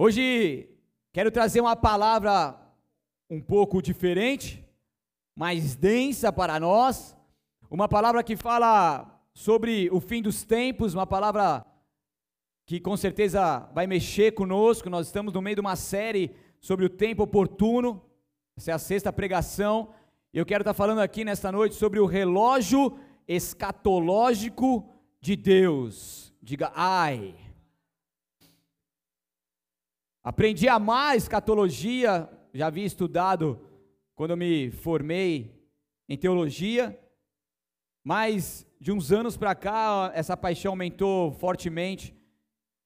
Hoje 0.00 0.68
quero 1.12 1.28
trazer 1.28 1.60
uma 1.60 1.74
palavra 1.74 2.56
um 3.28 3.40
pouco 3.40 3.82
diferente, 3.82 4.64
mais 5.34 5.74
densa 5.74 6.32
para 6.32 6.60
nós, 6.60 7.16
uma 7.68 7.88
palavra 7.88 8.22
que 8.22 8.36
fala 8.36 9.20
sobre 9.34 9.90
o 9.90 9.98
fim 9.98 10.22
dos 10.22 10.44
tempos, 10.44 10.94
uma 10.94 11.04
palavra 11.04 11.66
que 12.64 12.78
com 12.78 12.96
certeza 12.96 13.68
vai 13.74 13.88
mexer 13.88 14.34
conosco. 14.34 14.88
Nós 14.88 15.08
estamos 15.08 15.34
no 15.34 15.42
meio 15.42 15.56
de 15.56 15.60
uma 15.60 15.74
série 15.74 16.30
sobre 16.60 16.84
o 16.84 16.88
tempo 16.88 17.24
oportuno, 17.24 18.00
essa 18.56 18.70
é 18.70 18.74
a 18.74 18.78
sexta 18.78 19.12
pregação, 19.12 19.92
eu 20.32 20.46
quero 20.46 20.62
estar 20.62 20.74
falando 20.74 21.00
aqui 21.00 21.24
nesta 21.24 21.50
noite 21.50 21.74
sobre 21.74 21.98
o 21.98 22.06
relógio 22.06 22.96
escatológico 23.26 24.88
de 25.20 25.34
Deus. 25.34 26.32
Diga 26.40 26.70
ai. 26.72 27.47
Aprendi 30.28 30.68
a 30.68 30.74
amar 30.74 31.12
a 31.12 31.16
escatologia, 31.16 32.28
já 32.52 32.66
havia 32.66 32.84
estudado 32.84 33.58
quando 34.14 34.32
eu 34.32 34.36
me 34.36 34.70
formei 34.70 35.58
em 36.06 36.18
teologia, 36.18 37.00
mas 38.04 38.66
de 38.78 38.92
uns 38.92 39.10
anos 39.10 39.38
para 39.38 39.54
cá 39.54 40.12
essa 40.14 40.36
paixão 40.36 40.72
aumentou 40.72 41.32
fortemente 41.32 42.14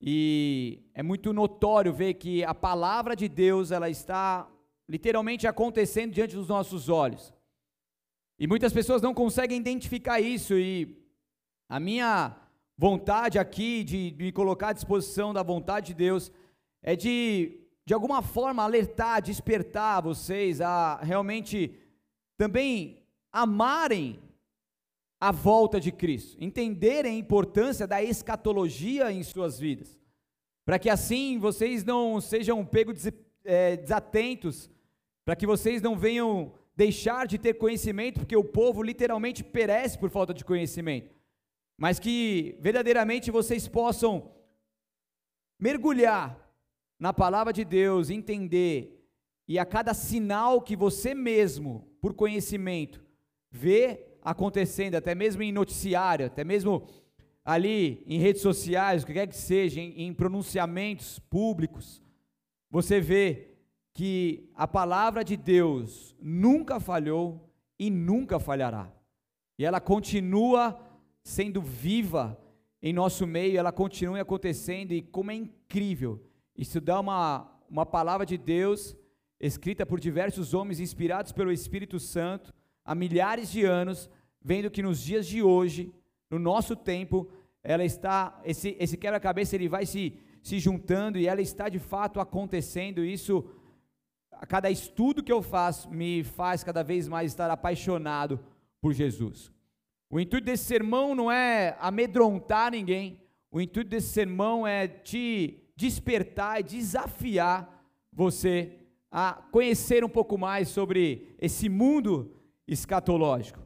e 0.01 0.84
é 0.95 1.02
muito 1.02 1.32
notório 1.32 1.92
ver 1.92 2.15
que 2.15 2.45
a 2.45 2.55
palavra 2.55 3.16
de 3.16 3.28
Deus 3.28 3.73
ela 3.73 3.90
está 3.90 4.48
literalmente 4.88 5.45
acontecendo 5.45 6.12
diante 6.12 6.37
dos 6.37 6.46
nossos 6.46 6.88
olhos. 6.88 7.34
E 8.38 8.46
muitas 8.46 8.73
pessoas 8.73 9.02
não 9.02 9.12
conseguem 9.12 9.59
identificar 9.59 10.20
isso 10.20 10.54
e 10.56 10.96
a 11.68 11.80
minha 11.80 12.37
vontade 12.79 13.37
aqui 13.37 13.82
de 13.82 14.15
me 14.16 14.30
colocar 14.30 14.68
à 14.68 14.73
disposição 14.73 15.34
da 15.34 15.43
vontade 15.43 15.88
de 15.88 15.95
Deus 15.95 16.30
é 16.82 16.96
de, 16.96 17.60
de 17.84 17.95
alguma 17.95 18.22
forma, 18.22 18.62
alertar, 18.62 19.23
despertar 19.23 20.02
vocês 20.02 20.60
a 20.60 20.96
realmente 20.96 21.79
também 22.37 23.02
amarem 23.30 24.20
a 25.20 25.30
volta 25.30 25.79
de 25.79 25.92
Cristo, 25.92 26.37
entenderem 26.42 27.15
a 27.15 27.18
importância 27.18 27.87
da 27.87 28.02
escatologia 28.02 29.12
em 29.12 29.23
suas 29.23 29.59
vidas, 29.59 29.96
para 30.65 30.80
que 30.80 30.90
assim 30.90 31.38
vocês 31.38 31.84
não 31.84 32.20
sejam 32.20 32.65
pegos 32.66 33.07
é, 33.45 33.76
desatentos, 33.76 34.68
para 35.24 35.37
que 35.37 35.46
vocês 35.46 35.80
não 35.80 35.96
venham 35.96 36.52
deixar 36.76 37.29
de 37.29 37.38
ter 37.38 37.54
conhecimento, 37.54 38.18
porque 38.18 38.37
o 38.37 38.42
povo 38.42 38.82
literalmente 38.82 39.45
perece 39.45 39.96
por 39.96 40.10
falta 40.10 40.35
de 40.35 40.45
conhecimento, 40.45 41.14
mas 41.79 42.01
que 42.01 42.57
verdadeiramente 42.59 43.30
vocês 43.30 43.68
possam 43.68 44.32
mergulhar 45.57 46.41
na 47.02 47.12
palavra 47.12 47.52
de 47.52 47.64
Deus, 47.64 48.10
entender, 48.10 49.04
e 49.48 49.58
a 49.58 49.66
cada 49.66 49.92
sinal 49.92 50.62
que 50.62 50.76
você 50.76 51.16
mesmo, 51.16 51.84
por 52.00 52.14
conhecimento, 52.14 53.04
vê 53.50 54.06
acontecendo, 54.22 54.95
até 54.95 55.12
mesmo 55.12 55.42
em 55.42 55.50
noticiário, 55.50 56.26
até 56.26 56.45
mesmo 56.45 56.86
ali 57.45 58.04
em 58.06 58.20
redes 58.20 58.40
sociais, 58.40 59.02
o 59.02 59.06
que 59.06 59.14
quer 59.14 59.26
que 59.26 59.36
seja, 59.36 59.80
em, 59.80 60.02
em 60.02 60.14
pronunciamentos 60.14 61.18
públicos, 61.18 62.00
você 62.70 63.00
vê 63.00 63.48
que 63.92 64.48
a 64.54 64.69
palavra 64.69 65.25
de 65.25 65.36
Deus 65.36 66.14
nunca 66.20 66.78
falhou 66.78 67.50
e 67.80 67.91
nunca 67.91 68.38
falhará. 68.38 68.92
E 69.58 69.64
ela 69.64 69.80
continua 69.80 70.80
sendo 71.25 71.60
viva 71.60 72.41
em 72.80 72.92
nosso 72.92 73.26
meio, 73.26 73.58
ela 73.58 73.72
continua 73.72 74.20
acontecendo, 74.20 74.92
e 74.92 75.03
como 75.03 75.32
é 75.32 75.34
incrível 75.34 76.30
estudar 76.56 77.00
uma, 77.00 77.50
uma 77.69 77.86
palavra 77.86 78.26
de 78.26 78.36
Deus 78.36 78.97
escrita 79.41 79.84
por 79.84 79.98
diversos 79.98 80.54
homens 80.54 80.78
inspirados 80.78 81.32
pelo 81.32 81.50
Espírito 81.50 81.98
Santo 81.98 82.53
há 82.84 82.94
milhares 82.94 83.50
de 83.50 83.64
anos, 83.64 84.08
vendo 84.40 84.70
que 84.70 84.82
nos 84.82 85.00
dias 85.00 85.26
de 85.26 85.42
hoje, 85.42 85.92
no 86.30 86.38
nosso 86.38 86.76
tempo, 86.76 87.28
ela 87.62 87.84
está 87.84 88.41
esse, 88.44 88.76
esse 88.78 88.96
quebra-cabeça 88.96 89.54
ele 89.54 89.68
vai 89.68 89.86
se, 89.86 90.18
se 90.42 90.58
juntando 90.58 91.18
e 91.18 91.26
ela 91.26 91.41
está 91.41 91.68
de 91.68 91.78
fato 91.78 92.20
acontecendo. 92.20 93.04
Isso 93.04 93.44
a 94.32 94.46
cada 94.46 94.70
estudo 94.70 95.22
que 95.22 95.32
eu 95.32 95.42
faço 95.42 95.91
me 95.91 96.24
faz 96.24 96.64
cada 96.64 96.82
vez 96.82 97.06
mais 97.06 97.30
estar 97.30 97.50
apaixonado 97.50 98.41
por 98.80 98.92
Jesus. 98.92 99.52
O 100.10 100.20
intuito 100.20 100.44
desse 100.44 100.64
sermão 100.64 101.14
não 101.14 101.30
é 101.30 101.76
amedrontar 101.80 102.72
ninguém. 102.72 103.20
O 103.50 103.60
intuito 103.60 103.91
desse 103.91 104.08
sermão 104.08 104.66
é 104.66 104.88
te 104.88 105.62
despertar 105.77 106.60
e 106.60 106.65
desafiar 106.65 107.87
você 108.12 108.78
a 109.10 109.34
conhecer 109.50 110.05
um 110.05 110.09
pouco 110.09 110.38
mais 110.38 110.69
sobre 110.69 111.34
esse 111.38 111.69
mundo 111.69 112.34
escatológico. 112.66 113.60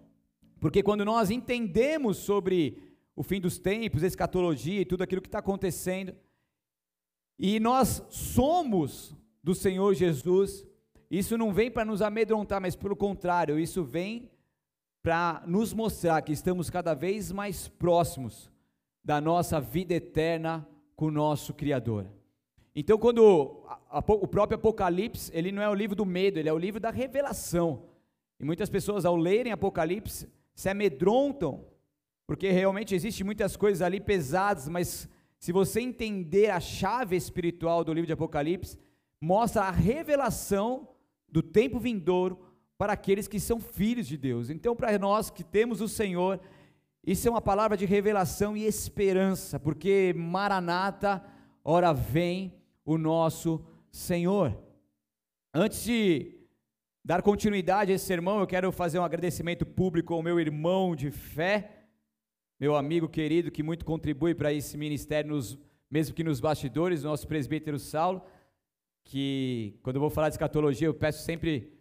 Porque 0.60 0.82
quando 0.82 1.04
nós 1.04 1.30
entendemos 1.30 2.16
sobre 2.16 2.82
o 3.14 3.22
fim 3.22 3.40
dos 3.40 3.58
tempos, 3.58 4.02
escatologia 4.02 4.80
e 4.80 4.84
tudo 4.84 5.02
aquilo 5.02 5.22
que 5.22 5.28
está 5.28 5.38
acontecendo, 5.38 6.14
e 7.38 7.60
nós 7.60 8.02
somos 8.08 9.14
do 9.42 9.54
Senhor 9.54 9.94
Jesus, 9.94 10.66
isso 11.10 11.38
não 11.38 11.52
vem 11.52 11.70
para 11.70 11.84
nos 11.84 12.02
amedrontar, 12.02 12.60
mas 12.60 12.74
pelo 12.74 12.96
contrário, 12.96 13.58
isso 13.58 13.84
vem 13.84 14.30
para 15.02 15.44
nos 15.46 15.72
mostrar 15.72 16.20
que 16.22 16.32
estamos 16.32 16.68
cada 16.68 16.94
vez 16.94 17.30
mais 17.30 17.68
próximos 17.68 18.50
da 19.04 19.20
nossa 19.20 19.60
vida 19.60 19.94
eterna 19.94 20.66
com 20.96 21.06
o 21.06 21.10
nosso 21.10 21.54
Criador. 21.54 22.06
Então, 22.74 22.98
quando 22.98 23.64
o 23.90 24.26
próprio 24.26 24.56
Apocalipse, 24.56 25.30
ele 25.32 25.52
não 25.52 25.62
é 25.62 25.68
o 25.68 25.74
livro 25.74 25.94
do 25.94 26.04
medo, 26.04 26.38
ele 26.38 26.48
é 26.48 26.52
o 26.52 26.58
livro 26.58 26.80
da 26.80 26.90
revelação. 26.90 27.84
E 28.40 28.44
muitas 28.44 28.68
pessoas, 28.68 29.04
ao 29.04 29.16
lerem 29.16 29.52
Apocalipse, 29.52 30.28
se 30.54 30.68
amedrontam, 30.68 31.64
porque 32.26 32.50
realmente 32.50 32.94
existem 32.94 33.24
muitas 33.24 33.56
coisas 33.56 33.82
ali 33.82 34.00
pesadas, 34.00 34.68
mas 34.68 35.08
se 35.38 35.52
você 35.52 35.80
entender 35.80 36.50
a 36.50 36.60
chave 36.60 37.14
espiritual 37.14 37.84
do 37.84 37.92
livro 37.92 38.06
de 38.06 38.12
Apocalipse, 38.12 38.78
mostra 39.20 39.62
a 39.62 39.70
revelação 39.70 40.88
do 41.28 41.42
tempo 41.42 41.78
vindouro 41.78 42.38
para 42.76 42.92
aqueles 42.92 43.26
que 43.26 43.40
são 43.40 43.58
filhos 43.58 44.06
de 44.06 44.16
Deus. 44.16 44.50
Então, 44.50 44.76
para 44.76 44.98
nós 44.98 45.30
que 45.30 45.42
temos 45.44 45.80
o 45.80 45.88
Senhor, 45.88 46.40
isso 47.06 47.28
é 47.28 47.30
uma 47.30 47.40
palavra 47.40 47.76
de 47.76 47.86
revelação 47.86 48.56
e 48.56 48.64
esperança, 48.64 49.60
porque 49.60 50.12
Maranata, 50.16 51.24
ora 51.62 51.92
vem 51.92 52.52
o 52.84 52.98
nosso 52.98 53.64
Senhor. 53.92 54.58
Antes 55.54 55.84
de 55.84 56.34
dar 57.04 57.22
continuidade 57.22 57.92
a 57.92 57.94
esse 57.94 58.04
sermão, 58.04 58.40
eu 58.40 58.46
quero 58.46 58.72
fazer 58.72 58.98
um 58.98 59.04
agradecimento 59.04 59.64
público 59.64 60.14
ao 60.14 60.22
meu 60.22 60.40
irmão 60.40 60.96
de 60.96 61.12
fé, 61.12 61.84
meu 62.58 62.74
amigo 62.74 63.08
querido 63.08 63.52
que 63.52 63.62
muito 63.62 63.84
contribui 63.84 64.34
para 64.34 64.52
esse 64.52 64.76
ministério, 64.76 65.30
nos, 65.30 65.56
mesmo 65.88 66.12
que 66.12 66.24
nos 66.24 66.40
bastidores, 66.40 67.04
nosso 67.04 67.28
presbítero 67.28 67.78
Saulo, 67.78 68.20
que 69.04 69.78
quando 69.80 69.94
eu 69.94 70.00
vou 70.00 70.10
falar 70.10 70.28
de 70.28 70.34
escatologia, 70.34 70.88
eu 70.88 70.94
peço 70.94 71.22
sempre 71.22 71.75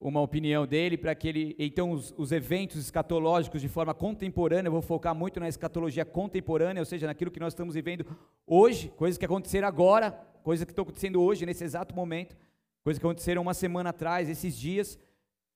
uma 0.00 0.20
opinião 0.20 0.66
dele 0.66 0.96
para 0.96 1.14
que 1.14 1.26
ele, 1.26 1.56
então 1.58 1.90
os, 1.90 2.14
os, 2.16 2.30
eventos 2.30 2.76
escatológicos 2.76 3.60
de 3.60 3.68
forma 3.68 3.92
contemporânea, 3.92 4.68
eu 4.68 4.72
vou 4.72 4.82
focar 4.82 5.14
muito 5.14 5.40
na 5.40 5.48
escatologia 5.48 6.04
contemporânea, 6.04 6.80
ou 6.80 6.86
seja, 6.86 7.06
naquilo 7.06 7.30
que 7.30 7.40
nós 7.40 7.52
estamos 7.52 7.74
vivendo 7.74 8.06
hoje, 8.46 8.92
coisas 8.96 9.18
que 9.18 9.24
aconteceram 9.24 9.66
agora, 9.66 10.12
coisas 10.42 10.64
que 10.64 10.70
estão 10.70 10.84
acontecendo 10.84 11.20
hoje, 11.20 11.44
nesse 11.44 11.64
exato 11.64 11.94
momento, 11.94 12.36
coisas 12.84 13.00
que 13.00 13.06
aconteceram 13.06 13.42
uma 13.42 13.54
semana 13.54 13.90
atrás, 13.90 14.28
esses 14.28 14.56
dias, 14.56 14.98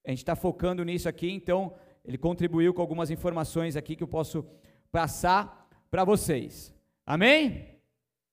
a 0.05 0.11
gente 0.11 0.19
está 0.19 0.35
focando 0.35 0.85
nisso 0.85 1.09
aqui, 1.09 1.31
então 1.31 1.73
ele 2.05 2.19
contribuiu 2.19 2.75
com 2.75 2.83
algumas 2.83 3.11
informações 3.11 3.77
aqui 3.77 3.95
que 3.95 4.03
eu 4.03 4.09
posso 4.09 4.45
passar 4.91 5.69
para 5.89 6.03
vocês. 6.05 6.75
Amém? 7.07 7.69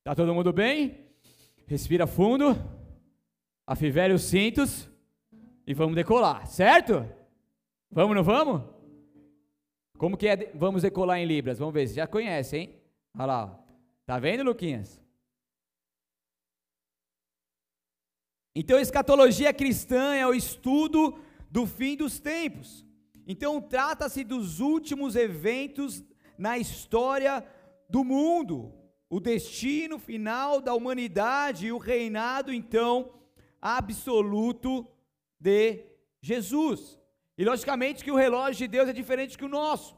Tá 0.03 0.15
todo 0.15 0.33
mundo 0.33 0.51
bem? 0.51 1.05
Respira 1.67 2.07
fundo, 2.07 2.57
afivere 3.67 4.11
os 4.11 4.23
cintos 4.23 4.89
e 5.69 5.73
vamos 5.75 5.95
decolar, 5.95 6.47
certo? 6.47 7.07
Vamos, 7.91 8.15
não 8.15 8.23
vamos? 8.23 8.63
Como 9.99 10.17
que 10.17 10.27
é, 10.27 10.51
vamos 10.55 10.81
decolar 10.81 11.19
em 11.19 11.27
Libras? 11.27 11.59
Vamos 11.59 11.75
ver, 11.75 11.87
você 11.87 11.93
já 11.93 12.07
conhece, 12.07 12.57
hein? 12.57 12.81
Olha 13.13 13.25
lá, 13.27 13.65
tá 14.03 14.17
vendo, 14.17 14.41
Luquinhas? 14.41 14.99
Então, 18.55 18.79
escatologia 18.79 19.53
cristã 19.53 20.15
é 20.15 20.25
o 20.25 20.33
estudo 20.33 21.19
do 21.51 21.67
fim 21.67 21.95
dos 21.95 22.19
tempos. 22.19 22.83
Então, 23.27 23.61
trata-se 23.61 24.23
dos 24.23 24.59
últimos 24.59 25.15
eventos 25.15 26.03
na 26.35 26.57
história 26.57 27.47
do 27.87 28.03
mundo, 28.03 28.73
o 29.07 29.19
destino 29.19 29.99
final 29.99 30.61
da 30.61 30.73
humanidade 30.73 31.67
e 31.67 31.71
o 31.71 31.77
reinado, 31.77 32.51
então, 32.51 33.13
absoluto 33.61 34.87
de 35.39 35.85
Jesus. 36.21 36.99
E 37.37 37.45
logicamente 37.45 38.03
que 38.03 38.11
o 38.11 38.15
relógio 38.15 38.55
de 38.55 38.67
Deus 38.67 38.89
é 38.89 38.93
diferente 38.93 39.37
que 39.37 39.45
o 39.45 39.49
nosso. 39.49 39.97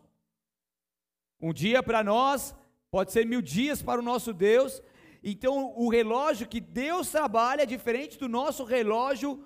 Um 1.39 1.51
dia 1.51 1.81
para 1.81 2.03
nós 2.03 2.55
pode 2.91 3.11
ser 3.11 3.25
mil 3.25 3.41
dias 3.41 3.81
para 3.81 3.99
o 3.99 4.03
nosso 4.03 4.31
Deus, 4.33 4.81
Então, 5.23 5.73
o 5.77 5.89
relógio 5.89 6.47
que 6.47 6.59
Deus 6.59 7.09
trabalha 7.11 7.61
é 7.61 7.65
diferente 7.65 8.17
do 8.17 8.27
nosso 8.27 8.63
relógio 8.63 9.43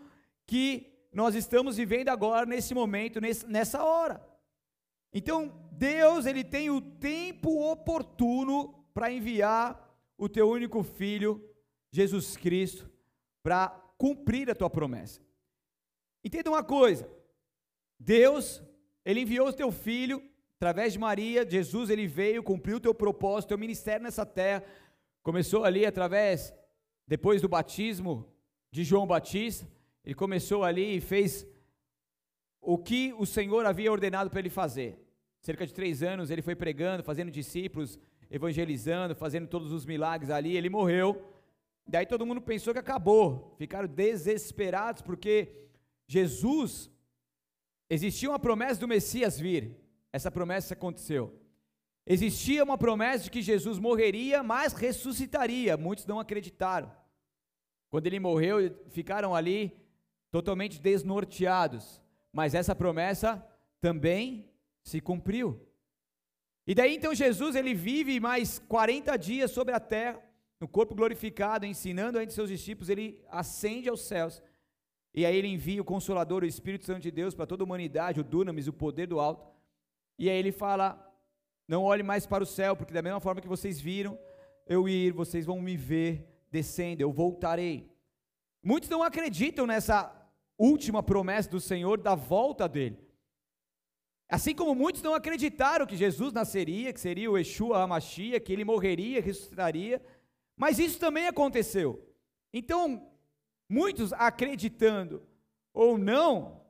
que 0.48 0.92
nós 1.12 1.36
estamos 1.36 1.76
vivendo 1.76 2.10
agora, 2.10 2.46
nesse 2.46 2.74
momento, 2.74 3.20
nessa 3.48 3.84
hora. 3.84 4.26
Então, 5.14 5.70
Deus, 5.72 6.26
ele 6.26 6.44
tem 6.44 6.70
o 6.70 6.80
tempo 6.80 7.70
oportuno 7.70 8.86
para 8.94 9.12
enviar 9.12 9.82
o 10.18 10.30
teu 10.30 10.50
único 10.50 10.82
filho, 10.82 11.44
Jesus 11.92 12.38
Cristo, 12.38 12.90
para 13.44 13.70
cumprir 13.98 14.50
a 14.50 14.56
tua 14.56 14.70
promessa. 14.70 15.22
Entenda 16.26 16.50
uma 16.50 16.64
coisa: 16.64 17.08
Deus, 18.00 18.64
ele 19.06 19.22
enviou 19.22 19.48
o 19.48 19.54
teu 19.54 19.72
filho 19.72 20.22
através 20.58 20.94
de 20.94 21.00
Maria, 21.00 21.48
Jesus, 21.48 21.92
ele 21.92 22.08
veio, 22.08 22.42
cumpriu 22.42 22.78
o 22.78 22.80
teu 22.80 22.94
propósito, 22.94 23.50
teu 23.50 23.58
ministério 23.58 24.04
nessa 24.04 24.26
terra. 24.26 24.64
Começou 25.22 25.64
ali 25.64 25.86
através, 25.86 26.54
depois 27.08 27.42
do 27.42 27.48
batismo 27.48 28.28
de 28.72 28.84
João 28.84 29.06
Batista, 29.06 29.68
ele 30.04 30.16
começou 30.16 30.64
ali 30.64 30.98
e 30.98 31.02
fez 31.02 31.46
o 32.60 32.78
que 32.78 33.14
o 33.14 33.26
Senhor 33.26 33.64
havia 33.66 33.92
ordenado 33.92 34.30
para 34.30 34.40
ele 34.40 34.50
fazer. 34.50 34.98
Cerca 35.42 35.68
de 35.68 35.74
três 35.74 36.02
anos 36.02 36.32
ele 36.32 36.42
foi 36.42 36.56
pregando, 36.56 37.04
fazendo 37.04 37.30
discípulos, 37.30 38.00
evangelizando, 38.32 39.14
fazendo 39.14 39.48
todos 39.48 39.72
os 39.72 39.86
milagres 39.86 40.32
ali. 40.32 40.58
Ele 40.58 40.70
morreu. 40.70 41.24
Daí 41.88 42.08
todo 42.08 42.26
mundo 42.26 42.42
pensou 42.42 42.74
que 42.74 42.80
acabou. 42.80 43.54
Ficaram 43.60 43.88
desesperados 43.88 45.04
porque 45.04 45.65
Jesus 46.08 46.92
existia 47.90 48.30
uma 48.30 48.40
promessa 48.40 48.80
do 48.80 48.88
Messias 48.88 49.40
vir. 49.40 49.76
Essa 50.12 50.32
promessa 50.32 50.74
aconteceu. 50.74 51.40
Existia 52.06 52.64
uma 52.64 52.78
promessa 52.78 53.24
de 53.26 53.32
que 53.32 53.42
Jesus 53.42 53.80
morreria, 53.80 54.44
mas 54.44 54.74
ressuscitaria. 54.74 55.76
Muitos 55.76 56.06
não 56.06 56.20
acreditaram. 56.20 56.92
Quando 57.90 58.08
ele 58.08 58.20
morreu, 58.20 58.58
ficaram 58.90 59.34
ali 59.34 59.76
totalmente 60.32 60.80
desnorteados. 60.80 62.02
Mas 62.32 62.54
essa 62.54 62.76
promessa 62.76 63.46
também 63.82 64.50
se 64.84 65.02
cumpriu. 65.02 65.60
E 66.68 66.76
daí 66.76 66.96
então 66.96 67.14
Jesus 67.14 67.56
ele 67.56 67.74
vive 67.74 68.20
mais 68.20 68.60
40 68.60 69.18
dias 69.18 69.52
sobre 69.52 69.74
a 69.74 69.80
terra, 69.80 70.22
no 70.60 70.68
corpo 70.68 70.96
glorificado, 70.96 71.66
ensinando 71.66 72.20
entre 72.20 72.34
seus 72.34 72.50
discípulos, 72.50 72.90
ele 72.90 73.24
ascende 73.30 73.90
aos 73.90 74.02
céus. 74.02 74.42
E 75.16 75.26
aí 75.26 75.38
ele 75.38 75.48
envia 75.48 75.82
o 75.82 75.86
consolador, 75.86 76.44
o 76.44 76.46
Espírito 76.46 76.86
Santo 76.86 77.00
de 77.00 77.10
Deus 77.10 77.34
para 77.34 77.48
toda 77.48 77.64
a 77.64 77.66
humanidade, 77.66 78.20
o 78.20 78.24
dunamis, 78.24 78.68
o 78.68 78.74
poder 78.74 79.08
do 79.08 79.18
alto. 79.18 79.48
E 80.20 80.30
aí 80.30 80.38
ele 80.38 80.52
fala: 80.52 81.16
Não 81.66 81.84
olhe 81.84 82.04
mais 82.04 82.26
para 82.26 82.44
o 82.44 82.48
céu, 82.48 82.76
porque 82.76 82.94
da 82.94 83.02
mesma 83.02 83.22
forma 83.22 83.40
que 83.40 83.48
vocês 83.48 83.80
viram 83.80 84.20
eu 84.68 84.90
ir, 84.90 85.14
vocês 85.14 85.46
vão 85.46 85.62
me 85.62 85.78
ver 85.78 86.28
descendo, 86.52 87.02
eu 87.02 87.14
voltarei. 87.14 87.90
Muitos 88.62 88.90
não 88.90 89.02
acreditam 89.02 89.66
nessa 89.66 90.14
última 90.58 91.02
promessa 91.02 91.50
do 91.50 91.62
Senhor 91.62 91.98
da 91.98 92.14
volta 92.14 92.68
dele. 92.68 93.00
Assim 94.28 94.54
como 94.54 94.76
muitos 94.76 95.02
não 95.02 95.14
acreditaram 95.14 95.86
que 95.86 95.96
Jesus 95.96 96.34
nasceria, 96.34 96.92
que 96.92 97.00
seria 97.00 97.32
o 97.32 97.38
Yeshua 97.38 97.82
Hamashia, 97.82 98.40
que 98.40 98.52
ele 98.52 98.66
morreria, 98.66 99.22
ressuscitaria, 99.22 100.02
mas 100.58 100.80
isso 100.80 101.00
também 101.00 101.28
aconteceu. 101.28 102.04
Então, 102.52 103.15
muitos 103.70 104.14
acreditando 104.14 105.22
ou 105.74 105.98
não, 105.98 106.62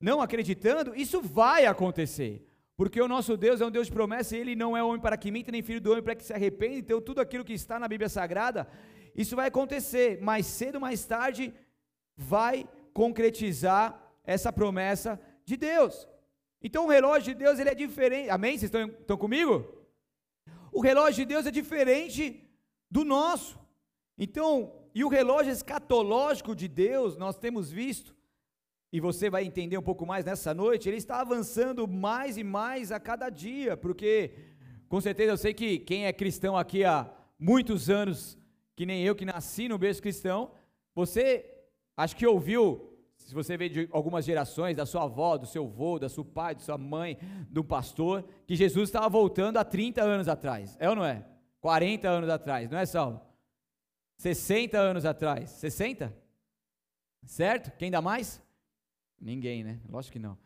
não 0.00 0.20
acreditando, 0.20 0.94
isso 0.94 1.20
vai 1.20 1.66
acontecer. 1.66 2.46
Porque 2.76 3.00
o 3.00 3.08
nosso 3.08 3.36
Deus 3.36 3.60
é 3.60 3.66
um 3.66 3.70
Deus 3.70 3.86
de 3.86 3.92
promessa 3.92 4.36
e 4.36 4.40
ele 4.40 4.56
não 4.56 4.76
é 4.76 4.82
homem 4.82 5.00
para 5.00 5.16
que 5.16 5.30
minta, 5.30 5.52
nem 5.52 5.62
filho 5.62 5.80
do 5.80 5.90
homem 5.90 6.02
para 6.02 6.14
que 6.14 6.24
se 6.24 6.32
arrependa. 6.32 6.76
Então, 6.76 7.00
tudo 7.00 7.20
aquilo 7.20 7.44
que 7.44 7.52
está 7.52 7.78
na 7.78 7.86
Bíblia 7.86 8.08
Sagrada, 8.08 8.68
isso 9.14 9.36
vai 9.36 9.48
acontecer. 9.48 10.20
Mais 10.20 10.46
cedo 10.46 10.76
ou 10.76 10.80
mais 10.80 11.04
tarde, 11.04 11.54
vai 12.16 12.68
concretizar 12.92 14.12
essa 14.24 14.52
promessa 14.52 15.20
de 15.44 15.56
Deus. 15.56 16.08
Então, 16.60 16.86
o 16.86 16.88
relógio 16.88 17.34
de 17.34 17.38
Deus 17.38 17.58
ele 17.58 17.70
é 17.70 17.74
diferente. 17.74 18.30
Amém? 18.30 18.58
Vocês 18.58 18.64
estão, 18.64 18.86
estão 18.86 19.16
comigo? 19.16 19.86
O 20.72 20.80
relógio 20.80 21.24
de 21.24 21.34
Deus 21.34 21.46
é 21.46 21.50
diferente 21.50 22.48
do 22.90 23.04
nosso. 23.04 23.58
Então, 24.16 24.81
e 24.94 25.04
o 25.04 25.08
relógio 25.08 25.52
escatológico 25.52 26.54
de 26.54 26.68
Deus, 26.68 27.16
nós 27.16 27.36
temos 27.36 27.70
visto, 27.70 28.14
e 28.92 29.00
você 29.00 29.30
vai 29.30 29.44
entender 29.44 29.78
um 29.78 29.82
pouco 29.82 30.04
mais 30.04 30.24
nessa 30.24 30.52
noite, 30.52 30.88
ele 30.88 30.98
está 30.98 31.20
avançando 31.20 31.88
mais 31.88 32.36
e 32.36 32.44
mais 32.44 32.92
a 32.92 33.00
cada 33.00 33.30
dia, 33.30 33.76
porque 33.76 34.34
com 34.86 35.00
certeza 35.00 35.32
eu 35.32 35.36
sei 35.38 35.54
que 35.54 35.78
quem 35.78 36.04
é 36.04 36.12
cristão 36.12 36.56
aqui 36.56 36.84
há 36.84 37.10
muitos 37.38 37.88
anos, 37.88 38.38
que 38.76 38.84
nem 38.84 39.02
eu 39.02 39.14
que 39.14 39.24
nasci 39.24 39.66
no 39.66 39.78
berço 39.78 40.02
cristão, 40.02 40.50
você 40.94 41.46
acho 41.96 42.14
que 42.14 42.26
ouviu, 42.26 42.94
se 43.16 43.34
você 43.34 43.56
vê 43.56 43.70
de 43.70 43.88
algumas 43.90 44.26
gerações, 44.26 44.76
da 44.76 44.84
sua 44.84 45.04
avó, 45.04 45.38
do 45.38 45.46
seu 45.46 45.64
avô, 45.64 45.98
da 45.98 46.10
sua 46.10 46.24
pai, 46.24 46.54
da 46.54 46.60
sua 46.60 46.76
mãe, 46.76 47.16
do 47.48 47.64
pastor, 47.64 48.22
que 48.46 48.54
Jesus 48.54 48.90
estava 48.90 49.08
voltando 49.08 49.56
há 49.56 49.64
30 49.64 50.02
anos 50.02 50.28
atrás, 50.28 50.76
é 50.78 50.90
ou 50.90 50.96
não 50.96 51.04
é? 51.04 51.24
40 51.62 52.06
anos 52.08 52.28
atrás, 52.28 52.68
não 52.68 52.78
é, 52.78 52.84
Saulo? 52.84 53.31
60 54.22 54.78
anos 54.78 55.04
atrás, 55.04 55.50
60? 55.50 56.16
Certo? 57.24 57.76
Quem 57.76 57.90
dá 57.90 58.00
mais? 58.00 58.40
Ninguém, 59.20 59.64
né? 59.64 59.80
Lógico 59.88 60.12
que 60.12 60.18
não. 60.20 60.38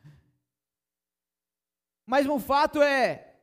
Mas 2.06 2.26
um 2.26 2.38
fato 2.38 2.80
é 2.80 3.34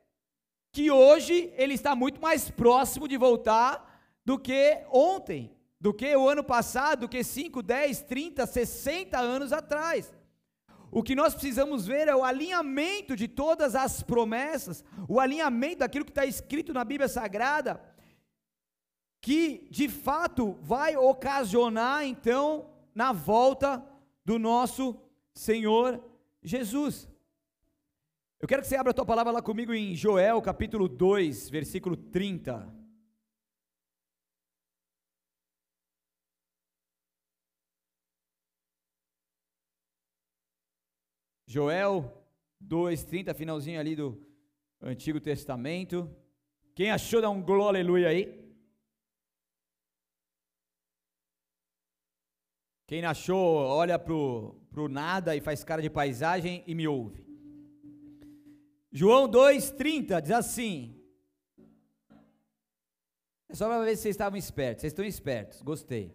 que 0.72 0.90
hoje 0.90 1.52
ele 1.56 1.74
está 1.74 1.94
muito 1.94 2.20
mais 2.20 2.50
próximo 2.50 3.06
de 3.06 3.16
voltar 3.16 4.18
do 4.24 4.36
que 4.36 4.84
ontem, 4.90 5.56
do 5.80 5.94
que 5.94 6.16
o 6.16 6.28
ano 6.28 6.42
passado, 6.42 7.02
do 7.02 7.08
que 7.08 7.22
5, 7.22 7.62
10, 7.62 8.02
30, 8.02 8.44
60 8.44 9.16
anos 9.16 9.52
atrás. 9.52 10.12
O 10.90 11.04
que 11.04 11.14
nós 11.14 11.32
precisamos 11.32 11.86
ver 11.86 12.08
é 12.08 12.16
o 12.16 12.24
alinhamento 12.24 13.14
de 13.14 13.28
todas 13.28 13.76
as 13.76 14.02
promessas, 14.02 14.82
o 15.08 15.20
alinhamento 15.20 15.78
daquilo 15.78 16.04
que 16.04 16.10
está 16.10 16.26
escrito 16.26 16.72
na 16.72 16.82
Bíblia 16.82 17.08
Sagrada, 17.08 17.93
que 19.24 19.66
de 19.70 19.88
fato 19.88 20.52
vai 20.60 20.98
ocasionar 20.98 22.04
então 22.04 22.70
na 22.94 23.10
volta 23.10 23.82
do 24.22 24.38
nosso 24.38 25.00
Senhor 25.32 25.98
Jesus. 26.42 27.08
Eu 28.38 28.46
quero 28.46 28.60
que 28.60 28.68
você 28.68 28.76
abra 28.76 28.90
a 28.90 28.94
tua 28.94 29.06
palavra 29.06 29.32
lá 29.32 29.40
comigo 29.40 29.72
em 29.72 29.94
Joel, 29.94 30.42
capítulo 30.42 30.86
2, 30.86 31.48
versículo 31.48 31.96
30. 31.96 32.70
Joel 41.46 42.12
2:30, 42.62 43.32
finalzinho 43.32 43.80
ali 43.80 43.96
do 43.96 44.22
Antigo 44.82 45.18
Testamento. 45.18 46.14
Quem 46.74 46.90
achou, 46.90 47.22
dá 47.22 47.30
um 47.30 47.40
glória 47.40 47.80
aleluia 47.80 48.08
aí. 48.08 48.43
Quem 52.86 53.04
achou, 53.04 53.56
olha 53.56 53.98
pro, 53.98 54.60
pro 54.70 54.88
nada 54.88 55.34
e 55.34 55.40
faz 55.40 55.64
cara 55.64 55.80
de 55.80 55.88
paisagem 55.88 56.62
e 56.66 56.74
me 56.74 56.86
ouve. 56.86 57.24
João 58.92 59.28
2,30 59.28 60.20
diz 60.20 60.30
assim. 60.30 61.00
É 63.48 63.54
só 63.54 63.66
para 63.66 63.84
ver 63.84 63.96
se 63.96 64.02
vocês 64.02 64.14
estavam 64.14 64.38
espertos. 64.38 64.82
Vocês 64.82 64.92
estão 64.92 65.04
espertos, 65.04 65.62
gostei. 65.62 66.14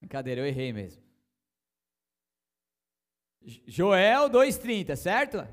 Brincadeira, 0.00 0.40
eu 0.40 0.46
errei 0.46 0.72
mesmo. 0.72 1.02
Joel 3.66 4.30
2,30, 4.30 4.96
certo? 4.96 5.46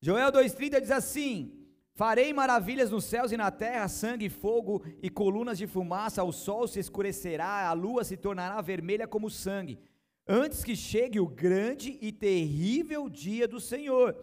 Joel 0.00 0.32
2,30 0.32 0.80
diz 0.80 0.90
assim: 0.90 1.61
Farei 1.94 2.32
maravilhas 2.32 2.90
nos 2.90 3.04
céus 3.04 3.32
e 3.32 3.36
na 3.36 3.50
terra, 3.50 3.86
sangue, 3.86 4.30
fogo 4.30 4.82
e 5.02 5.10
colunas 5.10 5.58
de 5.58 5.66
fumaça, 5.66 6.24
o 6.24 6.32
sol 6.32 6.66
se 6.66 6.80
escurecerá, 6.80 7.68
a 7.68 7.72
lua 7.74 8.02
se 8.02 8.16
tornará 8.16 8.60
vermelha 8.62 9.06
como 9.06 9.28
sangue, 9.28 9.78
antes 10.26 10.64
que 10.64 10.74
chegue 10.74 11.20
o 11.20 11.26
grande 11.26 11.98
e 12.00 12.10
terrível 12.10 13.10
dia 13.10 13.46
do 13.46 13.60
Senhor. 13.60 14.16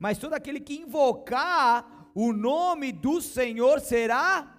Mas 0.00 0.18
todo 0.18 0.34
aquele 0.34 0.58
que 0.58 0.74
invocar 0.74 2.10
o 2.12 2.32
nome 2.32 2.90
do 2.90 3.20
Senhor 3.20 3.80
será. 3.80 4.58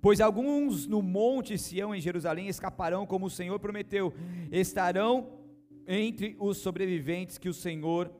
Pois 0.00 0.20
alguns 0.20 0.88
no 0.88 1.00
monte 1.00 1.56
Sião 1.56 1.94
em 1.94 2.00
Jerusalém 2.00 2.48
escaparão, 2.48 3.06
como 3.06 3.26
o 3.26 3.30
Senhor 3.30 3.60
prometeu, 3.60 4.12
estarão 4.50 5.38
entre 5.86 6.36
os 6.40 6.58
sobreviventes 6.58 7.38
que 7.38 7.48
o 7.48 7.54
Senhor 7.54 8.12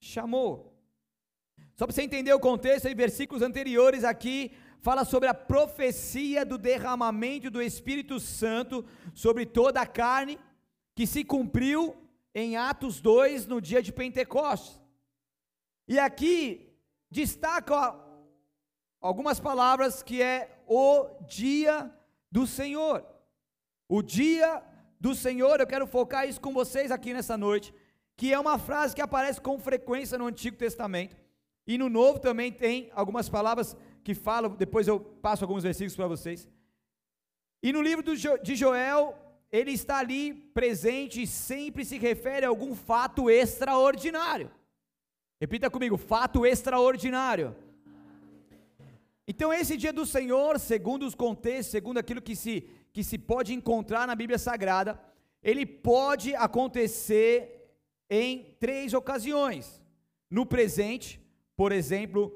chamou. 0.00 0.75
Só 1.76 1.86
para 1.86 1.94
você 1.94 2.02
entender 2.02 2.32
o 2.32 2.40
contexto, 2.40 2.86
em 2.86 2.94
versículos 2.94 3.42
anteriores 3.42 4.02
aqui, 4.02 4.50
fala 4.80 5.04
sobre 5.04 5.28
a 5.28 5.34
profecia 5.34 6.42
do 6.42 6.56
derramamento 6.56 7.50
do 7.50 7.60
Espírito 7.60 8.18
Santo 8.18 8.82
sobre 9.14 9.44
toda 9.44 9.82
a 9.82 9.86
carne, 9.86 10.38
que 10.94 11.06
se 11.06 11.22
cumpriu 11.22 11.94
em 12.34 12.56
Atos 12.56 12.98
2, 13.02 13.46
no 13.46 13.60
dia 13.60 13.82
de 13.82 13.92
Pentecostes. 13.92 14.80
E 15.86 15.98
aqui 15.98 16.72
destaca 17.10 17.94
algumas 18.98 19.38
palavras 19.38 20.02
que 20.02 20.22
é 20.22 20.62
o 20.66 21.06
dia 21.28 21.94
do 22.32 22.46
Senhor. 22.46 23.04
O 23.86 24.00
dia 24.00 24.62
do 24.98 25.14
Senhor, 25.14 25.60
eu 25.60 25.66
quero 25.66 25.86
focar 25.86 26.26
isso 26.26 26.40
com 26.40 26.54
vocês 26.54 26.90
aqui 26.90 27.12
nessa 27.12 27.36
noite, 27.36 27.74
que 28.16 28.32
é 28.32 28.38
uma 28.38 28.58
frase 28.58 28.94
que 28.94 29.02
aparece 29.02 29.42
com 29.42 29.58
frequência 29.58 30.16
no 30.16 30.26
Antigo 30.26 30.56
Testamento. 30.56 31.25
E 31.66 31.76
no 31.76 31.88
Novo 31.88 32.18
também 32.18 32.52
tem 32.52 32.90
algumas 32.94 33.28
palavras 33.28 33.76
que 34.04 34.14
falam, 34.14 34.54
depois 34.54 34.86
eu 34.86 35.00
passo 35.00 35.44
alguns 35.44 35.64
versículos 35.64 35.96
para 35.96 36.06
vocês. 36.06 36.48
E 37.62 37.72
no 37.72 37.82
livro 37.82 38.04
de 38.42 38.54
Joel, 38.54 39.18
ele 39.50 39.72
está 39.72 39.98
ali 39.98 40.32
presente 40.32 41.22
e 41.22 41.26
sempre 41.26 41.84
se 41.84 41.98
refere 41.98 42.46
a 42.46 42.48
algum 42.48 42.74
fato 42.74 43.28
extraordinário. 43.28 44.50
Repita 45.40 45.68
comigo: 45.68 45.96
fato 45.96 46.46
extraordinário. 46.46 47.56
Então, 49.26 49.52
esse 49.52 49.76
dia 49.76 49.92
do 49.92 50.06
Senhor, 50.06 50.60
segundo 50.60 51.04
os 51.04 51.14
contextos, 51.14 51.72
segundo 51.72 51.98
aquilo 51.98 52.22
que 52.22 52.36
se, 52.36 52.68
que 52.92 53.02
se 53.02 53.18
pode 53.18 53.52
encontrar 53.52 54.06
na 54.06 54.14
Bíblia 54.14 54.38
Sagrada, 54.38 55.00
ele 55.42 55.66
pode 55.66 56.32
acontecer 56.36 57.72
em 58.08 58.56
três 58.60 58.94
ocasiões: 58.94 59.82
no 60.30 60.46
presente, 60.46 61.20
por 61.56 61.72
exemplo, 61.72 62.32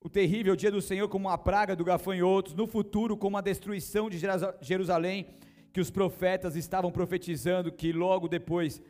o 0.00 0.08
terrível 0.08 0.54
dia 0.54 0.70
do 0.70 0.82
Senhor 0.82 1.08
como 1.08 1.28
uma 1.28 1.38
praga 1.38 1.74
do 1.74 1.84
gafanhotos, 1.84 2.54
no 2.54 2.66
futuro 2.66 3.16
como 3.16 3.36
a 3.36 3.40
destruição 3.40 4.10
de 4.10 4.20
Jerusalém, 4.60 5.26
que 5.72 5.80
os 5.80 5.90
profetas 5.90 6.54
estavam 6.54 6.90
profetizando 6.90 7.72
que 7.72 7.92
logo 7.92 8.28
depois 8.28 8.80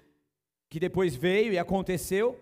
que 0.71 0.79
depois 0.79 1.17
veio 1.17 1.53
e 1.53 1.59
aconteceu, 1.59 2.39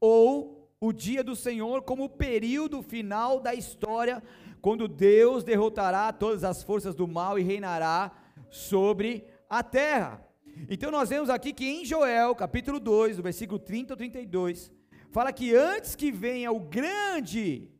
ou 0.00 0.70
o 0.80 0.92
dia 0.92 1.24
do 1.24 1.34
Senhor 1.34 1.82
como 1.82 2.04
o 2.04 2.08
período 2.08 2.80
final 2.80 3.40
da 3.40 3.54
história, 3.54 4.22
quando 4.60 4.86
Deus 4.86 5.42
derrotará 5.42 6.12
todas 6.12 6.44
as 6.44 6.62
forças 6.62 6.94
do 6.94 7.08
mal 7.08 7.38
e 7.38 7.42
reinará 7.42 8.12
sobre 8.50 9.24
a 9.50 9.64
terra. 9.64 10.24
Então 10.70 10.90
nós 10.90 11.08
vemos 11.08 11.28
aqui 11.28 11.52
que 11.52 11.66
em 11.66 11.84
Joel, 11.84 12.34
capítulo 12.34 12.78
2, 12.78 13.16
do 13.16 13.22
versículo 13.22 13.58
30 13.58 13.94
ao 13.94 13.96
32, 13.96 14.72
fala 15.10 15.32
que 15.32 15.54
antes 15.54 15.94
que 15.94 16.10
venha 16.10 16.52
o 16.52 16.60
grande 16.60 17.70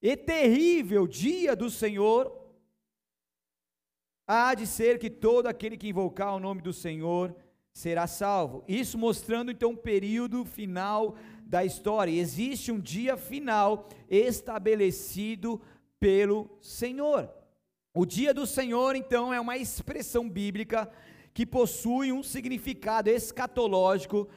e 0.00 0.16
terrível 0.16 1.06
dia 1.06 1.54
do 1.54 1.70
Senhor, 1.70 2.36
há 4.26 4.54
de 4.54 4.66
ser 4.66 4.98
que 4.98 5.08
todo 5.08 5.46
aquele 5.46 5.76
que 5.76 5.88
invocar 5.88 6.34
o 6.34 6.40
nome 6.40 6.60
do 6.60 6.72
Senhor 6.72 7.34
será 7.72 8.06
salvo. 8.06 8.64
Isso 8.66 8.98
mostrando 8.98 9.50
então 9.50 9.70
um 9.70 9.76
período 9.76 10.44
final 10.44 11.16
da 11.44 11.64
história. 11.64 12.10
Existe 12.10 12.72
um 12.72 12.80
dia 12.80 13.16
final 13.16 13.88
estabelecido 14.10 15.60
pelo 15.98 16.50
Senhor. 16.60 17.30
O 17.94 18.06
dia 18.06 18.32
do 18.32 18.46
Senhor, 18.46 18.96
então, 18.96 19.32
é 19.32 19.40
uma 19.40 19.56
expressão 19.56 20.28
bíblica 20.28 20.90
que 21.34 21.46
possui 21.46 22.10
um 22.10 22.22
significado 22.22 23.08
escatológico 23.08 24.28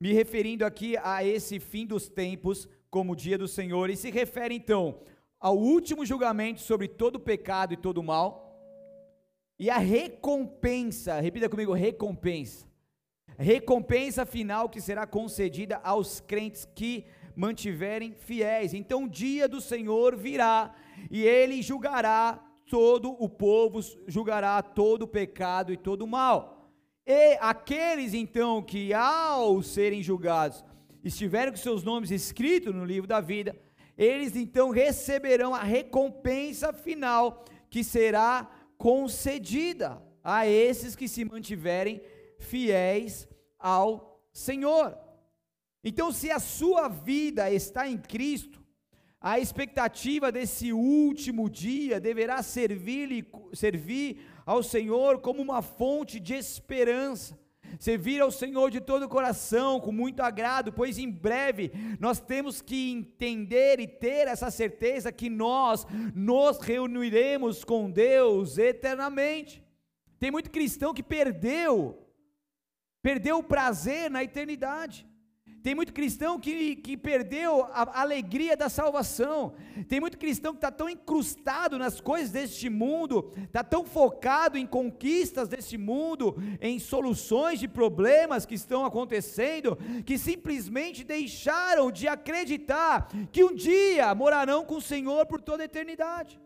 me 0.00 0.12
referindo 0.12 0.64
aqui 0.64 0.96
a 1.02 1.24
esse 1.24 1.58
fim 1.60 1.86
dos 1.86 2.08
tempos 2.08 2.68
como 2.90 3.16
dia 3.16 3.36
do 3.36 3.48
Senhor, 3.48 3.90
e 3.90 3.96
se 3.96 4.10
refere 4.10 4.54
então 4.54 5.00
ao 5.40 5.58
último 5.58 6.06
julgamento 6.06 6.60
sobre 6.60 6.88
todo 6.88 7.20
pecado 7.20 7.74
e 7.74 7.76
todo 7.76 8.02
mal, 8.02 8.44
e 9.58 9.70
a 9.70 9.78
recompensa, 9.78 11.20
repita 11.20 11.48
comigo, 11.48 11.72
recompensa, 11.72 12.66
recompensa 13.36 14.26
final 14.26 14.68
que 14.68 14.80
será 14.80 15.06
concedida 15.06 15.80
aos 15.82 16.20
crentes 16.20 16.64
que 16.74 17.04
mantiverem 17.36 18.14
fiéis. 18.14 18.74
Então 18.74 19.04
o 19.04 19.08
dia 19.08 19.48
do 19.48 19.60
Senhor 19.60 20.16
virá 20.16 20.74
e 21.10 21.22
ele 21.22 21.62
julgará 21.62 22.42
todo 22.68 23.10
o 23.22 23.28
povo, 23.28 23.80
julgará 24.06 24.62
todo 24.62 25.02
o 25.02 25.08
pecado 25.08 25.72
e 25.72 25.76
todo 25.76 26.02
o 26.02 26.06
mal. 26.06 26.53
E 27.06 27.36
aqueles 27.40 28.14
então 28.14 28.62
que, 28.62 28.94
ao 28.94 29.62
serem 29.62 30.02
julgados, 30.02 30.64
estiverem 31.02 31.52
com 31.52 31.58
seus 31.58 31.82
nomes 31.82 32.10
escritos 32.10 32.74
no 32.74 32.84
livro 32.84 33.06
da 33.06 33.20
vida, 33.20 33.54
eles 33.96 34.34
então 34.34 34.70
receberão 34.70 35.54
a 35.54 35.62
recompensa 35.62 36.72
final 36.72 37.44
que 37.68 37.84
será 37.84 38.50
concedida 38.78 40.02
a 40.22 40.46
esses 40.46 40.96
que 40.96 41.06
se 41.06 41.24
mantiverem 41.24 42.00
fiéis 42.38 43.28
ao 43.58 44.22
Senhor. 44.32 44.96
Então, 45.82 46.10
se 46.10 46.30
a 46.30 46.38
sua 46.38 46.88
vida 46.88 47.50
está 47.50 47.86
em 47.86 47.98
Cristo, 47.98 48.64
a 49.20 49.38
expectativa 49.38 50.32
desse 50.32 50.72
último 50.72 51.48
dia 51.48 52.00
deverá 52.00 52.42
servir, 52.42 53.26
servir 53.52 54.20
ao 54.44 54.62
Senhor 54.62 55.20
como 55.20 55.42
uma 55.42 55.62
fonte 55.62 56.20
de 56.20 56.34
esperança. 56.34 57.38
Servir 57.78 58.20
ao 58.20 58.30
Senhor 58.30 58.70
de 58.70 58.80
todo 58.80 59.04
o 59.04 59.08
coração, 59.08 59.80
com 59.80 59.90
muito 59.90 60.20
agrado, 60.20 60.72
pois 60.72 60.98
em 60.98 61.10
breve 61.10 61.72
nós 61.98 62.20
temos 62.20 62.62
que 62.62 62.92
entender 62.92 63.80
e 63.80 63.86
ter 63.86 64.28
essa 64.28 64.50
certeza 64.50 65.10
que 65.10 65.28
nós 65.28 65.86
nos 66.14 66.58
reuniremos 66.58 67.64
com 67.64 67.90
Deus 67.90 68.58
eternamente. 68.58 69.62
Tem 70.20 70.30
muito 70.30 70.50
cristão 70.50 70.94
que 70.94 71.02
perdeu, 71.02 71.98
perdeu 73.02 73.38
o 73.38 73.42
prazer 73.42 74.10
na 74.10 74.22
eternidade. 74.22 75.06
Tem 75.64 75.74
muito 75.74 75.94
cristão 75.94 76.38
que, 76.38 76.76
que 76.76 76.94
perdeu 76.94 77.64
a 77.72 78.02
alegria 78.02 78.54
da 78.54 78.68
salvação. 78.68 79.54
Tem 79.88 79.98
muito 79.98 80.18
cristão 80.18 80.52
que 80.52 80.58
está 80.58 80.70
tão 80.70 80.90
incrustado 80.90 81.78
nas 81.78 82.02
coisas 82.02 82.30
deste 82.30 82.68
mundo, 82.68 83.32
está 83.44 83.64
tão 83.64 83.82
focado 83.82 84.58
em 84.58 84.66
conquistas 84.66 85.48
deste 85.48 85.78
mundo, 85.78 86.36
em 86.60 86.78
soluções 86.78 87.58
de 87.58 87.66
problemas 87.66 88.44
que 88.44 88.54
estão 88.54 88.84
acontecendo, 88.84 89.78
que 90.04 90.18
simplesmente 90.18 91.02
deixaram 91.02 91.90
de 91.90 92.06
acreditar 92.06 93.08
que 93.32 93.42
um 93.42 93.54
dia 93.54 94.14
morarão 94.14 94.66
com 94.66 94.76
o 94.76 94.82
Senhor 94.82 95.24
por 95.24 95.40
toda 95.40 95.62
a 95.62 95.64
eternidade. 95.64 96.43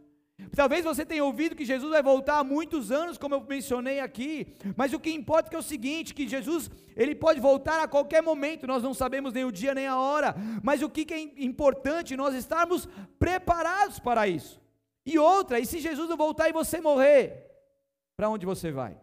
Talvez 0.55 0.85
você 0.85 1.05
tenha 1.05 1.25
ouvido 1.25 1.57
que 1.57 1.65
Jesus 1.65 1.91
vai 1.91 2.03
voltar 2.03 2.39
há 2.39 2.45
muitos 2.45 2.93
anos, 2.93 3.19
como 3.19 3.35
eu 3.35 3.41
mencionei 3.41 3.99
aqui, 3.99 4.55
mas 4.77 4.93
o 4.93 5.01
que 5.01 5.11
importa 5.11 5.53
é, 5.53 5.57
é 5.57 5.59
o 5.59 5.63
seguinte, 5.63 6.15
que 6.15 6.29
Jesus, 6.29 6.71
ele 6.97 7.15
pode 7.15 7.41
voltar 7.41 7.83
a 7.83 7.89
qualquer 7.89 8.23
momento, 8.23 8.67
nós 8.67 8.83
não 8.83 8.95
sabemos 8.95 9.33
nem 9.33 9.45
o 9.45 9.53
dia 9.53 9.75
nem 9.75 9.87
a 9.87 9.99
hora, 9.99 10.37
mas 10.63 10.81
o 10.81 10.89
que 10.89 11.13
é 11.13 11.21
importante 11.45 12.17
nós 12.17 12.35
estarmos 12.35 12.89
preparados 13.19 13.99
para 13.99 14.29
isso. 14.29 14.61
E 15.05 15.19
outra, 15.19 15.59
e 15.59 15.67
se 15.67 15.81
Jesus 15.81 16.09
não 16.09 16.17
voltar 16.17 16.49
e 16.49 16.53
você 16.53 16.81
morrer, 16.81 17.51
para 18.17 18.29
onde 18.29 18.47
você 18.47 18.71
vai? 18.71 19.01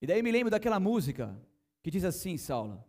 E 0.00 0.06
daí 0.06 0.22
me 0.22 0.30
lembro 0.30 0.50
daquela 0.50 0.78
música 0.78 1.34
que 1.82 1.90
diz 1.90 2.04
assim, 2.04 2.36
Saulo: 2.36 2.84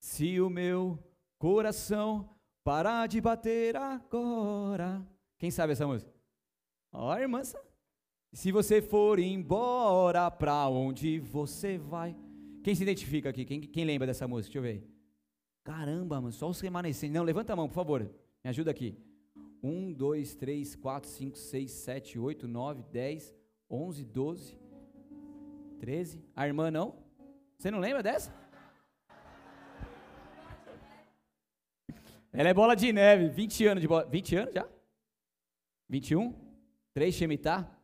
Se 0.00 0.40
o 0.40 0.50
meu 0.50 0.98
coração 1.38 2.28
Parar 2.64 3.08
de 3.08 3.20
bater 3.20 3.76
agora. 3.76 5.04
Quem 5.38 5.50
sabe 5.50 5.72
essa 5.72 5.86
música? 5.86 6.12
Ó, 6.92 7.12
oh, 7.12 7.18
irmã. 7.18 7.42
Se 8.32 8.52
você 8.52 8.80
for 8.80 9.18
embora, 9.18 10.30
pra 10.30 10.68
onde 10.68 11.18
você 11.18 11.76
vai? 11.76 12.16
Quem 12.62 12.74
se 12.74 12.82
identifica 12.82 13.28
aqui? 13.28 13.44
Quem, 13.44 13.60
quem 13.60 13.84
lembra 13.84 14.06
dessa 14.06 14.28
música? 14.28 14.52
Deixa 14.52 14.58
eu 14.58 14.62
ver. 14.62 14.88
Caramba, 15.64 16.20
mano, 16.20 16.32
só 16.32 16.48
os 16.48 16.60
remanescentes. 16.60 17.14
Não, 17.14 17.24
levanta 17.24 17.52
a 17.52 17.56
mão, 17.56 17.68
por 17.68 17.74
favor. 17.74 18.02
Me 18.44 18.50
ajuda 18.50 18.70
aqui. 18.70 18.96
1, 19.62 19.92
2, 19.92 20.34
3, 20.36 20.76
4, 20.76 21.10
5, 21.10 21.38
6, 21.38 21.70
7, 21.70 22.18
8, 22.18 22.48
9, 22.48 22.82
10, 22.90 23.34
11, 23.70 24.04
12, 24.04 24.58
13. 25.80 26.24
A 26.34 26.46
irmã 26.46 26.70
não? 26.70 26.96
Você 27.58 27.70
não 27.70 27.80
lembra 27.80 28.02
dessa? 28.02 28.32
Ela 32.32 32.48
é 32.48 32.54
bola 32.54 32.74
de 32.74 32.92
neve, 32.92 33.28
20 33.28 33.66
anos 33.66 33.82
de 33.82 33.88
bola. 33.88 34.04
20 34.06 34.36
anos 34.36 34.54
já? 34.54 34.68
21? 35.88 36.34
3 36.94 37.14
Shemitah? 37.14 37.78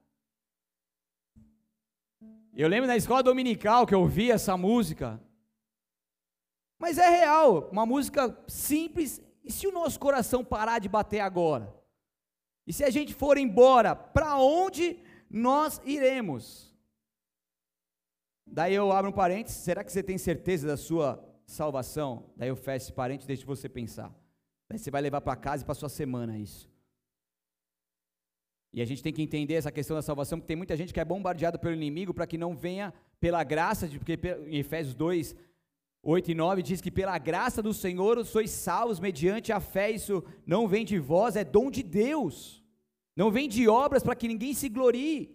Eu 2.55 2.67
lembro 2.67 2.87
na 2.87 2.97
escola 2.97 3.23
dominical 3.23 3.87
que 3.87 3.95
eu 3.95 4.01
ouvia 4.01 4.35
essa 4.35 4.57
música. 4.57 5.21
Mas 6.79 6.97
é 6.97 7.09
real, 7.09 7.69
uma 7.71 7.85
música 7.85 8.37
simples. 8.49 9.21
E 9.45 9.53
se 9.53 9.67
o 9.67 9.73
nosso 9.73 10.01
coração 10.01 10.45
parar 10.45 10.79
de 10.79 10.89
bater 10.89 11.21
agora? 11.21 11.75
E 12.67 12.73
se 12.73 12.85
a 12.85 12.91
gente 12.91 13.15
for 13.15 13.37
embora, 13.37 13.95
para 13.95 14.37
onde 14.39 14.99
nós 15.31 15.81
iremos? 15.85 16.75
Daí 18.47 18.75
eu 18.75 18.91
abro 18.93 19.11
um 19.11 19.15
parênteses, 19.15 19.59
será 19.59 19.85
que 19.85 19.93
você 19.93 20.03
tem 20.03 20.17
certeza 20.17 20.67
da 20.67 20.77
sua 20.77 21.23
salvação? 21.45 22.31
Daí 22.37 22.49
eu 22.49 22.57
fecho 22.57 22.87
esse 22.87 22.93
parênteses 22.93 23.25
e 23.25 23.29
deixo 23.29 23.47
você 23.47 23.69
pensar. 23.69 24.15
Você 24.71 24.91
vai 24.91 25.01
levar 25.01 25.21
para 25.21 25.35
casa 25.37 25.63
e 25.63 25.67
para 25.67 25.75
sua 25.75 25.89
semana 25.89 26.39
isso. 26.39 26.69
E 28.73 28.83
a 28.83 28.85
gente 28.85 29.03
tem 29.03 29.13
que 29.13 29.23
entender 29.23 29.55
essa 29.55 29.73
questão 29.73 29.97
da 29.97 30.03
salvação, 30.03 30.39
porque 30.39 30.49
tem 30.49 30.57
muita 30.57 30.77
gente 30.77 30.93
que 30.93 31.01
é 31.01 31.05
bombardeada 31.05 31.59
pelo 31.59 31.75
inimigo 31.75 32.13
para 32.13 32.27
que 32.27 32.37
não 32.37 32.55
venha 32.55 32.93
pela 33.19 33.43
graça, 33.43 33.89
de, 33.89 33.99
porque 33.99 34.19
em 34.47 34.59
Efésios 34.59 34.95
2, 34.95 35.35
8 36.03 36.31
e 36.31 36.35
9 36.35 36.63
diz 36.63 36.81
que 36.81 36.91
pela 36.91 37.17
graça 37.17 37.63
do 37.63 37.73
Senhor 37.73 38.25
sois 38.27 38.51
salvos 38.51 39.01
mediante 39.01 39.53
a 39.53 39.59
fé, 39.59 39.91
isso 39.91 40.23
não 40.47 40.69
vem 40.69 40.85
de 40.85 40.99
vós, 40.99 41.35
é 41.35 41.45
dom 41.45 41.71
de 41.71 41.83
Deus. 41.83 42.63
Não 43.17 43.31
vem 43.31 43.49
de 43.49 43.67
obras 43.69 44.03
para 44.03 44.15
que 44.15 44.29
ninguém 44.29 44.53
se 44.53 44.69
glorie. 44.69 45.35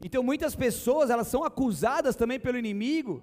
Então 0.00 0.22
muitas 0.22 0.54
pessoas, 0.54 1.10
elas 1.10 1.26
são 1.26 1.42
acusadas 1.44 2.14
também 2.14 2.38
pelo 2.38 2.58
inimigo, 2.58 3.22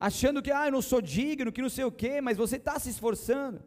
achando 0.00 0.42
que, 0.42 0.50
ah, 0.50 0.66
eu 0.66 0.72
não 0.72 0.82
sou 0.82 1.02
digno, 1.02 1.52
que 1.52 1.62
não 1.62 1.68
sei 1.68 1.84
o 1.84 1.92
quê, 1.92 2.20
mas 2.20 2.38
você 2.38 2.56
está 2.56 2.78
se 2.78 2.88
esforçando. 2.88 3.62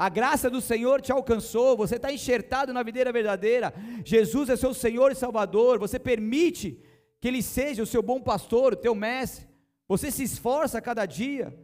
A 0.00 0.08
graça 0.08 0.48
do 0.48 0.62
Senhor 0.62 1.02
te 1.02 1.12
alcançou, 1.12 1.76
você 1.76 1.96
está 1.96 2.10
enxertado 2.10 2.72
na 2.72 2.82
videira 2.82 3.12
verdadeira. 3.12 3.70
Jesus 4.02 4.48
é 4.48 4.56
seu 4.56 4.72
Senhor 4.72 5.12
e 5.12 5.14
Salvador, 5.14 5.78
você 5.78 5.98
permite 5.98 6.82
que 7.20 7.28
Ele 7.28 7.42
seja 7.42 7.82
o 7.82 7.86
seu 7.86 8.00
bom 8.00 8.18
pastor, 8.18 8.72
o 8.72 8.76
teu 8.76 8.94
mestre. 8.94 9.46
Você 9.86 10.10
se 10.10 10.22
esforça 10.22 10.78
a 10.78 10.80
cada 10.80 11.04
dia. 11.04 11.54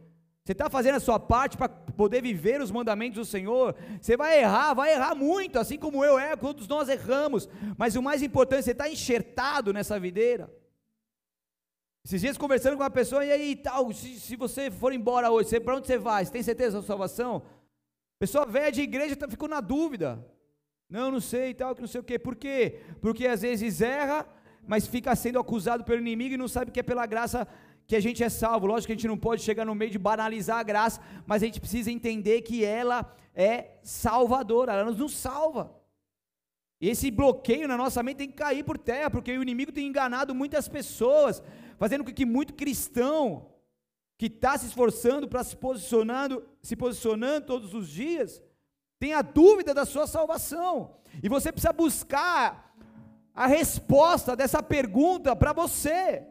Você 0.43 0.51
está 0.51 0.69
fazendo 0.69 0.97
a 0.97 0.99
sua 0.99 1.19
parte 1.19 1.57
para 1.57 1.67
poder 1.67 2.21
viver 2.21 2.61
os 2.61 2.69
mandamentos 2.69 3.17
do 3.17 3.25
Senhor. 3.25 3.75
Você 3.99 4.15
vai 4.15 4.39
errar, 4.39 4.75
vai 4.75 4.93
errar 4.93 5.15
muito, 5.15 5.57
assim 5.57 5.79
como 5.79 6.05
eu 6.05 6.19
erro, 6.19 6.37
todos 6.37 6.67
nós 6.67 6.89
erramos. 6.89 7.49
Mas 7.75 7.95
o 7.95 8.03
mais 8.03 8.21
importante, 8.21 8.65
você 8.65 8.71
está 8.71 8.87
enxertado 8.87 9.73
nessa 9.73 9.99
videira. 9.99 10.47
Esses 12.05 12.21
dias 12.21 12.37
conversando 12.37 12.77
com 12.77 12.83
uma 12.83 12.89
pessoa, 12.91 13.25
e 13.25 13.31
aí 13.31 13.55
tal, 13.55 13.91
se, 13.91 14.19
se 14.19 14.35
você 14.35 14.69
for 14.69 14.93
embora 14.93 15.31
hoje, 15.31 15.59
para 15.59 15.75
onde 15.75 15.87
você 15.87 15.97
vai? 15.97 16.23
Você 16.23 16.31
tem 16.31 16.43
certeza 16.43 16.77
da 16.77 16.81
sua 16.83 16.87
salvação? 16.87 17.41
Pessoa 18.19 18.45
velha 18.45 18.71
de 18.71 18.81
igreja 18.81 19.15
tá, 19.15 19.27
ficou 19.27 19.47
na 19.47 19.61
dúvida. 19.61 20.25
Não, 20.89 21.11
não 21.11 21.19
sei 21.19 21.49
e 21.49 21.53
tal, 21.53 21.75
que 21.75 21.81
não 21.81 21.87
sei 21.87 22.01
o 22.01 22.03
quê. 22.03 22.17
Por 22.17 22.35
quê? 22.35 22.79
Porque 23.01 23.27
às 23.27 23.41
vezes 23.41 23.81
erra, 23.81 24.25
mas 24.65 24.87
fica 24.87 25.15
sendo 25.15 25.39
acusado 25.39 25.83
pelo 25.83 26.01
inimigo 26.01 26.33
e 26.33 26.37
não 26.37 26.47
sabe 26.47 26.71
que 26.71 26.79
é 26.79 26.83
pela 26.83 27.05
graça 27.05 27.47
que 27.85 27.95
a 27.95 27.99
gente 27.99 28.23
é 28.23 28.29
salvo. 28.29 28.65
Lógico 28.65 28.87
que 28.87 28.93
a 28.93 28.95
gente 28.95 29.07
não 29.07 29.17
pode 29.17 29.41
chegar 29.41 29.65
no 29.65 29.75
meio 29.75 29.91
de 29.91 29.99
banalizar 29.99 30.57
a 30.59 30.63
graça, 30.63 31.01
mas 31.25 31.43
a 31.43 31.45
gente 31.45 31.59
precisa 31.59 31.91
entender 31.91 32.41
que 32.41 32.63
ela 32.65 33.13
é 33.35 33.77
salvadora, 33.83 34.73
ela 34.73 34.91
nos 34.91 35.13
salva. 35.13 35.75
E 36.79 36.89
esse 36.89 37.09
bloqueio 37.11 37.67
na 37.67 37.77
nossa 37.77 38.01
mente 38.03 38.17
tem 38.17 38.27
que 38.27 38.35
cair 38.35 38.63
por 38.63 38.77
terra, 38.77 39.09
porque 39.09 39.35
o 39.37 39.41
inimigo 39.41 39.71
tem 39.71 39.87
enganado 39.87 40.33
muitas 40.33 40.67
pessoas, 40.67 41.41
fazendo 41.77 42.03
com 42.03 42.13
que 42.13 42.25
muito 42.25 42.53
cristão 42.53 43.47
que 44.17 44.25
está 44.25 44.57
se 44.57 44.65
esforçando 44.65 45.27
para 45.27 45.43
se 45.43 45.55
posicionando, 45.55 46.43
se 46.61 46.75
posicionando 46.75 47.45
todos 47.45 47.73
os 47.73 47.87
dias, 47.87 48.41
tenha 48.99 49.21
dúvida 49.21 49.73
da 49.73 49.85
sua 49.85 50.07
salvação. 50.07 50.95
E 51.21 51.29
você 51.29 51.51
precisa 51.51 51.71
buscar 51.71 52.75
a 53.33 53.45
resposta 53.45 54.35
dessa 54.35 54.63
pergunta 54.63 55.35
para 55.35 55.53
você. 55.53 56.25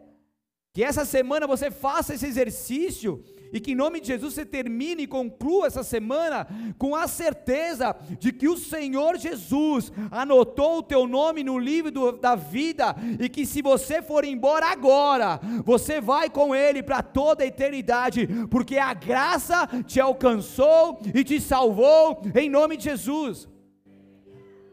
Que 0.73 0.83
essa 0.83 1.05
semana 1.05 1.47
você 1.47 1.71
faça 1.71 2.14
esse 2.14 2.26
exercício 2.26 3.25
e 3.52 3.60
que 3.60 3.72
em 3.72 3.74
nome 3.74 4.00
de 4.00 4.08
Jesus 4.08 4.34
você 4.34 4.44
termine 4.44 5.02
e 5.02 5.06
conclua 5.06 5.66
essa 5.66 5.82
semana 5.82 6.46
com 6.78 6.94
a 6.94 7.06
certeza 7.06 7.94
de 8.18 8.32
que 8.32 8.48
o 8.48 8.56
Senhor 8.56 9.16
Jesus 9.16 9.92
anotou 10.10 10.78
o 10.78 10.82
teu 10.82 11.06
nome 11.06 11.42
no 11.42 11.58
livro 11.58 11.90
do, 11.90 12.12
da 12.12 12.34
vida 12.34 12.94
e 13.20 13.28
que 13.28 13.46
se 13.46 13.62
você 13.62 14.02
for 14.02 14.24
embora 14.24 14.66
agora, 14.66 15.40
você 15.64 16.00
vai 16.00 16.30
com 16.30 16.54
Ele 16.54 16.82
para 16.82 17.02
toda 17.02 17.44
a 17.44 17.46
eternidade, 17.46 18.28
porque 18.50 18.78
a 18.78 18.94
graça 18.94 19.68
te 19.86 20.00
alcançou 20.00 21.00
e 21.14 21.24
te 21.24 21.40
salvou 21.40 22.22
em 22.34 22.48
nome 22.48 22.76
de 22.76 22.84
Jesus. 22.84 23.48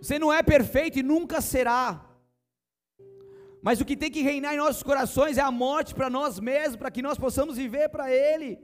Você 0.02 0.20
não 0.20 0.34
é 0.34 0.44
perfeito 0.44 1.00
e 1.00 1.04
nunca 1.04 1.40
será. 1.40 2.13
Mas 3.64 3.80
o 3.80 3.86
que 3.86 3.96
tem 3.96 4.12
que 4.12 4.22
reinar 4.22 4.54
em 4.54 4.58
nossos 4.58 4.84
corações 4.84 5.38
é 5.38 5.42
a 5.42 5.50
morte 5.50 5.96
para 5.96 6.10
nós 6.10 6.38
mesmos, 6.38 6.76
para 6.76 6.92
que 6.92 7.02
nós 7.02 7.18
possamos 7.18 7.56
viver 7.56 7.88
para 7.88 8.12
Ele. 8.12 8.60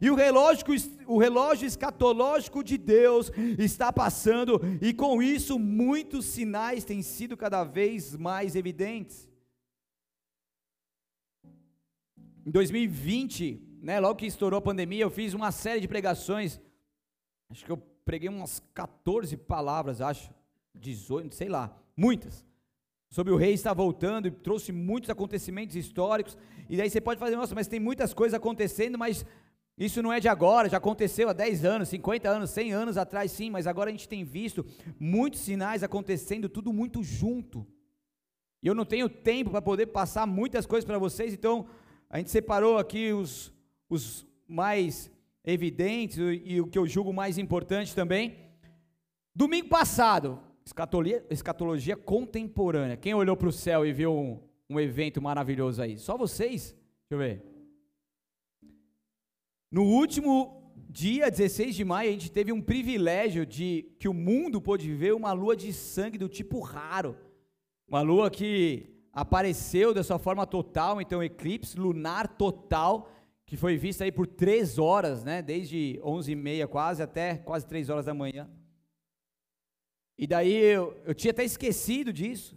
E 0.00 0.08
o 0.10 0.14
relógio, 0.14 0.64
o 1.06 1.18
relógio 1.18 1.66
escatológico 1.66 2.64
de 2.64 2.78
Deus 2.78 3.30
está 3.58 3.92
passando, 3.92 4.58
e 4.80 4.94
com 4.94 5.22
isso 5.22 5.58
muitos 5.58 6.24
sinais 6.24 6.84
têm 6.84 7.02
sido 7.02 7.36
cada 7.36 7.64
vez 7.64 8.16
mais 8.16 8.56
evidentes. 8.56 9.28
Em 12.46 12.50
2020, 12.50 13.62
né, 13.82 14.00
logo 14.00 14.14
que 14.14 14.26
estourou 14.26 14.56
a 14.56 14.62
pandemia, 14.62 15.02
eu 15.02 15.10
fiz 15.10 15.34
uma 15.34 15.52
série 15.52 15.82
de 15.82 15.88
pregações. 15.88 16.58
Acho 17.50 17.62
que 17.62 17.70
eu 17.70 17.76
preguei 18.06 18.30
umas 18.30 18.58
14 18.72 19.36
palavras, 19.36 20.00
acho, 20.00 20.32
18, 20.74 21.34
sei 21.34 21.50
lá, 21.50 21.76
muitas 21.94 22.48
sobre 23.10 23.32
o 23.32 23.36
rei 23.36 23.52
está 23.52 23.74
voltando 23.74 24.28
e 24.28 24.30
trouxe 24.30 24.70
muitos 24.70 25.10
acontecimentos 25.10 25.74
históricos. 25.74 26.38
E 26.68 26.76
daí 26.76 26.88
você 26.88 27.00
pode 27.00 27.18
fazer, 27.18 27.34
nossa, 27.34 27.54
mas 27.54 27.66
tem 27.66 27.80
muitas 27.80 28.14
coisas 28.14 28.34
acontecendo, 28.34 28.96
mas 28.96 29.26
isso 29.76 30.00
não 30.00 30.12
é 30.12 30.20
de 30.20 30.28
agora, 30.28 30.68
já 30.68 30.76
aconteceu 30.76 31.28
há 31.28 31.32
10 31.32 31.64
anos, 31.64 31.88
50 31.88 32.28
anos, 32.28 32.50
100 32.50 32.72
anos 32.72 32.96
atrás, 32.96 33.32
sim, 33.32 33.50
mas 33.50 33.66
agora 33.66 33.88
a 33.88 33.92
gente 33.92 34.08
tem 34.08 34.22
visto 34.24 34.64
muitos 34.98 35.40
sinais 35.40 35.82
acontecendo, 35.82 36.48
tudo 36.48 36.72
muito 36.72 37.02
junto. 37.02 37.66
E 38.62 38.68
eu 38.68 38.74
não 38.74 38.84
tenho 38.84 39.08
tempo 39.08 39.50
para 39.50 39.62
poder 39.62 39.86
passar 39.86 40.26
muitas 40.26 40.66
coisas 40.66 40.84
para 40.84 40.98
vocês, 40.98 41.32
então 41.32 41.66
a 42.08 42.18
gente 42.18 42.30
separou 42.30 42.78
aqui 42.78 43.12
os, 43.12 43.52
os 43.88 44.26
mais 44.46 45.10
evidentes 45.44 46.18
e 46.18 46.60
o 46.60 46.66
que 46.66 46.78
eu 46.78 46.86
julgo 46.86 47.12
mais 47.12 47.38
importante 47.38 47.94
também. 47.94 48.36
Domingo 49.34 49.68
passado, 49.68 50.38
Escatologia, 50.70 51.26
escatologia 51.28 51.96
contemporânea. 51.96 52.96
Quem 52.96 53.12
olhou 53.12 53.36
para 53.36 53.48
o 53.48 53.52
céu 53.52 53.84
e 53.84 53.92
viu 53.92 54.14
um, 54.14 54.40
um 54.68 54.78
evento 54.78 55.20
maravilhoso 55.20 55.82
aí? 55.82 55.98
Só 55.98 56.16
vocês? 56.16 56.76
Deixa 57.08 57.10
eu 57.10 57.18
ver. 57.18 57.42
No 59.68 59.82
último 59.82 60.72
dia 60.88 61.28
16 61.28 61.74
de 61.74 61.84
maio, 61.84 62.10
a 62.10 62.12
gente 62.12 62.30
teve 62.30 62.52
um 62.52 62.62
privilégio 62.62 63.44
de 63.44 63.90
que 63.98 64.08
o 64.08 64.14
mundo 64.14 64.60
pôde 64.60 64.94
ver 64.94 65.12
uma 65.12 65.32
lua 65.32 65.56
de 65.56 65.72
sangue 65.72 66.16
do 66.16 66.28
tipo 66.28 66.60
raro. 66.60 67.18
Uma 67.88 68.02
lua 68.02 68.30
que 68.30 68.94
apareceu 69.12 69.92
dessa 69.92 70.20
forma 70.20 70.46
total, 70.46 71.00
então 71.00 71.20
eclipse 71.20 71.76
lunar 71.76 72.28
total, 72.28 73.10
que 73.44 73.56
foi 73.56 73.76
vista 73.76 74.04
aí 74.04 74.12
por 74.12 74.24
três 74.24 74.78
horas, 74.78 75.24
né? 75.24 75.42
Desde 75.42 76.00
11 76.04 76.30
e 76.30 76.36
meia 76.36 76.68
quase 76.68 77.02
até 77.02 77.38
quase 77.38 77.66
três 77.66 77.90
horas 77.90 78.04
da 78.04 78.14
manhã. 78.14 78.48
E 80.20 80.26
daí 80.26 80.52
eu, 80.52 80.94
eu 81.06 81.14
tinha 81.14 81.30
até 81.30 81.42
esquecido 81.42 82.12
disso. 82.12 82.54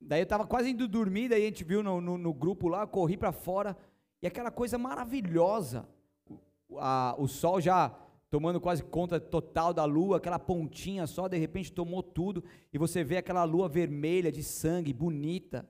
Daí 0.00 0.18
eu 0.18 0.24
estava 0.24 0.44
quase 0.44 0.70
indo 0.70 0.88
dormir, 0.88 1.28
daí 1.28 1.42
a 1.42 1.46
gente 1.46 1.62
viu 1.62 1.80
no, 1.80 2.00
no, 2.00 2.18
no 2.18 2.34
grupo 2.34 2.66
lá, 2.66 2.84
corri 2.84 3.16
para 3.16 3.30
fora, 3.30 3.76
e 4.20 4.26
aquela 4.26 4.50
coisa 4.50 4.76
maravilhosa. 4.76 5.88
O, 6.68 6.80
a, 6.80 7.14
o 7.16 7.28
sol 7.28 7.60
já 7.60 7.96
tomando 8.28 8.60
quase 8.60 8.82
conta 8.82 9.20
total 9.20 9.72
da 9.72 9.84
lua, 9.84 10.16
aquela 10.16 10.36
pontinha 10.36 11.06
só, 11.06 11.28
de 11.28 11.38
repente 11.38 11.72
tomou 11.72 12.02
tudo, 12.02 12.42
e 12.72 12.76
você 12.76 13.04
vê 13.04 13.18
aquela 13.18 13.44
lua 13.44 13.68
vermelha 13.68 14.32
de 14.32 14.42
sangue, 14.42 14.92
bonita, 14.92 15.64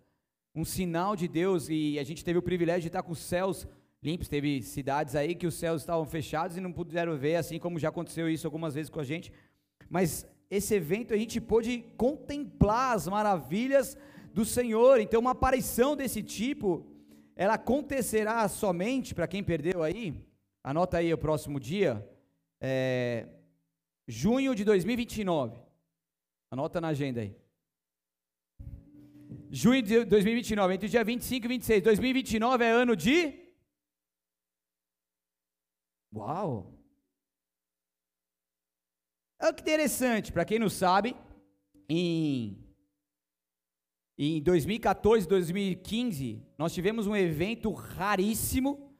um 0.54 0.64
sinal 0.64 1.14
de 1.14 1.28
Deus, 1.28 1.68
e 1.68 1.98
a 1.98 2.02
gente 2.02 2.24
teve 2.24 2.38
o 2.38 2.42
privilégio 2.42 2.80
de 2.80 2.88
estar 2.88 3.02
com 3.02 3.12
os 3.12 3.18
céus 3.18 3.68
limpos, 4.02 4.26
teve 4.26 4.62
cidades 4.62 5.14
aí 5.14 5.34
que 5.34 5.46
os 5.46 5.54
céus 5.54 5.82
estavam 5.82 6.06
fechados 6.06 6.56
e 6.56 6.62
não 6.62 6.72
puderam 6.72 7.14
ver, 7.14 7.36
assim 7.36 7.58
como 7.58 7.78
já 7.78 7.90
aconteceu 7.90 8.26
isso 8.26 8.46
algumas 8.46 8.74
vezes 8.74 8.88
com 8.88 9.00
a 9.00 9.04
gente, 9.04 9.30
mas 9.90 10.26
esse 10.50 10.74
evento 10.74 11.12
a 11.12 11.16
gente 11.16 11.40
pôde 11.40 11.84
contemplar 11.96 12.94
as 12.94 13.08
maravilhas 13.08 13.96
do 14.32 14.44
Senhor. 14.44 15.00
Então, 15.00 15.20
uma 15.20 15.32
aparição 15.32 15.96
desse 15.96 16.22
tipo, 16.22 16.86
ela 17.34 17.54
acontecerá 17.54 18.48
somente, 18.48 19.14
para 19.14 19.26
quem 19.26 19.42
perdeu 19.42 19.82
aí, 19.82 20.14
anota 20.62 20.98
aí 20.98 21.12
o 21.12 21.18
próximo 21.18 21.58
dia, 21.58 22.06
é, 22.60 23.26
junho 24.06 24.54
de 24.54 24.64
2029. 24.64 25.58
Anota 26.50 26.80
na 26.80 26.88
agenda 26.88 27.20
aí. 27.20 27.34
Junho 29.50 29.82
de 29.82 30.04
2029, 30.04 30.74
entre 30.74 30.86
o 30.86 30.90
dia 30.90 31.04
25 31.04 31.44
e 31.44 31.48
26. 31.48 31.82
2029 31.82 32.64
é 32.64 32.70
ano 32.70 32.94
de. 32.94 33.34
Uau! 36.14 36.75
Olha 39.38 39.52
que 39.52 39.62
interessante, 39.62 40.32
para 40.32 40.46
quem 40.46 40.58
não 40.58 40.70
sabe, 40.70 41.14
em, 41.88 42.56
em 44.16 44.42
2014, 44.42 45.28
2015, 45.28 46.42
nós 46.56 46.72
tivemos 46.72 47.06
um 47.06 47.14
evento 47.14 47.70
raríssimo 47.70 48.90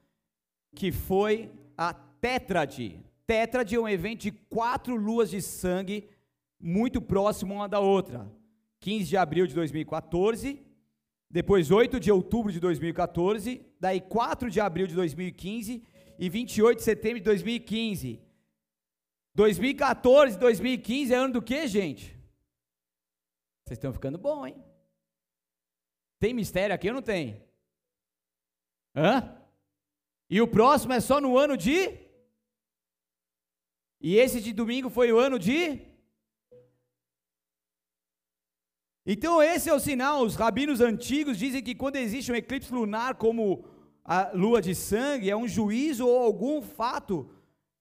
que 0.75 0.91
foi 0.91 1.51
a 1.75 1.91
Tétrade. 1.93 3.03
Tétrade 3.25 3.75
é 3.75 3.79
um 3.79 3.89
evento 3.89 4.21
de 4.21 4.31
quatro 4.31 4.95
luas 4.95 5.29
de 5.31 5.41
sangue 5.41 6.07
muito 6.59 7.01
próximo 7.01 7.55
uma 7.55 7.67
da 7.67 7.79
outra. 7.79 8.31
15 8.79 9.05
de 9.05 9.17
abril 9.17 9.47
de 9.47 9.55
2014, 9.55 10.61
depois 11.29 11.71
8 11.71 11.99
de 11.99 12.11
outubro 12.11 12.51
de 12.51 12.59
2014, 12.59 13.61
daí 13.79 13.99
4 13.99 14.51
de 14.51 14.59
abril 14.59 14.85
de 14.85 14.93
2015 14.93 15.83
e 16.19 16.29
28 16.29 16.77
de 16.77 16.83
setembro 16.83 17.19
de 17.19 17.25
2015. 17.25 18.26
2014, 19.37 20.35
2015 20.39 21.13
é 21.13 21.15
ano 21.15 21.33
do 21.33 21.43
que, 21.43 21.67
gente? 21.67 22.05
Vocês 23.63 23.77
estão 23.77 23.93
ficando 23.93 24.17
bom, 24.17 24.47
hein? 24.47 24.55
Tem 26.19 26.33
mistério 26.33 26.73
aqui 26.73 26.87
ou 26.87 26.95
não 26.95 27.03
tem? 27.03 27.45
Hã? 28.95 29.39
E 30.27 30.41
o 30.41 30.47
próximo 30.47 30.93
é 30.93 30.99
só 30.99 31.21
no 31.21 31.37
ano 31.37 31.55
de. 31.55 31.99
E 34.01 34.15
esse 34.15 34.41
de 34.41 34.51
domingo 34.51 34.89
foi 34.89 35.13
o 35.13 35.19
ano 35.19 35.37
de. 35.37 35.85
Então 39.05 39.39
esse 39.39 39.69
é 39.69 39.73
o 39.73 39.79
sinal. 39.79 40.23
Os 40.23 40.33
rabinos 40.33 40.81
antigos 40.81 41.37
dizem 41.37 41.61
que 41.61 41.75
quando 41.75 41.97
existe 41.97 42.31
um 42.31 42.35
eclipse 42.35 42.73
lunar 42.73 43.13
como 43.13 43.67
a 44.03 44.31
lua 44.31 44.63
de 44.63 44.73
sangue, 44.73 45.29
é 45.29 45.37
um 45.37 45.47
juízo 45.47 46.07
ou 46.07 46.23
algum 46.23 46.59
fato 46.59 47.36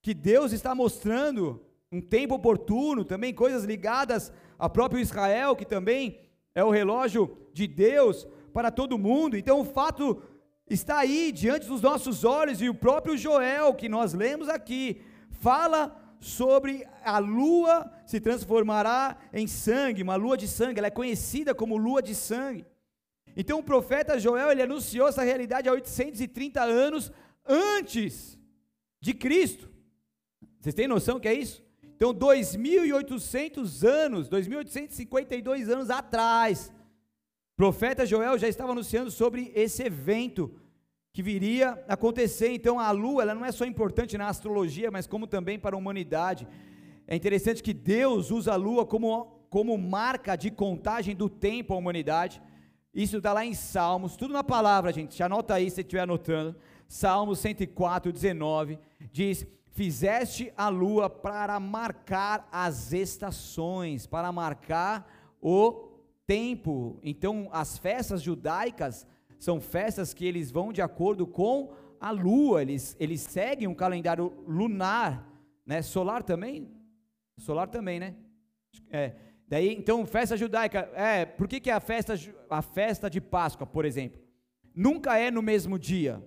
que 0.07 0.15
Deus 0.15 0.53
está 0.53 0.73
mostrando, 0.73 1.61
um 1.91 2.01
tempo 2.01 2.37
oportuno, 2.37 3.05
também 3.05 3.35
coisas 3.35 3.65
ligadas 3.65 4.33
ao 4.57 4.71
próprio 4.71 5.01
Israel, 5.01 5.57
que 5.57 5.65
também 5.65 6.21
é 6.55 6.63
o 6.63 6.71
relógio 6.71 7.37
de 7.53 7.67
Deus 7.67 8.25
para 8.53 8.71
todo 8.71 8.97
mundo. 8.97 9.37
Então 9.37 9.59
o 9.59 9.65
fato 9.65 10.23
está 10.71 10.99
aí 10.99 11.33
diante 11.33 11.67
dos 11.67 11.83
nossos 11.83 12.23
olhos 12.23 12.63
e 12.63 12.69
o 12.69 12.75
próprio 12.75 13.17
Joel 13.17 13.75
que 13.75 13.89
nós 13.89 14.15
lemos 14.15 14.49
aqui 14.49 15.03
fala 15.41 15.93
sobre 16.21 16.87
a 17.05 17.19
lua 17.19 17.91
se 18.07 18.21
transformará 18.21 19.17
em 19.33 19.49
sangue, 19.49 20.05
uma 20.05 20.15
lua 20.15 20.37
de 20.37 20.47
sangue, 20.47 20.79
ela 20.79 20.87
é 20.87 21.01
conhecida 21.03 21.53
como 21.53 21.77
lua 21.77 22.01
de 22.01 22.15
sangue. 22.15 22.65
Então 23.37 23.59
o 23.59 23.65
profeta 23.65 24.21
Joel, 24.21 24.53
ele 24.53 24.63
anunciou 24.63 25.09
essa 25.09 25.25
realidade 25.25 25.69
há 25.69 25.73
830 25.73 26.63
anos 26.63 27.11
antes 27.45 28.39
de 29.01 29.13
Cristo. 29.13 29.75
Vocês 30.67 30.75
têm 30.75 30.89
noção 30.89 31.21
que 31.21 31.29
é 31.29 31.33
isso? 31.33 31.63
Então 31.95 32.13
2800 32.13 33.85
anos, 33.85 34.29
2852 34.29 35.69
anos 35.69 35.91
atrás, 35.91 36.73
o 37.53 37.57
profeta 37.57 38.05
Joel 38.05 38.37
já 38.37 38.49
estava 38.49 38.73
anunciando 38.73 39.09
sobre 39.13 39.53
esse 39.55 39.85
evento 39.85 40.53
que 41.13 41.23
viria 41.23 41.81
a 41.87 41.95
acontecer. 41.95 42.51
Então 42.51 42.81
a 42.81 42.91
lua, 42.91 43.23
ela 43.23 43.33
não 43.33 43.45
é 43.45 43.53
só 43.53 43.65
importante 43.65 44.19
na 44.19 44.27
astrologia, 44.27 44.91
mas 44.91 45.07
como 45.07 45.29
também 45.29 45.57
para 45.57 45.77
a 45.77 45.79
humanidade. 45.79 46.49
É 47.07 47.15
interessante 47.15 47.63
que 47.63 47.73
Deus 47.73 48.33
usa 48.33 48.55
a 48.55 48.57
lua 48.57 48.85
como, 48.85 49.47
como 49.49 49.79
marca 49.79 50.35
de 50.35 50.51
contagem 50.51 51.15
do 51.15 51.29
tempo 51.29 51.75
à 51.75 51.77
humanidade. 51.77 52.43
Isso 52.93 53.19
está 53.19 53.33
lá 53.33 53.47
em 53.47 53.55
Salmos, 53.55 54.17
tudo 54.17 54.35
na 54.35 54.43
palavra, 54.43 54.93
gente. 54.93 55.17
Já 55.17 55.27
anota 55.27 55.55
aí 55.55 55.71
se 55.71 55.83
estiver 55.83 56.01
anotando. 56.01 56.57
Salmos 56.89 57.39
104, 57.39 58.11
19 58.11 58.81
diz: 59.13 59.47
Fizeste 59.77 60.51
a 60.57 60.71
lua 60.71 61.11
para 61.11 61.61
marcar 61.61 62.49
as 62.51 62.95
estações, 62.95 64.07
para 64.07 64.33
marcar 64.33 65.37
o 65.39 65.91
tempo. 66.27 66.99
Então, 67.03 67.51
as 67.53 67.77
festas 67.77 68.23
judaicas 68.23 69.07
são 69.39 69.61
festas 69.61 70.15
que 70.15 70.25
eles 70.25 70.51
vão 70.51 70.73
de 70.73 70.81
acordo 70.81 71.27
com 71.27 71.75
a 72.01 72.11
lua, 72.11 72.63
eles, 72.63 72.97
eles 72.99 73.21
seguem 73.21 73.69
um 73.69 73.75
calendário 73.75 74.33
lunar, 74.49 75.31
né? 75.67 75.83
Solar 75.83 76.23
também? 76.23 76.71
Solar 77.37 77.69
também, 77.69 78.01
né? 78.01 78.15
É. 78.91 79.13
Daí, 79.47 79.75
então, 79.75 80.07
festa 80.07 80.39
judaica, 80.39 80.91
é, 80.95 81.27
por 81.27 81.47
que, 81.47 81.61
que 81.61 81.71
a 81.71 81.81
festa, 81.81 82.15
a 82.49 82.63
festa 82.63 83.11
de 83.11 83.21
Páscoa, 83.21 83.67
por 83.67 83.85
exemplo, 83.85 84.23
nunca 84.75 85.19
é 85.19 85.31
no 85.31 85.43
mesmo 85.43 85.79
dia? 85.79 86.27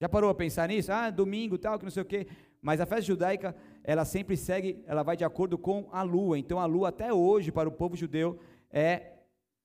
Já 0.00 0.08
parou 0.08 0.30
a 0.30 0.34
pensar 0.34 0.68
nisso? 0.68 0.90
Ah, 0.90 1.10
domingo 1.10 1.58
tal, 1.58 1.78
que 1.78 1.84
não 1.84 1.90
sei 1.90 2.02
o 2.02 2.06
quê. 2.06 2.26
Mas 2.60 2.80
a 2.80 2.86
festa 2.86 3.02
judaica, 3.02 3.54
ela 3.84 4.04
sempre 4.04 4.36
segue, 4.36 4.82
ela 4.86 5.02
vai 5.02 5.16
de 5.16 5.24
acordo 5.24 5.56
com 5.56 5.88
a 5.92 6.02
lua. 6.02 6.38
Então 6.38 6.58
a 6.58 6.66
lua 6.66 6.88
até 6.88 7.12
hoje 7.12 7.52
para 7.52 7.68
o 7.68 7.72
povo 7.72 7.96
judeu 7.96 8.38
é 8.70 9.12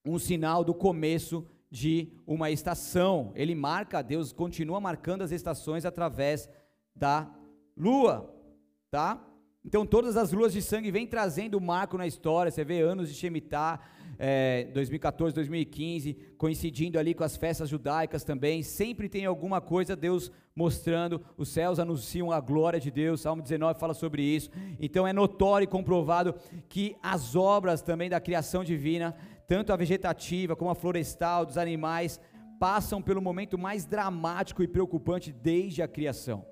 um 0.05 0.19
sinal 0.19 0.63
do 0.63 0.73
começo 0.73 1.45
de 1.69 2.13
uma 2.27 2.51
estação. 2.51 3.31
Ele 3.35 3.55
marca, 3.55 4.01
Deus 4.01 4.31
continua 4.31 4.79
marcando 4.79 5.23
as 5.23 5.31
estações 5.31 5.85
através 5.85 6.47
da 6.95 7.33
lua, 7.75 8.31
tá? 8.91 9.25
Então 9.65 9.85
todas 9.85 10.15
as 10.15 10.31
luas 10.31 10.53
de 10.53 10.61
sangue 10.61 10.91
vêm 10.91 11.07
trazendo 11.07 11.59
marco 11.59 11.97
na 11.97 12.05
história. 12.05 12.51
Você 12.51 12.63
vê 12.63 12.81
anos 12.81 13.09
de 13.09 13.15
Shemitah, 13.15 13.79
é, 14.17 14.65
2014, 14.73 15.33
2015, 15.35 16.13
coincidindo 16.37 16.99
ali 16.99 17.13
com 17.13 17.23
as 17.23 17.35
festas 17.35 17.69
judaicas 17.69 18.23
também. 18.23 18.63
Sempre 18.63 19.09
tem 19.09 19.25
alguma 19.25 19.59
coisa 19.59 19.95
Deus 19.95 20.31
mostrando. 20.55 21.21
Os 21.37 21.49
céus 21.49 21.79
anunciam 21.79 22.31
a 22.31 22.39
glória 22.39 22.79
de 22.79 22.91
Deus. 22.91 23.21
Salmo 23.21 23.41
19 23.41 23.79
fala 23.79 23.93
sobre 23.93 24.21
isso. 24.21 24.49
Então 24.79 25.07
é 25.07 25.13
notório 25.13 25.65
e 25.65 25.67
comprovado 25.67 26.35
que 26.69 26.95
as 27.01 27.35
obras 27.35 27.81
também 27.81 28.09
da 28.09 28.19
criação 28.19 28.63
divina 28.63 29.15
tanto 29.47 29.73
a 29.73 29.75
vegetativa 29.75 30.55
como 30.55 30.71
a 30.71 30.75
florestal, 30.75 31.45
dos 31.45 31.57
animais, 31.57 32.19
passam 32.59 33.01
pelo 33.01 33.21
momento 33.21 33.57
mais 33.57 33.85
dramático 33.85 34.63
e 34.63 34.67
preocupante 34.67 35.31
desde 35.31 35.81
a 35.81 35.87
criação. 35.87 36.45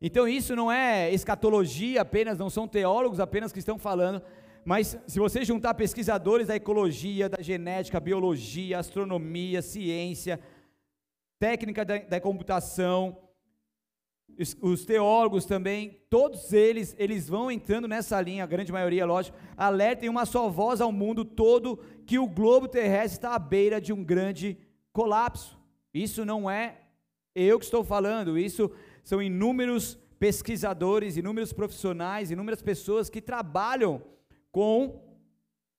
Então 0.00 0.26
isso 0.26 0.56
não 0.56 0.72
é 0.72 1.12
escatologia 1.12 2.00
apenas, 2.00 2.38
não 2.38 2.50
são 2.50 2.66
teólogos 2.66 3.20
apenas 3.20 3.52
que 3.52 3.60
estão 3.60 3.78
falando, 3.78 4.22
mas 4.64 4.98
se 5.06 5.18
você 5.18 5.44
juntar 5.44 5.74
pesquisadores 5.74 6.46
da 6.46 6.56
ecologia, 6.56 7.28
da 7.28 7.42
genética, 7.42 7.98
biologia, 7.98 8.78
astronomia, 8.78 9.60
ciência, 9.60 10.40
técnica 11.38 11.84
da, 11.84 11.98
da 11.98 12.20
computação, 12.20 13.18
os, 14.38 14.56
os, 14.60 14.84
teólogos 14.84 15.44
também, 15.44 16.00
todos 16.08 16.52
eles, 16.52 16.94
eles 16.98 17.28
vão 17.28 17.50
entrando 17.50 17.88
nessa 17.88 18.20
linha, 18.20 18.44
a 18.44 18.46
grande 18.46 18.72
maioria, 18.72 19.04
lógico, 19.04 19.36
alertem 19.56 20.08
uma 20.08 20.24
só 20.24 20.48
voz 20.48 20.80
ao 20.80 20.92
mundo 20.92 21.24
todo 21.24 21.78
que 22.06 22.18
o 22.18 22.28
globo 22.28 22.68
terrestre 22.68 23.18
está 23.18 23.34
à 23.34 23.38
beira 23.38 23.80
de 23.80 23.92
um 23.92 24.04
grande 24.04 24.56
colapso. 24.92 25.58
Isso 25.92 26.24
não 26.24 26.48
é 26.48 26.78
eu 27.34 27.58
que 27.58 27.64
estou 27.64 27.82
falando, 27.82 28.38
isso 28.38 28.70
são 29.02 29.20
inúmeros 29.20 29.98
pesquisadores, 30.18 31.16
inúmeros 31.16 31.52
profissionais, 31.52 32.30
inúmeras 32.30 32.62
pessoas 32.62 33.10
que 33.10 33.20
trabalham 33.20 34.00
com 34.52 35.00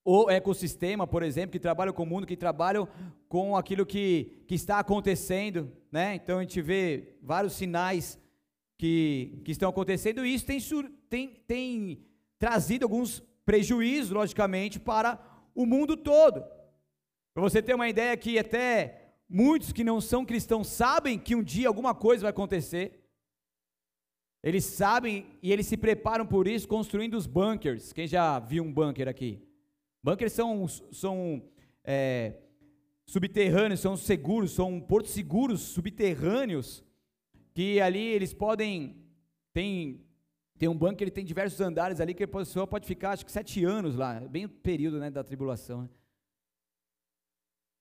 o 0.04 0.30
ecossistema, 0.30 1.08
por 1.08 1.24
exemplo, 1.24 1.52
que 1.52 1.60
trabalham 1.60 1.94
com 1.94 2.04
o 2.04 2.06
mundo, 2.06 2.28
que 2.28 2.36
trabalham 2.36 2.88
com 3.30 3.56
aquilo 3.56 3.86
que, 3.86 4.44
que 4.48 4.56
está 4.56 4.80
acontecendo, 4.80 5.72
né? 5.92 6.16
Então 6.16 6.40
a 6.40 6.42
gente 6.42 6.62
vê 6.62 7.16
vários 7.22 7.54
sinais 7.54 8.20
que, 8.78 9.42
que 9.46 9.52
estão 9.52 9.70
acontecendo, 9.70 10.26
e 10.26 10.34
isso 10.34 10.46
tem, 10.46 10.60
tem, 11.10 11.30
tem 11.48 12.06
trazido 12.38 12.84
alguns 12.84 13.24
prejuízos, 13.46 14.12
logicamente, 14.12 14.80
para 14.80 15.20
o 15.56 15.66
mundo 15.66 15.96
todo. 15.96 16.44
Para 17.34 17.44
você 17.44 17.62
ter 17.62 17.74
uma 17.74 17.88
ideia 17.88 18.18
que 18.18 18.38
até 18.38 19.14
muitos 19.30 19.72
que 19.72 19.84
não 19.84 20.02
são 20.02 20.26
cristãos 20.26 20.68
sabem 20.68 21.18
que 21.18 21.36
um 21.36 21.44
dia 21.44 21.68
alguma 21.68 21.96
coisa 21.96 22.24
vai 22.24 22.32
acontecer. 22.32 23.03
Eles 24.44 24.66
sabem 24.66 25.26
e 25.42 25.54
eles 25.54 25.66
se 25.66 25.78
preparam 25.78 26.26
por 26.26 26.48
isso 26.48 26.68
construindo 26.68 27.14
os 27.14 27.26
bunkers. 27.26 27.94
Quem 27.94 28.06
já 28.06 28.40
viu 28.40 28.62
um 28.64 28.74
bunker 28.74 29.08
aqui? 29.08 29.42
Bunkers 30.04 30.34
são, 30.34 30.68
são 30.68 31.42
é, 31.82 32.34
subterrâneos, 33.06 33.80
são 33.80 33.96
seguros, 33.96 34.52
são 34.52 34.82
portos 34.82 35.14
seguros 35.14 35.62
subterrâneos 35.62 36.84
que 37.54 37.80
ali 37.80 38.06
eles 38.06 38.34
podem 38.34 38.98
tem 39.54 40.02
tem 40.58 40.70
um 40.70 40.78
que 40.94 41.04
ele 41.04 41.12
tem 41.12 41.26
diversos 41.26 41.60
andares 41.60 42.00
ali 42.00 42.14
que 42.14 42.24
a 42.24 42.28
pessoa 42.28 42.68
pode 42.68 42.86
ficar 42.86 43.12
acho 43.12 43.26
que 43.26 43.32
sete 43.32 43.64
anos 43.64 43.96
lá, 43.96 44.20
bem 44.20 44.46
o 44.46 44.50
período 44.50 45.00
né, 45.00 45.10
da 45.10 45.24
tribulação. 45.24 45.84
Né? 45.84 45.90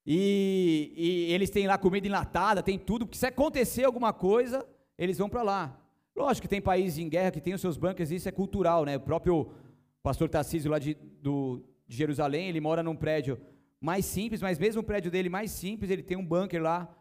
E, 0.05 0.93
e, 0.97 1.33
eles 1.33 1.49
têm 1.51 1.67
lá 1.67 1.79
comida 1.79 2.07
enlatada, 2.07 2.63
tem 2.63 2.77
tudo, 2.79 3.07
porque 3.07 3.19
se 3.19 3.27
acontecer 3.27 3.85
alguma 3.85 4.13
coisa, 4.13 4.67
eles 4.99 5.19
vão 5.19 5.29
para 5.29 5.43
lá. 5.43 5.82
Lógico 6.15 6.43
que 6.43 6.49
tem 6.49 6.61
países 6.61 6.99
em 6.99 7.09
guerra 7.09 7.31
que 7.31 7.41
tem 7.41 7.55
os 7.55 7.61
seus 7.61 7.77
bunkers, 7.77 8.11
isso 8.11 8.29
é 8.29 8.33
cultural, 8.33 8.85
né? 8.85 8.97
O 8.97 9.01
próprio 9.01 9.51
pastor 10.03 10.29
Tarcísio 10.29 10.71
lá 10.71 10.79
de, 10.79 10.95
do, 10.95 11.63
de 11.87 11.97
Jerusalém, 11.97 12.49
ele 12.49 12.61
mora 12.61 12.83
num 12.83 12.97
prédio 12.97 13.41
mais 13.81 14.05
simples, 14.05 14.43
mas 14.43 14.59
mesmo 14.59 14.83
o 14.83 14.85
prédio 14.85 15.11
dele 15.11 15.29
mais 15.29 15.51
simples, 15.51 15.91
ele 15.91 16.03
tem 16.03 16.17
um 16.17 16.25
bunker 16.25 16.63
lá 16.63 16.95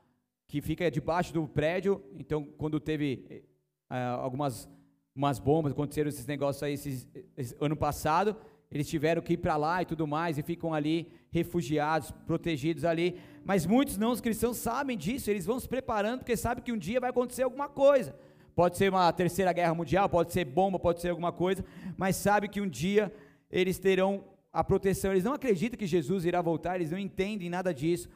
que 0.48 0.62
fica 0.62 0.90
debaixo 0.90 1.34
do 1.34 1.48
prédio. 1.48 2.04
Então, 2.14 2.46
quando 2.58 2.80
teve 2.80 3.44
uh, 3.90 4.20
algumas 4.22 4.70
umas 5.16 5.40
bombas, 5.40 5.74
aconteceram 5.74 6.10
esses 6.10 6.26
negócios 6.26 6.64
aí 6.64 6.74
esses, 6.74 7.08
esse, 7.36 7.56
ano 7.60 7.76
passado, 7.76 8.36
eles 8.72 8.88
tiveram 8.88 9.22
que 9.22 9.34
ir 9.34 9.38
para 9.38 9.58
lá 9.58 9.82
e 9.82 9.86
tudo 9.86 10.08
mais, 10.08 10.38
e 10.38 10.42
ficam 10.42 10.74
ali 10.74 11.12
refugiados, 11.30 12.12
protegidos 12.26 12.86
ali. 12.86 13.20
Mas 13.44 13.66
muitos 13.66 13.98
não 13.98 14.12
os 14.12 14.22
cristãos 14.22 14.58
sabem 14.58 14.98
disso, 14.98 15.30
eles 15.30 15.46
vão 15.46 15.60
se 15.60 15.68
preparando 15.68 16.20
porque 16.20 16.38
sabem 16.38 16.64
que 16.64 16.72
um 16.72 16.78
dia 16.78 17.00
vai 17.00 17.10
acontecer 17.10 17.44
alguma 17.44 17.68
coisa. 17.68 18.16
Pode 18.56 18.78
ser 18.78 18.90
uma 18.90 19.12
terceira 19.14 19.54
guerra 19.54 19.74
mundial, 19.74 20.10
pode 20.10 20.34
ser 20.34 20.46
bomba, 20.46 20.78
pode 20.78 21.02
ser 21.02 21.10
alguma 21.10 21.32
coisa, 21.32 21.64
mas 21.98 22.16
sabe 22.16 22.48
que 22.48 22.62
um 22.62 22.68
dia 22.68 23.14
eles 23.50 23.80
terão 23.80 24.24
a 24.52 24.64
proteção. 24.64 25.12
Eles 25.12 25.24
não 25.24 25.34
acreditam 25.34 25.78
que 25.78 25.88
Jesus 25.88 26.26
irá 26.26 26.42
voltar, 26.42 26.76
eles 26.76 26.92
não 26.92 26.98
entendem 26.98 27.50
nada 27.50 27.74
disso. 27.74 28.10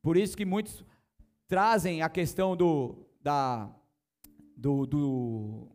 Por 0.00 0.16
isso 0.16 0.36
que 0.36 0.44
muitos 0.44 0.84
trazem 1.46 2.02
a 2.02 2.08
questão 2.08 2.56
do 2.56 2.96
da 3.20 3.68
do, 4.56 4.86
do 4.86 5.68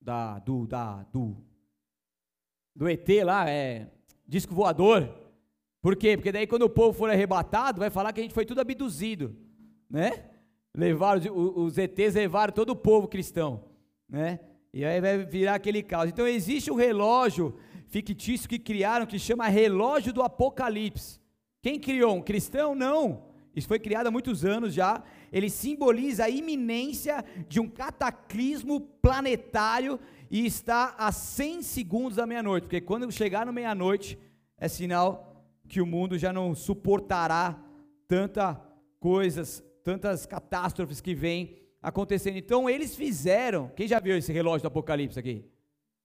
da 0.00 0.38
do 0.38 0.66
da 0.66 1.02
do 1.12 1.36
do 2.74 2.88
ET 2.88 3.08
lá, 3.24 3.48
é 3.50 3.88
disco 4.26 4.54
voador. 4.54 5.12
Por 5.80 5.96
quê? 5.96 6.16
Porque 6.16 6.32
daí 6.32 6.46
quando 6.46 6.62
o 6.62 6.70
povo 6.70 6.96
for 6.96 7.10
arrebatado, 7.10 7.80
vai 7.80 7.90
falar 7.90 8.12
que 8.12 8.20
a 8.20 8.22
gente 8.22 8.34
foi 8.34 8.46
tudo 8.46 8.60
abduzido, 8.60 9.36
né? 9.90 10.30
Levaram, 10.78 11.20
os 11.34 11.76
ETs 11.76 12.14
levaram 12.14 12.52
todo 12.52 12.70
o 12.70 12.76
povo 12.76 13.08
cristão, 13.08 13.64
né? 14.08 14.38
E 14.72 14.84
aí 14.84 15.00
vai 15.00 15.24
virar 15.24 15.56
aquele 15.56 15.82
caos. 15.82 16.08
Então 16.08 16.26
existe 16.26 16.70
um 16.70 16.76
relógio 16.76 17.58
fictício 17.88 18.48
que 18.48 18.60
criaram 18.60 19.04
que 19.04 19.18
chama 19.18 19.48
relógio 19.48 20.12
do 20.12 20.22
Apocalipse. 20.22 21.18
Quem 21.60 21.80
criou? 21.80 22.14
Um 22.14 22.22
cristão? 22.22 22.76
Não. 22.76 23.24
Isso 23.56 23.66
foi 23.66 23.80
criado 23.80 24.06
há 24.06 24.10
muitos 24.10 24.44
anos 24.44 24.72
já. 24.72 25.02
Ele 25.32 25.50
simboliza 25.50 26.26
a 26.26 26.30
iminência 26.30 27.24
de 27.48 27.58
um 27.58 27.68
cataclismo 27.68 28.80
planetário 28.80 29.98
e 30.30 30.46
está 30.46 30.94
a 30.96 31.10
100 31.10 31.62
segundos 31.62 32.16
da 32.16 32.26
meia-noite, 32.26 32.64
porque 32.64 32.80
quando 32.80 33.10
chegar 33.10 33.44
no 33.44 33.52
meia-noite 33.52 34.16
é 34.56 34.68
sinal 34.68 35.44
que 35.66 35.80
o 35.80 35.86
mundo 35.86 36.16
já 36.16 36.32
não 36.32 36.54
suportará 36.54 37.58
tanta 38.06 38.62
coisas, 39.00 39.62
tantas 39.88 40.26
catástrofes 40.26 41.00
que 41.00 41.14
vêm 41.14 41.56
acontecendo. 41.82 42.36
Então 42.36 42.68
eles 42.68 42.94
fizeram. 42.94 43.70
Quem 43.74 43.88
já 43.88 43.98
viu 43.98 44.18
esse 44.18 44.30
relógio 44.30 44.64
do 44.64 44.68
Apocalipse 44.68 45.18
aqui? 45.18 45.46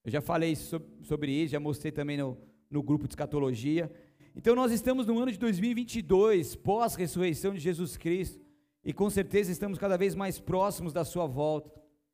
Eu 0.06 0.10
já 0.10 0.22
falei 0.22 0.56
sobre 0.56 1.32
isso, 1.34 1.52
já 1.52 1.60
mostrei 1.60 1.92
também 1.92 2.16
no, 2.16 2.38
no 2.72 2.82
grupo 2.82 3.10
de 3.10 3.12
escatologia. 3.12 3.92
Então 4.34 4.56
nós 4.56 4.72
estamos 4.72 5.06
no 5.06 5.20
ano 5.20 5.34
de 5.34 5.38
2022, 5.38 6.56
pós-ressurreição 6.56 7.54
de 7.54 7.60
Jesus 7.60 7.98
Cristo, 7.98 8.40
e 8.86 8.94
com 8.94 9.10
certeza 9.10 9.52
estamos 9.52 9.78
cada 9.78 9.98
vez 9.98 10.16
mais 10.16 10.40
próximos 10.40 10.94
da 10.94 11.04
sua 11.04 11.28
volta. 11.28 11.70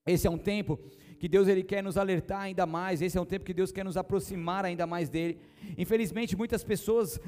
Esse 0.08 0.26
é 0.26 0.30
um 0.32 0.40
tempo 0.40 0.80
que 1.20 1.30
Deus 1.30 1.48
ele 1.48 1.62
quer 1.62 1.84
nos 1.84 1.98
alertar 1.98 2.42
ainda 2.42 2.66
mais, 2.66 3.00
esse 3.00 3.16
é 3.16 3.22
um 3.22 3.26
tempo 3.26 3.46
que 3.46 3.54
Deus 3.54 3.72
quer 3.72 3.86
nos 3.86 3.96
aproximar 3.96 4.66
ainda 4.66 4.88
mais 4.88 5.08
dele. 5.08 5.38
Infelizmente, 5.78 6.36
muitas 6.36 6.64
pessoas 6.64 7.20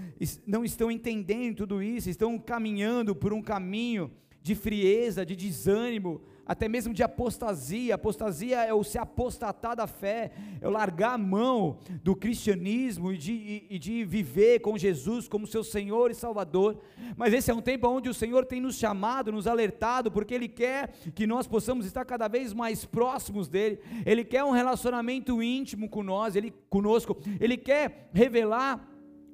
não 0.47 0.65
estão 0.65 0.89
entendendo 0.89 1.57
tudo 1.57 1.83
isso, 1.83 2.09
estão 2.09 2.39
caminhando 2.39 3.15
por 3.15 3.33
um 3.33 3.41
caminho 3.41 4.09
de 4.41 4.55
frieza, 4.55 5.25
de 5.25 5.35
desânimo, 5.35 6.21
até 6.45 6.67
mesmo 6.67 6.93
de 6.93 7.03
apostasia. 7.03 7.95
Apostasia 7.95 8.57
é 8.63 8.73
o 8.73 8.83
se 8.83 8.97
apostatar 8.97 9.75
da 9.75 9.87
fé, 9.87 10.31
é 10.59 10.67
o 10.67 10.71
largar 10.71 11.13
a 11.13 11.17
mão 11.17 11.77
do 12.03 12.15
cristianismo 12.15 13.13
e 13.13 13.17
de, 13.17 13.31
e, 13.31 13.67
e 13.69 13.79
de 13.79 14.03
viver 14.03 14.59
com 14.59 14.77
Jesus 14.77 15.27
como 15.27 15.47
seu 15.47 15.63
Senhor 15.63 16.11
e 16.11 16.15
Salvador. 16.15 16.81
Mas 17.15 17.33
esse 17.33 17.51
é 17.51 17.53
um 17.53 17.61
tempo 17.61 17.87
onde 17.87 18.09
o 18.09 18.13
Senhor 18.13 18.45
tem 18.45 18.59
nos 18.59 18.75
chamado, 18.75 19.31
nos 19.31 19.47
alertado, 19.47 20.11
porque 20.11 20.33
Ele 20.33 20.49
quer 20.49 20.91
que 21.13 21.27
nós 21.27 21.47
possamos 21.47 21.85
estar 21.85 22.03
cada 22.03 22.27
vez 22.27 22.53
mais 22.53 22.83
próximos 22.83 23.47
dEle. 23.47 23.79
Ele 24.05 24.25
quer 24.25 24.43
um 24.43 24.51
relacionamento 24.51 25.41
íntimo 25.41 25.87
com 25.87 26.03
nós, 26.03 26.35
Ele 26.35 26.53
conosco. 26.69 27.17
Ele 27.39 27.57
quer 27.57 28.09
revelar 28.13 28.90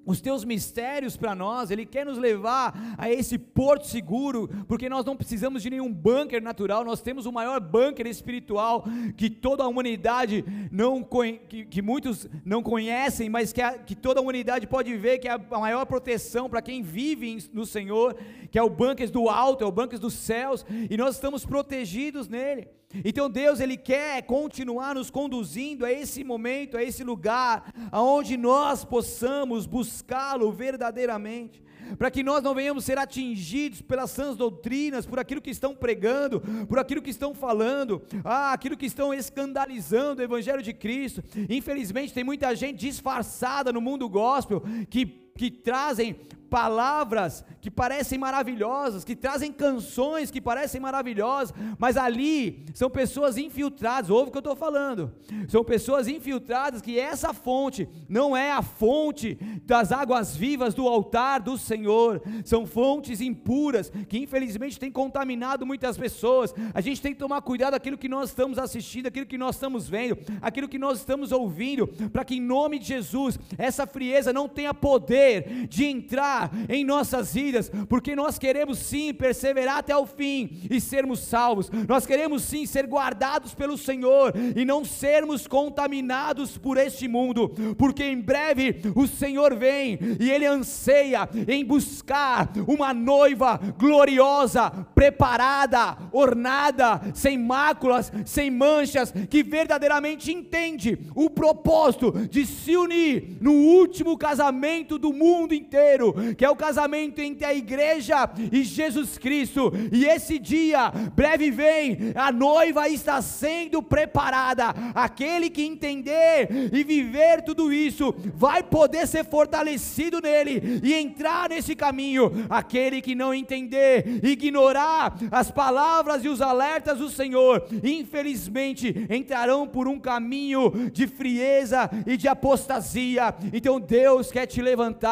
os 0.07 0.21
teus 0.21 0.45
mistérios 0.45 1.17
para 1.17 1.35
nós, 1.35 1.69
Ele 1.69 1.85
quer 1.85 2.05
nos 2.05 2.17
levar 2.17 2.95
a 2.97 3.11
esse 3.11 3.37
porto 3.37 3.85
seguro, 3.85 4.49
porque 4.65 4.87
nós 4.87 5.05
não 5.05 5.17
precisamos 5.17 5.61
de 5.61 5.69
nenhum 5.69 5.93
bunker 5.93 6.41
natural, 6.41 6.85
nós 6.85 7.01
temos 7.01 7.25
o 7.25 7.31
maior 7.31 7.59
bunker 7.59 8.07
espiritual 8.07 8.85
que 9.17 9.29
toda 9.29 9.63
a 9.63 9.67
humanidade 9.67 10.45
não 10.71 11.03
que, 11.49 11.65
que 11.65 11.81
muitos 11.81 12.27
não 12.45 12.63
conhecem, 12.63 13.29
mas 13.29 13.51
que, 13.51 13.61
a, 13.61 13.77
que 13.77 13.95
toda 13.95 14.21
a 14.21 14.23
humanidade 14.23 14.65
pode 14.65 14.95
ver 14.95 15.19
que 15.19 15.27
é 15.27 15.31
a 15.31 15.59
maior 15.59 15.85
proteção 15.85 16.49
para 16.49 16.61
quem 16.61 16.81
vive 16.81 17.37
no 17.51 17.65
Senhor, 17.65 18.15
que 18.49 18.57
é 18.57 18.63
o 18.63 18.69
bunker 18.69 19.11
do 19.11 19.29
alto, 19.29 19.63
é 19.63 19.67
o 19.67 19.71
bunker 19.71 19.99
dos 19.99 20.13
céus, 20.13 20.65
e 20.89 20.95
nós 20.95 21.15
estamos 21.15 21.45
protegidos 21.45 22.29
nele. 22.29 22.67
Então 23.03 23.29
Deus 23.29 23.59
ele 23.59 23.75
quer 23.75 24.21
continuar 24.23 24.95
nos 24.95 25.09
conduzindo 25.09 25.85
a 25.85 25.91
esse 25.91 26.23
momento, 26.23 26.77
a 26.77 26.83
esse 26.83 27.03
lugar, 27.03 27.73
aonde 27.91 28.37
nós 28.37 28.85
possamos 28.85 29.65
buscá-lo 29.65 30.51
verdadeiramente, 30.51 31.61
para 31.97 32.09
que 32.09 32.23
nós 32.23 32.41
não 32.41 32.55
venhamos 32.55 32.85
ser 32.85 32.97
atingidos 32.97 33.81
pelas 33.81 34.11
sãs 34.11 34.37
doutrinas, 34.37 35.05
por 35.05 35.19
aquilo 35.19 35.41
que 35.41 35.49
estão 35.49 35.75
pregando, 35.75 36.41
por 36.67 36.79
aquilo 36.79 37.01
que 37.01 37.09
estão 37.09 37.33
falando, 37.33 38.01
ah, 38.23 38.53
aquilo 38.53 38.77
que 38.77 38.85
estão 38.85 39.13
escandalizando 39.13 40.21
o 40.21 40.25
evangelho 40.25 40.61
de 40.63 40.73
Cristo. 40.73 41.23
Infelizmente 41.49 42.13
tem 42.13 42.23
muita 42.23 42.55
gente 42.55 42.79
disfarçada 42.79 43.71
no 43.71 43.81
mundo 43.81 44.07
gospel 44.09 44.63
que 44.89 45.26
que 45.37 45.51
trazem 45.51 46.15
palavras 46.49 47.45
que 47.61 47.69
parecem 47.69 48.17
maravilhosas, 48.17 49.03
que 49.03 49.15
trazem 49.15 49.51
canções 49.51 50.31
que 50.31 50.41
parecem 50.41 50.79
maravilhosas, 50.79 51.53
mas 51.77 51.97
ali 51.97 52.65
são 52.73 52.89
pessoas 52.89 53.37
infiltradas, 53.37 54.09
ouve 54.09 54.29
o 54.29 54.31
que 54.31 54.37
eu 54.37 54.39
estou 54.39 54.55
falando, 54.55 55.11
são 55.47 55.63
pessoas 55.63 56.07
infiltradas 56.07 56.81
que 56.81 56.97
essa 56.97 57.33
fonte 57.33 57.87
não 58.07 58.35
é 58.35 58.51
a 58.51 58.61
fonte 58.61 59.37
das 59.65 59.91
águas 59.91 60.35
vivas 60.35 60.73
do 60.73 60.87
altar 60.87 61.41
do 61.41 61.57
Senhor, 61.57 62.21
são 62.45 62.65
fontes 62.65 63.19
impuras 63.19 63.91
que 64.07 64.17
infelizmente 64.17 64.79
têm 64.79 64.91
contaminado 64.91 65.65
muitas 65.65 65.97
pessoas. 65.97 66.53
A 66.73 66.81
gente 66.81 67.01
tem 67.01 67.13
que 67.13 67.19
tomar 67.19 67.41
cuidado 67.41 67.73
aquilo 67.73 67.97
que 67.97 68.07
nós 68.07 68.29
estamos 68.29 68.57
assistindo, 68.57 69.07
aquilo 69.07 69.25
que 69.25 69.37
nós 69.37 69.55
estamos 69.55 69.89
vendo, 69.89 70.17
aquilo 70.41 70.69
que 70.69 70.79
nós 70.79 70.99
estamos 70.99 71.31
ouvindo, 71.31 71.87
para 72.11 72.23
que 72.23 72.35
em 72.35 72.41
nome 72.41 72.79
de 72.79 72.87
Jesus 72.87 73.37
essa 73.57 73.85
frieza 73.85 74.31
não 74.31 74.47
tenha 74.47 74.73
poder 74.73 75.26
de 75.69 75.85
entrar 75.85 76.51
em 76.69 76.83
nossas 76.83 77.33
vidas, 77.33 77.71
porque 77.89 78.15
nós 78.15 78.37
queremos 78.37 78.79
sim 78.79 79.13
perseverar 79.13 79.77
até 79.77 79.95
o 79.95 80.05
fim 80.05 80.67
e 80.69 80.79
sermos 80.79 81.19
salvos, 81.19 81.69
nós 81.87 82.05
queremos 82.05 82.43
sim 82.43 82.65
ser 82.65 82.85
guardados 82.85 83.53
pelo 83.53 83.77
Senhor 83.77 84.33
e 84.55 84.65
não 84.65 84.83
sermos 84.85 85.47
contaminados 85.47 86.57
por 86.57 86.77
este 86.77 87.07
mundo, 87.07 87.49
porque 87.77 88.03
em 88.03 88.19
breve 88.19 88.81
o 88.95 89.07
Senhor 89.07 89.55
vem 89.55 89.99
e 90.19 90.29
Ele 90.29 90.45
anseia 90.45 91.27
em 91.47 91.63
buscar 91.63 92.51
uma 92.67 92.93
noiva 92.93 93.59
gloriosa, 93.77 94.69
preparada, 94.93 95.97
ornada, 96.11 97.01
sem 97.13 97.37
máculas, 97.37 98.11
sem 98.25 98.49
manchas, 98.49 99.13
que 99.29 99.43
verdadeiramente 99.43 100.31
entende 100.31 100.97
o 101.15 101.29
propósito 101.29 102.11
de 102.29 102.45
se 102.45 102.75
unir 102.75 103.37
no 103.41 103.53
último 103.53 104.17
casamento 104.17 104.97
do 104.97 105.13
mundo 105.17 105.53
inteiro, 105.53 106.13
que 106.35 106.45
é 106.45 106.49
o 106.49 106.55
casamento 106.55 107.19
entre 107.19 107.45
a 107.45 107.53
igreja 107.53 108.29
e 108.51 108.63
Jesus 108.63 109.17
Cristo. 109.17 109.71
E 109.91 110.05
esse 110.05 110.37
dia 110.37 110.91
breve 111.15 111.49
vem, 111.49 111.97
a 112.15 112.31
noiva 112.31 112.87
está 112.87 113.21
sendo 113.21 113.81
preparada. 113.81 114.73
Aquele 114.93 115.49
que 115.49 115.63
entender 115.63 116.47
e 116.71 116.83
viver 116.83 117.41
tudo 117.41 117.73
isso 117.73 118.13
vai 118.35 118.61
poder 118.63 119.07
ser 119.07 119.25
fortalecido 119.25 120.21
nele 120.21 120.81
e 120.83 120.93
entrar 120.93 121.49
nesse 121.49 121.75
caminho. 121.75 122.31
Aquele 122.49 123.01
que 123.01 123.15
não 123.15 123.33
entender, 123.33 124.19
ignorar 124.23 125.17
as 125.31 125.49
palavras 125.49 126.23
e 126.23 126.29
os 126.29 126.41
alertas 126.41 126.99
do 126.99 127.09
Senhor, 127.09 127.65
infelizmente 127.83 129.07
entrarão 129.09 129.67
por 129.67 129.87
um 129.87 129.99
caminho 129.99 130.71
de 130.91 131.07
frieza 131.07 131.89
e 132.05 132.17
de 132.17 132.27
apostasia. 132.27 133.33
Então 133.53 133.79
Deus 133.79 134.31
quer 134.31 134.45
te 134.45 134.61
levantar 134.61 135.06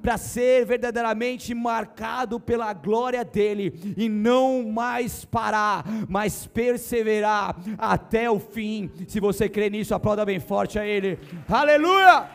para 0.00 0.16
ser 0.16 0.48
ser 0.48 0.64
verdadeiramente 0.64 1.52
marcado 1.52 2.38
pela 2.38 2.72
glória 2.72 3.24
dele 3.24 3.94
e 3.96 4.08
não 4.08 4.62
mais 4.62 5.24
parar, 5.24 5.84
mas 6.08 6.46
perseverar 6.46 7.56
até 7.76 8.30
o 8.30 8.38
fim. 8.38 8.90
Se 9.08 9.18
você 9.18 9.48
crê 9.48 9.68
nisso, 9.68 9.94
aplauda 9.94 10.24
bem 10.24 10.38
forte 10.38 10.78
a 10.78 10.86
ele. 10.86 11.18
Aleluia! 11.48 12.30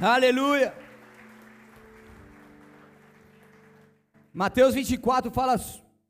Aleluia! 0.00 0.74
Mateus 4.32 4.74
24 4.74 5.30
fala, 5.30 5.56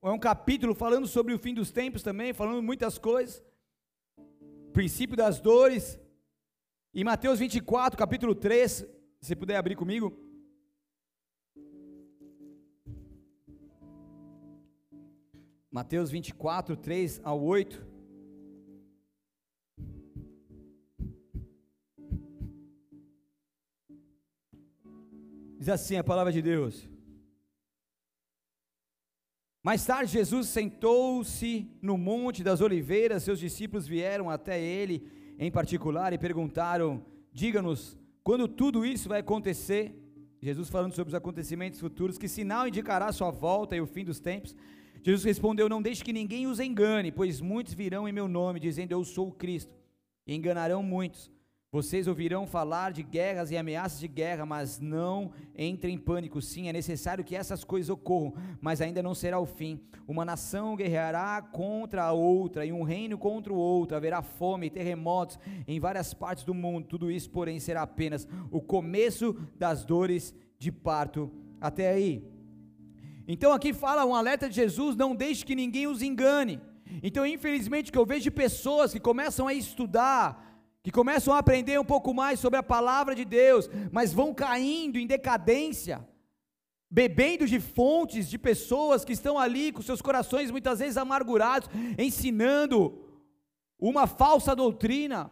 é 0.02 0.10
um 0.10 0.18
capítulo 0.18 0.74
falando 0.74 1.06
sobre 1.06 1.34
o 1.34 1.38
fim 1.38 1.54
dos 1.54 1.70
tempos 1.70 2.02
também, 2.02 2.32
falando 2.32 2.62
muitas 2.62 2.98
coisas. 2.98 3.42
Princípio 4.72 5.16
das 5.16 5.40
dores, 5.40 5.98
em 6.94 7.04
Mateus 7.04 7.38
24, 7.38 7.96
capítulo 7.98 8.34
3, 8.34 8.84
se 9.20 9.34
puder 9.34 9.56
abrir 9.56 9.76
comigo. 9.76 10.14
Mateus 15.70 16.10
24, 16.10 16.76
3 16.76 17.20
ao 17.24 17.42
8. 17.42 17.86
Diz 25.58 25.68
assim 25.70 25.96
a 25.96 26.04
palavra 26.04 26.30
de 26.30 26.42
Deus. 26.42 26.86
Mais 29.62 29.86
tarde, 29.86 30.12
Jesus 30.12 30.48
sentou-se 30.48 31.70
no 31.80 31.96
Monte 31.96 32.42
das 32.42 32.60
Oliveiras, 32.60 33.22
seus 33.22 33.38
discípulos 33.38 33.86
vieram 33.86 34.28
até 34.28 34.60
ele 34.60 35.21
em 35.38 35.50
particular 35.50 36.12
e 36.12 36.18
perguntaram: 36.18 37.04
Diga-nos, 37.32 37.98
quando 38.22 38.46
tudo 38.46 38.84
isso 38.84 39.08
vai 39.08 39.20
acontecer? 39.20 39.98
Jesus 40.40 40.68
falando 40.68 40.94
sobre 40.94 41.10
os 41.10 41.14
acontecimentos 41.14 41.78
futuros, 41.78 42.18
que 42.18 42.26
sinal 42.26 42.66
indicará 42.66 43.06
a 43.06 43.12
sua 43.12 43.30
volta 43.30 43.76
e 43.76 43.80
o 43.80 43.86
fim 43.86 44.04
dos 44.04 44.18
tempos? 44.18 44.56
Jesus 45.02 45.24
respondeu: 45.24 45.68
Não 45.68 45.82
deixe 45.82 46.04
que 46.04 46.12
ninguém 46.12 46.46
os 46.46 46.60
engane, 46.60 47.10
pois 47.10 47.40
muitos 47.40 47.74
virão 47.74 48.08
em 48.08 48.12
meu 48.12 48.28
nome, 48.28 48.60
dizendo: 48.60 48.92
Eu 48.92 49.04
sou 49.04 49.28
o 49.28 49.32
Cristo, 49.32 49.74
e 50.26 50.34
enganarão 50.34 50.82
muitos. 50.82 51.30
Vocês 51.74 52.06
ouvirão 52.06 52.46
falar 52.46 52.92
de 52.92 53.02
guerras 53.02 53.50
e 53.50 53.56
ameaças 53.56 53.98
de 53.98 54.06
guerra, 54.06 54.44
mas 54.44 54.78
não 54.78 55.32
entrem 55.56 55.94
em 55.94 55.98
pânico. 55.98 56.38
Sim, 56.42 56.68
é 56.68 56.72
necessário 56.72 57.24
que 57.24 57.34
essas 57.34 57.64
coisas 57.64 57.88
ocorram, 57.88 58.34
mas 58.60 58.82
ainda 58.82 59.02
não 59.02 59.14
será 59.14 59.40
o 59.40 59.46
fim. 59.46 59.80
Uma 60.06 60.22
nação 60.22 60.76
guerreará 60.76 61.40
contra 61.40 62.04
a 62.04 62.12
outra 62.12 62.66
e 62.66 62.74
um 62.74 62.82
reino 62.82 63.16
contra 63.16 63.50
o 63.50 63.56
outro. 63.56 63.96
Haverá 63.96 64.20
fome, 64.20 64.68
terremotos 64.68 65.38
em 65.66 65.80
várias 65.80 66.12
partes 66.12 66.44
do 66.44 66.52
mundo. 66.52 66.88
Tudo 66.88 67.10
isso, 67.10 67.30
porém, 67.30 67.58
será 67.58 67.80
apenas 67.80 68.28
o 68.50 68.60
começo 68.60 69.34
das 69.58 69.82
dores 69.82 70.34
de 70.58 70.70
parto. 70.70 71.32
Até 71.58 71.88
aí. 71.88 72.22
Então 73.26 73.50
aqui 73.50 73.72
fala 73.72 74.04
um 74.04 74.14
alerta 74.14 74.46
de 74.46 74.56
Jesus: 74.56 74.94
não 74.94 75.16
deixe 75.16 75.42
que 75.42 75.56
ninguém 75.56 75.86
os 75.86 76.02
engane. 76.02 76.60
Então, 77.02 77.24
infelizmente, 77.24 77.90
que 77.90 77.96
eu 77.96 78.04
vejo 78.04 78.30
pessoas 78.30 78.92
que 78.92 79.00
começam 79.00 79.48
a 79.48 79.54
estudar 79.54 80.51
que 80.82 80.90
começam 80.90 81.32
a 81.32 81.38
aprender 81.38 81.78
um 81.78 81.84
pouco 81.84 82.12
mais 82.12 82.40
sobre 82.40 82.58
a 82.58 82.62
palavra 82.62 83.14
de 83.14 83.24
Deus, 83.24 83.70
mas 83.92 84.12
vão 84.12 84.34
caindo 84.34 84.98
em 84.98 85.06
decadência, 85.06 86.06
bebendo 86.90 87.46
de 87.46 87.60
fontes 87.60 88.28
de 88.28 88.36
pessoas 88.36 89.04
que 89.04 89.12
estão 89.12 89.38
ali 89.38 89.70
com 89.70 89.80
seus 89.80 90.02
corações 90.02 90.50
muitas 90.50 90.80
vezes 90.80 90.96
amargurados, 90.96 91.70
ensinando 91.96 92.98
uma 93.78 94.06
falsa 94.08 94.56
doutrina, 94.56 95.30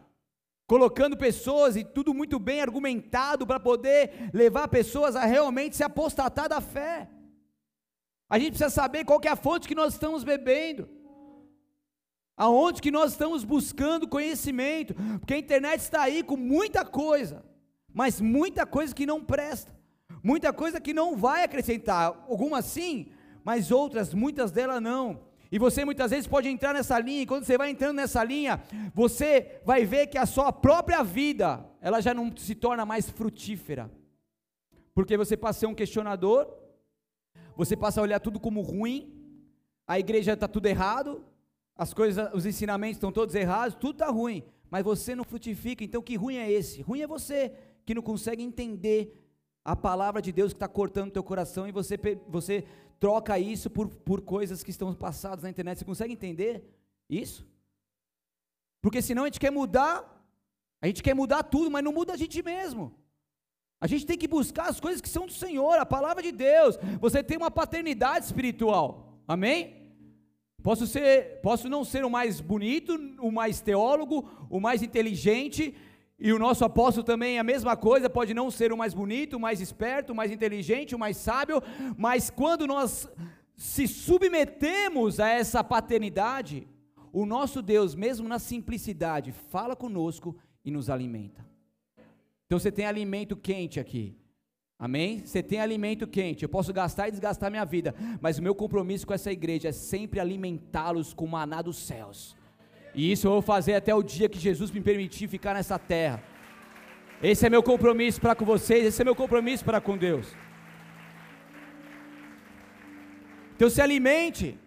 colocando 0.65 1.17
pessoas 1.17 1.75
e 1.75 1.83
tudo 1.83 2.13
muito 2.13 2.39
bem 2.39 2.61
argumentado 2.61 3.45
para 3.45 3.59
poder 3.59 4.31
levar 4.33 4.69
pessoas 4.69 5.17
a 5.17 5.25
realmente 5.25 5.75
se 5.75 5.83
apostatar 5.83 6.47
da 6.47 6.61
fé. 6.61 7.09
A 8.29 8.39
gente 8.39 8.51
precisa 8.51 8.69
saber 8.69 9.03
qual 9.03 9.19
é 9.25 9.27
a 9.27 9.35
fonte 9.35 9.67
que 9.67 9.75
nós 9.75 9.93
estamos 9.93 10.23
bebendo 10.23 11.00
aonde 12.41 12.81
que 12.81 12.89
nós 12.89 13.11
estamos 13.11 13.43
buscando 13.43 14.07
conhecimento, 14.07 14.95
porque 15.19 15.35
a 15.35 15.37
internet 15.37 15.79
está 15.79 16.01
aí 16.01 16.23
com 16.23 16.35
muita 16.35 16.83
coisa, 16.83 17.45
mas 17.93 18.19
muita 18.19 18.65
coisa 18.65 18.95
que 18.95 19.05
não 19.05 19.23
presta, 19.23 19.71
muita 20.23 20.51
coisa 20.51 20.81
que 20.81 20.91
não 20.91 21.15
vai 21.15 21.43
acrescentar, 21.43 22.07
algumas 22.27 22.65
sim, 22.65 23.11
mas 23.43 23.69
outras, 23.69 24.11
muitas 24.11 24.51
delas 24.51 24.81
não. 24.81 25.19
E 25.51 25.59
você 25.59 25.85
muitas 25.85 26.09
vezes 26.09 26.25
pode 26.25 26.49
entrar 26.49 26.73
nessa 26.73 26.97
linha, 26.97 27.21
e 27.21 27.25
quando 27.27 27.43
você 27.43 27.59
vai 27.59 27.69
entrando 27.69 27.97
nessa 27.97 28.23
linha, 28.23 28.59
você 28.91 29.61
vai 29.63 29.85
ver 29.85 30.07
que 30.07 30.17
a 30.17 30.25
sua 30.25 30.51
própria 30.51 31.03
vida, 31.03 31.63
ela 31.79 32.01
já 32.01 32.11
não 32.11 32.35
se 32.35 32.55
torna 32.55 32.83
mais 32.87 33.07
frutífera. 33.07 33.91
Porque 34.95 35.15
você 35.15 35.37
passa 35.37 35.57
a 35.57 35.59
ser 35.59 35.67
um 35.67 35.75
questionador, 35.75 36.51
você 37.55 37.77
passa 37.77 38.01
a 38.01 38.03
olhar 38.03 38.19
tudo 38.19 38.39
como 38.39 38.61
ruim, 38.61 39.13
a 39.85 39.99
igreja 39.99 40.33
está 40.33 40.47
tudo 40.47 40.65
errado, 40.65 41.23
as 41.75 41.93
coisas, 41.93 42.31
os 42.33 42.45
ensinamentos 42.45 42.97
estão 42.97 43.11
todos 43.11 43.33
errados, 43.35 43.75
tudo 43.75 43.93
está 43.93 44.07
ruim, 44.07 44.43
mas 44.69 44.83
você 44.83 45.15
não 45.15 45.23
frutifica, 45.23 45.83
então 45.83 46.01
que 46.01 46.15
ruim 46.15 46.35
é 46.35 46.51
esse? 46.51 46.81
Ruim 46.81 47.01
é 47.01 47.07
você 47.07 47.53
que 47.85 47.95
não 47.95 48.01
consegue 48.01 48.43
entender 48.43 49.17
a 49.63 49.75
palavra 49.75 50.21
de 50.21 50.31
Deus 50.31 50.53
que 50.53 50.57
está 50.57 50.67
cortando 50.67 51.09
o 51.09 51.13
teu 51.13 51.23
coração 51.23 51.67
e 51.67 51.71
você, 51.71 51.99
você 52.27 52.65
troca 52.99 53.37
isso 53.39 53.69
por, 53.69 53.87
por 53.87 54.21
coisas 54.21 54.63
que 54.63 54.71
estão 54.71 54.93
passadas 54.93 55.43
na 55.43 55.49
internet. 55.49 55.79
Você 55.79 55.85
consegue 55.85 56.13
entender 56.13 56.63
isso? 57.09 57.47
Porque 58.81 59.01
senão 59.01 59.23
a 59.23 59.27
gente 59.27 59.39
quer 59.39 59.51
mudar, 59.51 60.23
a 60.81 60.87
gente 60.87 61.03
quer 61.03 61.13
mudar 61.13 61.43
tudo, 61.43 61.69
mas 61.69 61.83
não 61.83 61.91
muda 61.91 62.13
a 62.13 62.17
gente 62.17 62.41
mesmo. 62.41 62.95
A 63.79 63.87
gente 63.87 64.05
tem 64.05 64.17
que 64.17 64.27
buscar 64.27 64.69
as 64.69 64.79
coisas 64.79 65.01
que 65.01 65.09
são 65.09 65.25
do 65.25 65.33
Senhor, 65.33 65.79
a 65.79 65.85
palavra 65.85 66.21
de 66.21 66.31
Deus. 66.31 66.77
Você 66.99 67.23
tem 67.23 67.37
uma 67.37 67.49
paternidade 67.49 68.25
espiritual. 68.25 69.19
Amém? 69.27 69.80
Posso, 70.63 70.85
ser, 70.85 71.39
posso 71.41 71.67
não 71.67 71.83
ser 71.83 72.05
o 72.05 72.09
mais 72.09 72.39
bonito, 72.39 72.95
o 73.19 73.31
mais 73.31 73.61
teólogo, 73.61 74.29
o 74.49 74.59
mais 74.59 74.83
inteligente, 74.83 75.75
e 76.19 76.31
o 76.31 76.37
nosso 76.37 76.63
apóstolo 76.63 77.03
também 77.03 77.37
é 77.37 77.39
a 77.39 77.43
mesma 77.43 77.75
coisa, 77.75 78.07
pode 78.07 78.31
não 78.31 78.51
ser 78.51 78.71
o 78.71 78.77
mais 78.77 78.93
bonito, 78.93 79.37
o 79.37 79.39
mais 79.39 79.59
esperto, 79.59 80.13
o 80.13 80.15
mais 80.15 80.31
inteligente, 80.31 80.93
o 80.93 80.99
mais 80.99 81.17
sábio, 81.17 81.63
mas 81.97 82.29
quando 82.29 82.67
nós 82.67 83.09
se 83.57 83.87
submetemos 83.87 85.19
a 85.19 85.29
essa 85.29 85.63
paternidade, 85.63 86.67
o 87.11 87.25
nosso 87.25 87.59
Deus, 87.59 87.95
mesmo 87.95 88.27
na 88.27 88.37
simplicidade, 88.37 89.31
fala 89.31 89.75
conosco 89.75 90.37
e 90.63 90.69
nos 90.69 90.91
alimenta. 90.91 91.43
Então 92.45 92.59
você 92.59 92.71
tem 92.71 92.85
alimento 92.85 93.35
quente 93.35 93.79
aqui. 93.79 94.15
Amém? 94.81 95.21
Você 95.23 95.43
tem 95.43 95.59
alimento 95.59 96.07
quente. 96.07 96.41
Eu 96.41 96.49
posso 96.49 96.73
gastar 96.73 97.07
e 97.07 97.11
desgastar 97.11 97.51
minha 97.51 97.63
vida, 97.63 97.93
mas 98.19 98.39
o 98.39 98.41
meu 98.41 98.55
compromisso 98.55 99.05
com 99.05 99.13
essa 99.13 99.31
igreja 99.31 99.69
é 99.69 99.71
sempre 99.71 100.19
alimentá-los 100.19 101.13
com 101.13 101.25
o 101.25 101.27
maná 101.27 101.61
dos 101.61 101.77
céus. 101.77 102.35
E 102.95 103.11
isso 103.11 103.27
eu 103.27 103.31
vou 103.33 103.43
fazer 103.43 103.75
até 103.75 103.93
o 103.93 104.01
dia 104.01 104.27
que 104.27 104.39
Jesus 104.39 104.71
me 104.71 104.81
permitir 104.81 105.27
ficar 105.27 105.53
nessa 105.53 105.77
terra. 105.77 106.23
Esse 107.21 107.45
é 107.45 107.49
meu 107.49 107.61
compromisso 107.61 108.19
para 108.19 108.33
com 108.33 108.43
vocês, 108.43 108.83
esse 108.83 108.99
é 108.99 109.05
meu 109.05 109.15
compromisso 109.15 109.63
para 109.63 109.79
com 109.79 109.95
Deus. 109.95 110.35
Então 113.55 113.69
se 113.69 113.79
alimente. 113.79 114.57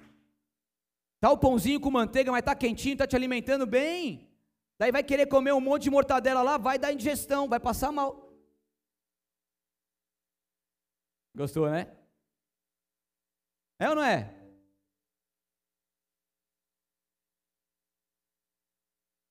Tá 1.21 1.33
o 1.33 1.37
pãozinho 1.37 1.81
com 1.81 1.91
manteiga, 1.91 2.31
mas 2.31 2.43
tá 2.43 2.55
quentinho, 2.55 2.97
tá 2.97 3.05
te 3.05 3.17
alimentando 3.17 3.67
bem. 3.67 4.29
Daí 4.79 4.93
vai 4.93 5.03
querer 5.03 5.27
comer 5.27 5.53
um 5.53 5.61
monte 5.61 5.85
de 5.85 5.91
mortadela 5.91 6.41
lá, 6.41 6.57
vai 6.57 6.79
dar 6.79 6.93
indigestão, 6.93 7.49
vai 7.49 7.59
passar 7.59 7.91
mal. 7.91 8.24
Gostou, 11.35 11.71
né? 11.71 11.97
É 13.79 13.89
ou 13.89 13.97
não 13.97 14.05
é? 14.05 14.33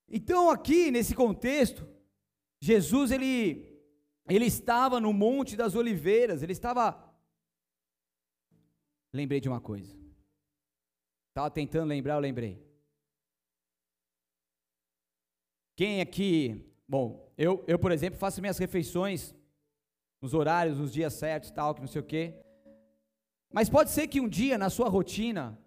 Então, 0.09 0.49
aqui 0.49 0.91
nesse 0.91 1.15
contexto, 1.15 1.87
Jesus 2.61 3.11
ele 3.11 3.71
ele 4.29 4.45
estava 4.45 4.99
no 4.99 5.11
Monte 5.11 5.55
das 5.55 5.75
Oliveiras, 5.75 6.41
ele 6.41 6.53
estava 6.53 7.13
Lembrei 9.13 9.39
de 9.39 9.47
uma 9.47 9.61
coisa. 9.61 9.95
Estava 11.29 11.51
tentando 11.51 11.89
lembrar, 11.89 12.15
eu 12.15 12.19
lembrei. 12.19 12.59
Quem 15.75 16.01
aqui, 16.01 16.65
bom, 16.87 17.31
eu, 17.37 17.63
eu 17.67 17.77
por 17.77 17.91
exemplo, 17.91 18.19
faço 18.19 18.41
minhas 18.41 18.57
refeições 18.57 19.35
nos 20.23 20.33
horários, 20.33 20.77
nos 20.77 20.93
dias 20.93 21.11
certos, 21.11 21.51
tal, 21.51 21.75
que 21.75 21.81
não 21.81 21.87
sei 21.87 21.99
o 21.99 22.05
quê. 22.05 22.33
Mas 23.51 23.69
pode 23.69 23.91
ser 23.91 24.07
que 24.07 24.21
um 24.21 24.29
dia 24.29 24.57
na 24.57 24.69
sua 24.69 24.87
rotina, 24.87 25.59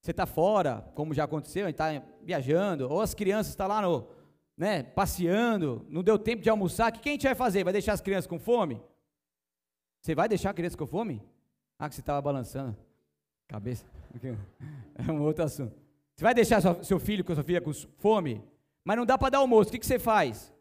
você 0.00 0.12
está 0.12 0.24
fora, 0.24 0.90
como 0.94 1.12
já 1.12 1.24
aconteceu, 1.24 1.68
está 1.68 2.02
viajando, 2.22 2.90
ou 2.90 3.02
as 3.02 3.12
crianças 3.12 3.48
estão 3.52 3.68
tá 3.68 3.74
lá 3.74 3.82
no, 3.82 4.08
né, 4.56 4.82
passeando, 4.82 5.84
não 5.90 6.02
deu 6.02 6.18
tempo 6.18 6.42
de 6.42 6.48
almoçar, 6.48 6.90
o 6.90 6.98
que 6.98 7.06
a 7.06 7.12
gente 7.12 7.26
vai 7.26 7.34
fazer? 7.34 7.64
Vai 7.64 7.72
deixar 7.74 7.92
as 7.92 8.00
crianças 8.00 8.26
com 8.26 8.38
fome? 8.38 8.82
Você 10.00 10.14
vai 10.14 10.26
deixar 10.26 10.48
a 10.50 10.54
criança 10.54 10.76
com 10.76 10.86
fome? 10.86 11.22
Ah, 11.78 11.86
que 11.86 11.94
você 11.94 12.00
estava 12.00 12.20
balançando. 12.22 12.74
Cabeça. 13.46 13.84
É 14.94 15.10
um 15.10 15.22
outro 15.22 15.42
assunto. 15.42 15.74
Você 16.14 16.22
vai 16.22 16.34
deixar 16.34 16.60
seu 16.84 17.00
filho 17.00 17.24
com 17.24 17.34
sua 17.34 17.42
filha 17.42 17.62
com 17.62 17.72
fome? 17.98 18.44
Mas 18.84 18.96
não 18.96 19.06
dá 19.06 19.16
para 19.16 19.30
dar 19.30 19.38
almoço. 19.38 19.70
O 19.70 19.72
que, 19.72 19.78
que 19.78 19.86
você 19.86 19.98
faz? 19.98 20.51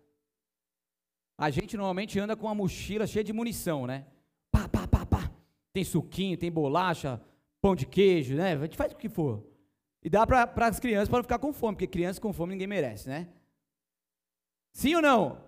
A 1.42 1.50
gente 1.50 1.76
normalmente 1.76 2.20
anda 2.20 2.36
com 2.36 2.46
uma 2.46 2.54
mochila 2.54 3.08
cheia 3.08 3.24
de 3.24 3.34
munição, 3.34 3.88
né? 3.88 4.06
Pá, 4.52 4.70
pá, 4.70 4.88
pá, 4.88 5.04
pá. 5.04 5.32
Tem 5.74 5.84
suquinho, 5.84 6.38
tem 6.38 6.52
bolacha, 6.52 7.20
pão 7.60 7.76
de 7.76 7.84
queijo, 7.84 8.36
né? 8.36 8.54
A 8.54 8.60
gente 8.60 8.78
faz 8.78 8.92
o 8.92 8.96
que 8.96 9.10
for. 9.10 9.44
E 10.04 10.08
dá 10.08 10.28
para 10.28 10.68
as 10.68 10.80
crianças 10.80 11.10
para 11.10 11.18
não 11.18 11.24
ficar 11.24 11.40
com 11.40 11.52
fome, 11.52 11.74
porque 11.74 11.88
criança 11.88 12.22
com 12.22 12.32
fome 12.32 12.54
ninguém 12.54 12.68
merece, 12.68 13.10
né? 13.10 13.28
Sim 14.72 14.94
ou 14.94 15.02
não? 15.02 15.44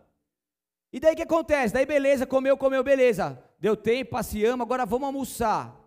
E 0.92 1.00
daí 1.00 1.14
o 1.14 1.16
que 1.16 1.22
acontece? 1.22 1.76
Daí 1.76 1.86
beleza, 1.86 2.26
comeu, 2.26 2.58
comeu, 2.58 2.84
beleza. 2.84 3.40
Deu 3.60 3.78
tempo, 3.78 4.10
passeamos, 4.10 4.66
agora 4.66 4.88
vamos 4.88 5.06
almoçar. 5.06 5.80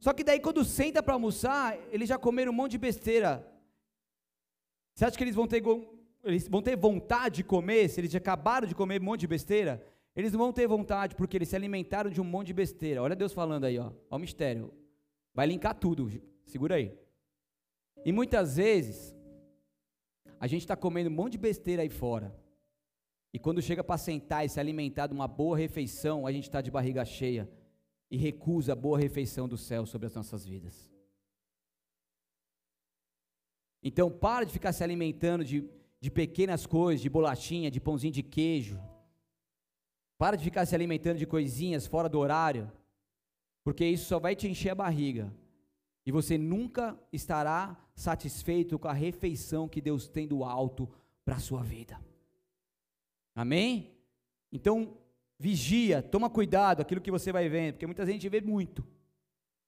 Só 0.00 0.12
que 0.12 0.24
daí 0.24 0.40
quando 0.40 0.64
senta 0.64 1.00
para 1.00 1.14
almoçar, 1.14 1.78
eles 1.92 2.08
já 2.08 2.18
comeram 2.18 2.50
um 2.50 2.54
monte 2.56 2.72
de 2.72 2.78
besteira. 2.78 3.48
Você 4.92 5.04
acha 5.04 5.16
que 5.16 5.22
eles 5.22 5.36
vão 5.36 5.46
ter 5.46 5.62
eles 6.24 6.48
vão 6.48 6.62
ter 6.62 6.76
vontade 6.76 7.36
de 7.36 7.44
comer, 7.44 7.88
se 7.88 8.00
eles 8.00 8.14
acabaram 8.14 8.66
de 8.66 8.74
comer 8.74 9.00
um 9.00 9.04
monte 9.04 9.20
de 9.20 9.26
besteira, 9.26 9.84
eles 10.16 10.32
não 10.32 10.38
vão 10.38 10.52
ter 10.52 10.66
vontade 10.66 11.14
porque 11.16 11.36
eles 11.36 11.48
se 11.48 11.56
alimentaram 11.56 12.10
de 12.10 12.20
um 12.20 12.24
monte 12.24 12.48
de 12.48 12.54
besteira. 12.54 13.02
Olha 13.02 13.16
Deus 13.16 13.32
falando 13.32 13.64
aí, 13.64 13.78
ó, 13.78 13.92
ó 14.08 14.16
o 14.16 14.18
mistério. 14.18 14.72
Vai 15.34 15.46
linkar 15.46 15.74
tudo, 15.74 16.10
segura 16.44 16.76
aí. 16.76 16.96
E 18.04 18.12
muitas 18.12 18.56
vezes, 18.56 19.14
a 20.38 20.46
gente 20.46 20.62
está 20.62 20.76
comendo 20.76 21.10
um 21.10 21.12
monte 21.12 21.32
de 21.32 21.38
besteira 21.38 21.82
aí 21.82 21.88
fora. 21.88 22.34
E 23.32 23.38
quando 23.38 23.60
chega 23.60 23.82
para 23.82 23.98
sentar 23.98 24.46
e 24.46 24.48
se 24.48 24.60
alimentar 24.60 25.08
de 25.08 25.14
uma 25.14 25.26
boa 25.26 25.56
refeição, 25.56 26.26
a 26.26 26.30
gente 26.30 26.44
está 26.44 26.60
de 26.60 26.70
barriga 26.70 27.04
cheia 27.04 27.50
e 28.08 28.16
recusa 28.16 28.72
a 28.72 28.76
boa 28.76 28.96
refeição 28.96 29.48
do 29.48 29.56
céu 29.56 29.84
sobre 29.84 30.06
as 30.06 30.14
nossas 30.14 30.46
vidas. 30.46 30.88
Então, 33.82 34.10
para 34.10 34.46
de 34.46 34.52
ficar 34.52 34.72
se 34.72 34.84
alimentando 34.84 35.44
de 35.44 35.68
de 36.04 36.10
pequenas 36.10 36.66
coisas, 36.66 37.00
de 37.00 37.08
bolachinha, 37.08 37.70
de 37.70 37.80
pãozinho 37.80 38.12
de 38.12 38.22
queijo. 38.22 38.78
Para 40.18 40.36
de 40.36 40.44
ficar 40.44 40.66
se 40.66 40.74
alimentando 40.74 41.16
de 41.16 41.26
coisinhas 41.26 41.86
fora 41.86 42.10
do 42.10 42.18
horário, 42.18 42.70
porque 43.64 43.86
isso 43.86 44.04
só 44.04 44.18
vai 44.18 44.36
te 44.36 44.46
encher 44.46 44.68
a 44.68 44.74
barriga. 44.74 45.34
E 46.04 46.12
você 46.12 46.36
nunca 46.36 46.94
estará 47.10 47.74
satisfeito 47.94 48.78
com 48.78 48.86
a 48.86 48.92
refeição 48.92 49.66
que 49.66 49.80
Deus 49.80 50.06
tem 50.06 50.28
do 50.28 50.44
alto 50.44 50.86
para 51.24 51.36
a 51.36 51.40
sua 51.40 51.62
vida. 51.62 51.98
Amém? 53.34 53.96
Então, 54.52 54.98
vigia, 55.38 56.02
toma 56.02 56.28
cuidado 56.28 56.82
aquilo 56.82 57.00
que 57.00 57.10
você 57.10 57.32
vai 57.32 57.48
vendo, 57.48 57.72
porque 57.72 57.86
muita 57.86 58.04
gente 58.04 58.28
vê 58.28 58.42
muito, 58.42 58.86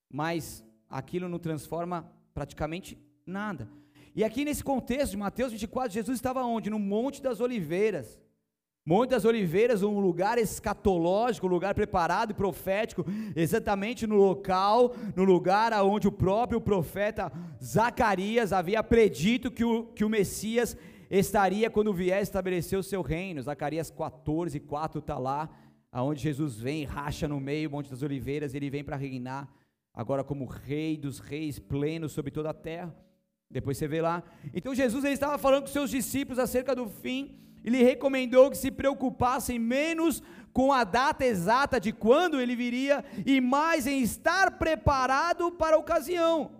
mas 0.06 0.62
aquilo 0.86 1.30
não 1.30 1.38
transforma 1.38 2.12
praticamente 2.34 2.98
nada. 3.24 3.66
E 4.16 4.24
aqui 4.24 4.46
nesse 4.46 4.64
contexto 4.64 5.10
de 5.10 5.18
Mateus 5.18 5.52
24, 5.52 5.92
Jesus 5.92 6.16
estava 6.16 6.42
onde? 6.42 6.70
No 6.70 6.78
Monte 6.78 7.20
das 7.20 7.38
Oliveiras. 7.38 8.18
Monte 8.82 9.10
das 9.10 9.26
Oliveiras, 9.26 9.82
um 9.82 10.00
lugar 10.00 10.38
escatológico, 10.38 11.46
um 11.46 11.50
lugar 11.50 11.74
preparado 11.74 12.30
e 12.30 12.34
profético, 12.34 13.04
exatamente 13.34 14.06
no 14.06 14.14
local, 14.14 14.94
no 15.14 15.22
lugar 15.22 15.70
aonde 15.74 16.08
o 16.08 16.12
próprio 16.12 16.62
profeta 16.62 17.30
Zacarias 17.62 18.54
havia 18.54 18.82
predito 18.82 19.50
que 19.50 19.64
o, 19.64 19.84
que 19.88 20.04
o 20.04 20.08
Messias 20.08 20.74
estaria 21.10 21.68
quando 21.68 21.92
vier 21.92 22.22
estabelecer 22.22 22.78
o 22.78 22.82
seu 22.82 23.02
reino. 23.02 23.42
Zacarias 23.42 23.90
14, 23.90 24.58
4 24.60 25.00
está 25.00 25.18
lá, 25.18 25.50
aonde 25.92 26.22
Jesus 26.22 26.58
vem, 26.58 26.84
racha 26.84 27.28
no 27.28 27.38
meio, 27.38 27.70
Monte 27.70 27.90
das 27.90 28.02
Oliveiras, 28.02 28.54
ele 28.54 28.70
vem 28.70 28.82
para 28.82 28.96
reinar 28.96 29.46
agora 29.92 30.24
como 30.24 30.46
rei 30.46 30.96
dos 30.96 31.18
reis, 31.18 31.58
pleno 31.58 32.08
sobre 32.08 32.30
toda 32.30 32.48
a 32.48 32.54
terra. 32.54 33.05
Depois 33.50 33.78
você 33.78 33.86
vê 33.86 34.00
lá. 34.00 34.22
Então 34.52 34.74
Jesus 34.74 35.04
ele 35.04 35.14
estava 35.14 35.38
falando 35.38 35.62
com 35.62 35.68
seus 35.68 35.90
discípulos 35.90 36.38
acerca 36.38 36.74
do 36.74 36.88
fim, 36.88 37.38
e 37.66 37.70
lhe 37.70 37.82
recomendou 37.82 38.48
que 38.48 38.56
se 38.56 38.70
preocupassem 38.70 39.58
menos 39.58 40.22
com 40.52 40.72
a 40.72 40.84
data 40.84 41.24
exata 41.24 41.80
de 41.80 41.92
quando 41.92 42.40
ele 42.40 42.54
viria 42.54 43.04
e 43.26 43.40
mais 43.40 43.88
em 43.88 44.00
estar 44.00 44.52
preparado 44.52 45.50
para 45.50 45.74
a 45.74 45.78
ocasião. 45.78 46.52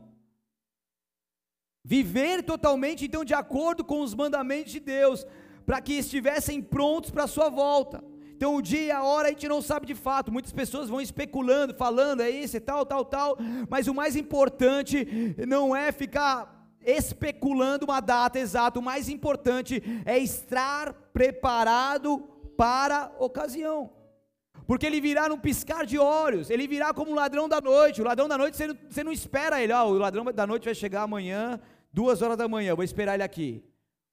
Viver 1.85 2.43
totalmente 2.43 3.05
então 3.05 3.25
de 3.25 3.35
acordo 3.35 3.85
com 3.85 4.01
os 4.01 4.17
mandamentos 4.17 4.73
de 4.73 4.81
Deus, 4.81 5.25
para 5.65 5.81
que 5.81 5.93
estivessem 5.93 6.61
prontos 6.61 7.13
para 7.13 7.23
a 7.23 7.29
sua 7.29 7.49
volta. 7.49 8.03
Então 8.35 8.57
o 8.57 8.61
dia 8.61 8.99
a 8.99 9.05
hora 9.05 9.29
a 9.29 9.31
gente 9.31 9.49
não 9.49 9.63
sabe 9.63 9.87
de 9.87 9.95
fato, 9.95 10.33
muitas 10.33 10.53
pessoas 10.53 10.89
vão 10.89 11.01
especulando, 11.01 11.73
falando, 11.73 12.21
é 12.21 12.29
isso, 12.29 12.57
é 12.57 12.61
tal, 12.61 12.85
tal, 12.85 13.05
tal, 13.05 13.39
mas 13.71 13.87
o 13.87 13.95
mais 13.95 14.17
importante 14.17 15.37
não 15.47 15.75
é 15.75 15.93
ficar 15.93 16.56
especulando 16.87 17.85
uma 17.85 18.01
data 18.01 18.39
exata, 18.39 18.79
o 18.79 18.83
mais 18.83 19.09
importante 19.09 19.83
é 20.07 20.19
estar 20.19 20.93
preparado 21.13 22.19
para 22.57 23.13
a 23.19 23.25
ocasião. 23.25 23.91
Porque 24.67 24.87
ele 24.87 25.01
virá 25.01 25.29
num 25.29 25.39
piscar 25.39 25.85
de 25.85 25.99
olhos, 25.99 26.49
ele 26.49 26.67
virá 26.67 26.95
como 26.95 27.11
um 27.11 27.15
ladrão 27.15 27.49
da 27.49 27.61
noite. 27.61 28.01
O 28.01 28.05
ladrão 28.05 28.29
da 28.29 28.39
noite 28.39 28.57
você 28.57 28.67
não, 28.67 28.77
você 28.89 29.05
não 29.05 29.13
espera 29.13 29.63
ele, 29.63 29.73
ó, 29.73 29.87
o 29.87 29.99
ladrão 29.99 30.25
da 30.25 30.47
noite 30.47 30.65
vai 30.65 30.75
chegar 30.75 31.03
amanhã, 31.03 31.61
duas 31.93 32.23
horas 32.23 32.37
da 32.37 32.49
manhã, 32.49 32.75
vou 32.75 32.85
esperar 32.85 33.15
ele 33.15 33.23
aqui. 33.23 33.63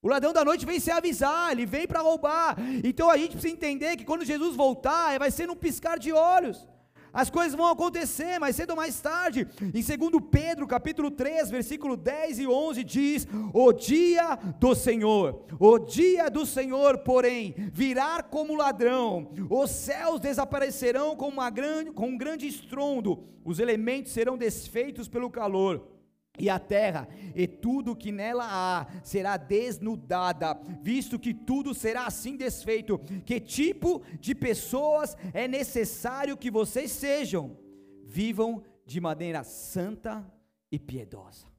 O 0.01 0.09
ladrão 0.09 0.33
da 0.33 0.43
noite 0.43 0.65
vem 0.65 0.81
se 0.81 0.91
avisar, 0.91 1.53
ele 1.53 1.65
vem 1.65 1.87
para 1.87 2.01
roubar. 2.01 2.57
Então 2.83 3.09
a 3.09 3.17
gente 3.17 3.31
precisa 3.31 3.53
entender 3.53 3.95
que 3.95 4.03
quando 4.03 4.25
Jesus 4.25 4.55
voltar, 4.55 5.17
vai 5.17 5.31
ser 5.31 5.47
num 5.47 5.55
piscar 5.55 5.97
de 5.97 6.11
olhos. 6.11 6.67
As 7.13 7.29
coisas 7.29 7.53
vão 7.53 7.67
acontecer 7.67 8.39
mais 8.39 8.55
cedo 8.55 8.71
ou 8.71 8.75
mais 8.75 8.99
tarde. 8.99 9.47
Em 9.61 9.69
2 9.71 10.23
Pedro, 10.31 10.65
capítulo 10.65 11.11
3, 11.11 11.51
versículo 11.51 11.95
10 11.95 12.39
e 12.39 12.47
11 12.47 12.83
diz: 12.83 13.27
"O 13.53 13.71
dia 13.71 14.35
do 14.59 14.73
Senhor, 14.73 15.45
o 15.59 15.77
dia 15.77 16.27
do 16.27 16.43
Senhor, 16.43 16.97
porém, 16.97 17.53
virá 17.71 18.23
como 18.23 18.55
ladrão. 18.55 19.31
Os 19.47 19.69
céus 19.69 20.19
desaparecerão 20.19 21.15
com 21.15 21.27
uma 21.27 21.51
grande 21.51 21.91
com 21.91 22.07
um 22.07 22.17
grande 22.17 22.47
estrondo, 22.47 23.23
os 23.45 23.59
elementos 23.59 24.11
serão 24.11 24.35
desfeitos 24.35 25.07
pelo 25.07 25.29
calor." 25.29 25.87
E 26.39 26.49
a 26.49 26.57
terra 26.57 27.07
e 27.35 27.47
tudo 27.47 27.95
que 27.95 28.11
nela 28.11 28.45
há 28.49 28.87
será 29.03 29.37
desnudada, 29.37 30.59
visto 30.81 31.19
que 31.19 31.33
tudo 31.33 31.73
será 31.75 32.07
assim 32.07 32.35
desfeito. 32.35 32.97
Que 33.23 33.39
tipo 33.39 34.01
de 34.19 34.33
pessoas 34.33 35.15
é 35.33 35.47
necessário 35.47 36.37
que 36.37 36.49
vocês 36.49 36.91
sejam? 36.91 37.55
Vivam 38.05 38.63
de 38.85 38.99
maneira 38.99 39.43
santa 39.43 40.25
e 40.71 40.79
piedosa. 40.79 41.53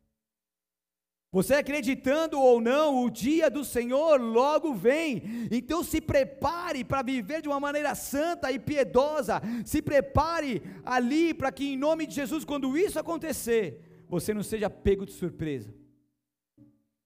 Você 1.30 1.54
acreditando 1.54 2.40
ou 2.40 2.60
não, 2.60 3.04
o 3.04 3.10
dia 3.10 3.50
do 3.50 3.64
Senhor 3.64 4.20
logo 4.20 4.72
vem. 4.72 5.48
Então 5.50 5.82
se 5.82 6.00
prepare 6.00 6.84
para 6.84 7.02
viver 7.02 7.42
de 7.42 7.48
uma 7.48 7.58
maneira 7.58 7.94
santa 7.94 8.52
e 8.52 8.58
piedosa. 8.58 9.40
Se 9.64 9.82
prepare 9.82 10.62
ali 10.84 11.32
para 11.34 11.50
que 11.50 11.64
em 11.72 11.76
nome 11.76 12.06
de 12.06 12.14
Jesus, 12.14 12.44
quando 12.44 12.78
isso 12.78 13.00
acontecer, 13.00 13.93
você 14.08 14.34
não 14.34 14.42
seja 14.42 14.68
pego 14.68 15.04
de 15.06 15.12
surpresa. 15.12 15.74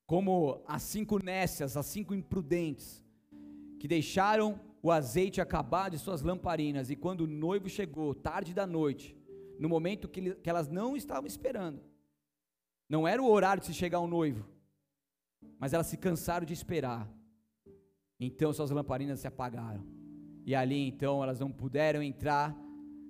Como 0.07 0.62
as 0.66 0.82
cinco 0.82 1.22
nécias, 1.22 1.76
as 1.76 1.86
cinco 1.86 2.14
imprudentes, 2.14 3.05
que 3.78 3.86
deixaram 3.86 4.61
o 4.82 4.90
azeite 4.90 5.40
acabar 5.40 5.90
de 5.90 5.99
suas 5.99 6.22
lamparinas, 6.22 6.90
e 6.90 6.96
quando 6.96 7.22
o 7.22 7.26
noivo 7.26 7.68
chegou, 7.68 8.14
tarde 8.14 8.55
da 8.55 8.66
noite, 8.66 9.16
no 9.59 9.68
momento 9.68 10.09
que, 10.09 10.34
que 10.36 10.49
elas 10.49 10.68
não 10.68 10.96
estavam 10.96 11.26
esperando, 11.26 11.82
não 12.88 13.07
era 13.07 13.22
o 13.22 13.28
horário 13.30 13.61
de 13.61 13.66
se 13.66 13.74
chegar 13.74 14.01
o 14.01 14.07
noivo, 14.07 14.49
mas 15.59 15.74
elas 15.74 15.88
se 15.88 15.96
cansaram 15.96 16.46
de 16.46 16.55
esperar. 16.55 17.09
Então 18.18 18.53
suas 18.53 18.70
lamparinas 18.70 19.20
se 19.20 19.26
apagaram. 19.26 19.84
E 20.46 20.55
ali 20.55 20.88
então 20.88 21.22
elas 21.22 21.38
não 21.38 21.53
puderam 21.53 22.03
entrar 22.03 22.57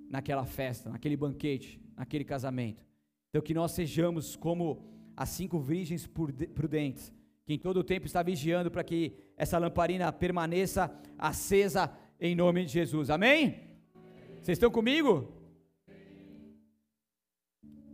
naquela 0.09 0.45
festa, 0.45 0.89
naquele 0.89 1.15
banquete, 1.15 1.81
naquele 1.95 2.25
casamento. 2.25 2.88
Então, 3.29 3.41
que 3.41 3.53
nós 3.53 3.71
sejamos 3.73 4.35
como 4.35 4.83
as 5.15 5.29
cinco 5.29 5.59
virgens 5.59 6.07
prudentes, 6.07 7.13
que 7.45 7.53
em 7.53 7.59
todo 7.59 7.77
o 7.77 7.83
tempo 7.83 8.07
está 8.07 8.23
vigiando 8.23 8.71
para 8.71 8.83
que 8.83 9.13
essa 9.37 9.57
lamparina 9.57 10.11
permaneça 10.11 10.91
acesa 11.17 11.95
em 12.19 12.35
nome 12.35 12.65
de 12.65 12.71
Jesus. 12.71 13.09
Amém? 13.09 13.69
Vocês 14.41 14.57
estão 14.57 14.71
comigo? 14.71 15.31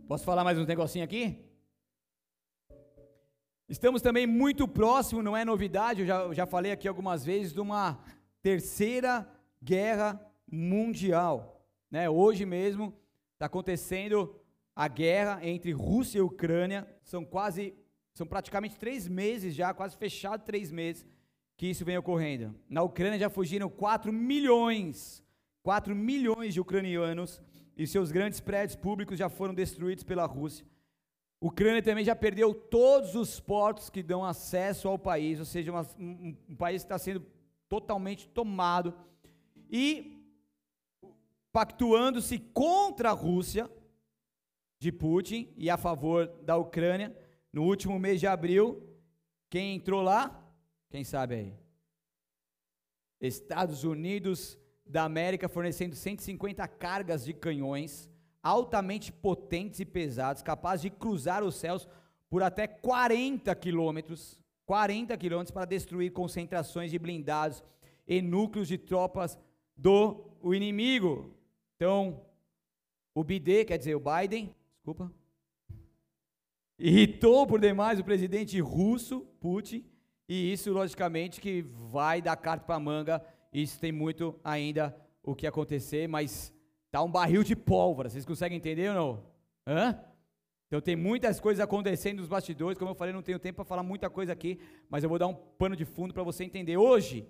Posso 0.08 0.24
falar 0.24 0.42
mais 0.42 0.58
um 0.58 0.64
negocinho 0.64 1.04
aqui? 1.04 1.44
Estamos 3.68 4.00
também 4.00 4.26
muito 4.26 4.66
próximo, 4.68 5.22
não 5.22 5.36
é 5.36 5.44
novidade, 5.44 6.02
eu 6.02 6.06
já, 6.06 6.32
já 6.32 6.46
falei 6.46 6.70
aqui 6.70 6.86
algumas 6.86 7.24
vezes, 7.24 7.52
de 7.52 7.60
uma 7.60 7.98
terceira 8.40 9.28
guerra 9.60 10.18
mundial. 10.46 11.66
Né? 11.90 12.08
Hoje 12.08 12.46
mesmo 12.46 12.94
está 13.34 13.46
acontecendo 13.46 14.40
a 14.76 14.86
guerra 14.86 15.40
entre 15.42 15.72
Rússia 15.72 16.18
e 16.18 16.22
Ucrânia. 16.22 16.86
São 17.02 17.24
quase, 17.24 17.74
são 18.12 18.26
praticamente 18.26 18.76
três 18.76 19.08
meses 19.08 19.54
já, 19.54 19.72
quase 19.72 19.96
fechado 19.96 20.44
três 20.44 20.70
meses 20.70 21.06
que 21.56 21.66
isso 21.66 21.84
vem 21.84 21.96
ocorrendo. 21.96 22.54
Na 22.68 22.82
Ucrânia 22.82 23.18
já 23.18 23.30
fugiram 23.30 23.70
4 23.70 24.12
milhões, 24.12 25.24
4 25.62 25.96
milhões 25.96 26.52
de 26.52 26.60
ucranianos 26.60 27.40
e 27.74 27.86
seus 27.86 28.12
grandes 28.12 28.40
prédios 28.40 28.76
públicos 28.76 29.18
já 29.18 29.30
foram 29.30 29.54
destruídos 29.54 30.04
pela 30.04 30.26
Rússia. 30.26 30.66
A 31.40 31.46
Ucrânia 31.46 31.82
também 31.82 32.04
já 32.04 32.14
perdeu 32.14 32.54
todos 32.54 33.14
os 33.14 33.40
portos 33.40 33.88
que 33.88 34.02
dão 34.02 34.24
acesso 34.24 34.88
ao 34.88 34.98
país, 34.98 35.38
ou 35.38 35.44
seja, 35.46 35.72
uma, 35.72 35.86
um, 35.98 36.36
um 36.48 36.56
país 36.56 36.82
que 36.82 36.86
está 36.86 36.98
sendo 36.98 37.24
totalmente 37.68 38.28
tomado 38.28 38.94
e 39.70 40.12
pactuando-se 41.52 42.38
contra 42.38 43.10
a 43.10 43.14
Rússia, 43.14 43.70
de 44.86 44.92
Putin 44.92 45.52
e 45.56 45.68
a 45.68 45.76
favor 45.76 46.28
da 46.42 46.56
Ucrânia. 46.56 47.12
No 47.52 47.64
último 47.64 47.98
mês 47.98 48.20
de 48.20 48.26
abril, 48.28 48.82
quem 49.50 49.74
entrou 49.74 50.00
lá? 50.00 50.48
Quem 50.88 51.02
sabe 51.02 51.34
aí? 51.34 51.54
Estados 53.20 53.82
Unidos 53.82 54.56
da 54.86 55.02
América 55.02 55.48
fornecendo 55.48 55.96
150 55.96 56.68
cargas 56.68 57.24
de 57.24 57.34
canhões 57.34 58.08
altamente 58.40 59.10
potentes 59.12 59.80
e 59.80 59.84
pesados, 59.84 60.40
capazes 60.40 60.82
de 60.82 60.90
cruzar 60.90 61.42
os 61.42 61.56
céus 61.56 61.88
por 62.30 62.44
até 62.44 62.68
40 62.68 63.52
quilômetros, 63.56 64.40
40 64.66 65.16
quilômetros 65.16 65.50
para 65.50 65.64
destruir 65.64 66.12
concentrações 66.12 66.92
de 66.92 66.98
blindados 66.98 67.64
e 68.06 68.22
núcleos 68.22 68.68
de 68.68 68.78
tropas 68.78 69.36
do 69.76 70.30
inimigo. 70.44 71.34
Então, 71.74 72.24
o 73.12 73.24
BD, 73.24 73.64
quer 73.64 73.78
dizer, 73.78 73.96
o 73.96 74.00
Biden, 74.00 74.54
Desculpa. 74.86 75.12
Irritou 76.78 77.44
por 77.44 77.60
demais 77.60 77.98
o 77.98 78.04
presidente 78.04 78.60
russo, 78.60 79.22
Putin, 79.40 79.84
e 80.28 80.52
isso, 80.52 80.72
logicamente, 80.72 81.40
que 81.40 81.62
vai 81.90 82.22
dar 82.22 82.36
carta 82.36 82.64
para 82.64 82.78
manga. 82.78 83.20
Isso 83.52 83.80
tem 83.80 83.90
muito 83.90 84.38
ainda 84.44 84.96
o 85.24 85.34
que 85.34 85.44
acontecer, 85.44 86.06
mas 86.06 86.54
tá 86.88 87.02
um 87.02 87.10
barril 87.10 87.42
de 87.42 87.56
pólvora. 87.56 88.08
Vocês 88.08 88.24
conseguem 88.24 88.58
entender 88.58 88.90
ou 88.90 88.94
não? 88.94 89.26
Hã? 89.66 89.98
Então 90.68 90.80
tem 90.80 90.94
muitas 90.94 91.40
coisas 91.40 91.60
acontecendo 91.60 92.20
nos 92.20 92.28
bastidores. 92.28 92.78
Como 92.78 92.92
eu 92.92 92.94
falei, 92.94 93.12
não 93.12 93.22
tenho 93.22 93.40
tempo 93.40 93.56
para 93.56 93.64
falar 93.64 93.82
muita 93.82 94.08
coisa 94.08 94.32
aqui, 94.32 94.60
mas 94.88 95.02
eu 95.02 95.08
vou 95.08 95.18
dar 95.18 95.26
um 95.26 95.34
pano 95.34 95.74
de 95.74 95.84
fundo 95.84 96.14
para 96.14 96.22
você 96.22 96.44
entender. 96.44 96.76
Hoje, 96.76 97.26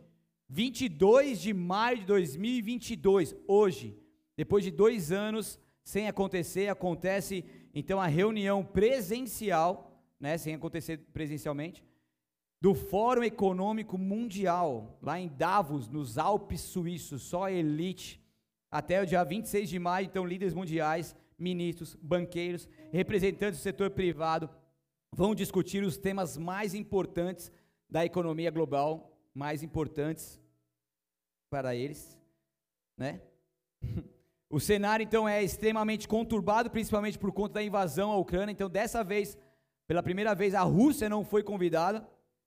22 0.46 1.40
de 1.40 1.54
maio 1.54 2.00
de 2.00 2.04
2022, 2.04 3.34
hoje, 3.48 3.98
depois 4.36 4.62
de 4.62 4.70
dois 4.70 5.10
anos 5.10 5.58
sem 5.86 6.08
acontecer, 6.08 6.68
acontece, 6.68 7.44
então 7.72 8.00
a 8.00 8.08
reunião 8.08 8.64
presencial, 8.64 9.96
né, 10.18 10.36
sem 10.36 10.52
acontecer 10.52 10.98
presencialmente, 11.12 11.80
do 12.60 12.74
Fórum 12.74 13.22
Econômico 13.22 13.96
Mundial, 13.96 14.98
lá 15.00 15.20
em 15.20 15.28
Davos, 15.28 15.88
nos 15.88 16.18
Alpes 16.18 16.60
Suíços, 16.62 17.22
só 17.22 17.48
elite, 17.48 18.20
até 18.68 19.00
o 19.00 19.06
dia 19.06 19.22
26 19.22 19.68
de 19.68 19.78
maio, 19.78 20.06
então 20.06 20.26
líderes 20.26 20.54
mundiais, 20.54 21.14
ministros, 21.38 21.94
banqueiros, 22.02 22.68
representantes 22.90 23.60
do 23.60 23.62
setor 23.62 23.90
privado 23.90 24.50
vão 25.12 25.36
discutir 25.36 25.84
os 25.84 25.96
temas 25.96 26.36
mais 26.36 26.74
importantes 26.74 27.52
da 27.88 28.04
economia 28.04 28.50
global, 28.50 29.16
mais 29.32 29.62
importantes 29.62 30.40
para 31.48 31.76
eles, 31.76 32.18
né? 32.98 33.20
O 34.48 34.60
cenário 34.60 35.02
então 35.02 35.28
é 35.28 35.42
extremamente 35.42 36.06
conturbado, 36.06 36.70
principalmente 36.70 37.18
por 37.18 37.32
conta 37.32 37.54
da 37.54 37.62
invasão 37.62 38.12
à 38.12 38.16
Ucrânia. 38.16 38.52
Então, 38.52 38.70
dessa 38.70 39.02
vez, 39.02 39.36
pela 39.86 40.02
primeira 40.02 40.34
vez, 40.34 40.54
a 40.54 40.62
Rússia 40.62 41.08
não 41.08 41.24
foi 41.24 41.42
convidada. 41.42 42.06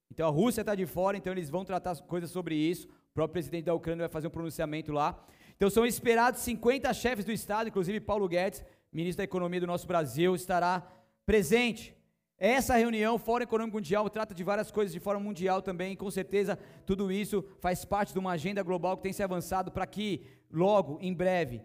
Então, 0.09 0.27
a 0.27 0.31
Rússia 0.31 0.61
está 0.61 0.75
de 0.75 0.85
fora, 0.85 1.17
então 1.17 1.33
eles 1.33 1.49
vão 1.49 1.65
tratar 1.65 1.95
coisas 2.01 2.31
sobre 2.31 2.55
isso. 2.55 2.87
O 2.87 3.13
próprio 3.13 3.33
presidente 3.33 3.65
da 3.65 3.73
Ucrânia 3.73 4.03
vai 4.03 4.09
fazer 4.09 4.27
um 4.27 4.31
pronunciamento 4.31 4.93
lá. 4.93 5.21
Então, 5.55 5.69
são 5.69 5.85
esperados 5.85 6.39
50 6.39 6.93
chefes 6.93 7.25
do 7.25 7.33
Estado, 7.33 7.67
inclusive 7.67 7.99
Paulo 7.99 8.29
Guedes, 8.29 8.63
ministro 8.93 9.17
da 9.17 9.25
Economia 9.25 9.59
do 9.59 9.67
nosso 9.67 9.85
Brasil, 9.85 10.33
estará 10.35 10.87
presente. 11.25 11.93
Essa 12.37 12.77
reunião, 12.77 13.19
Fórum 13.19 13.43
Econômico 13.43 13.75
Mundial, 13.75 14.09
trata 14.09 14.33
de 14.33 14.41
várias 14.45 14.71
coisas 14.71 14.93
de 14.93 14.99
forma 15.01 15.19
mundial 15.19 15.61
também, 15.61 15.97
com 15.97 16.09
certeza 16.09 16.57
tudo 16.85 17.11
isso 17.11 17.43
faz 17.59 17.83
parte 17.83 18.13
de 18.13 18.19
uma 18.19 18.31
agenda 18.31 18.63
global 18.63 18.95
que 18.95 19.03
tem 19.03 19.11
se 19.11 19.21
avançado 19.21 19.69
para 19.69 19.85
que, 19.85 20.25
logo, 20.49 20.97
em 21.01 21.13
breve, 21.13 21.61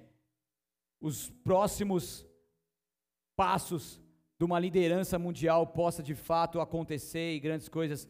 os 1.05 1.29
próximos 1.29 2.27
passos 3.37 4.01
de 4.39 4.45
uma 4.47 4.59
liderança 4.59 5.19
mundial 5.19 5.67
possa 5.67 6.03
de 6.03 6.15
fato 6.15 6.63
acontecer 6.63 7.35
e 7.35 7.41
grandes 7.41 7.69
coisas 7.69 8.09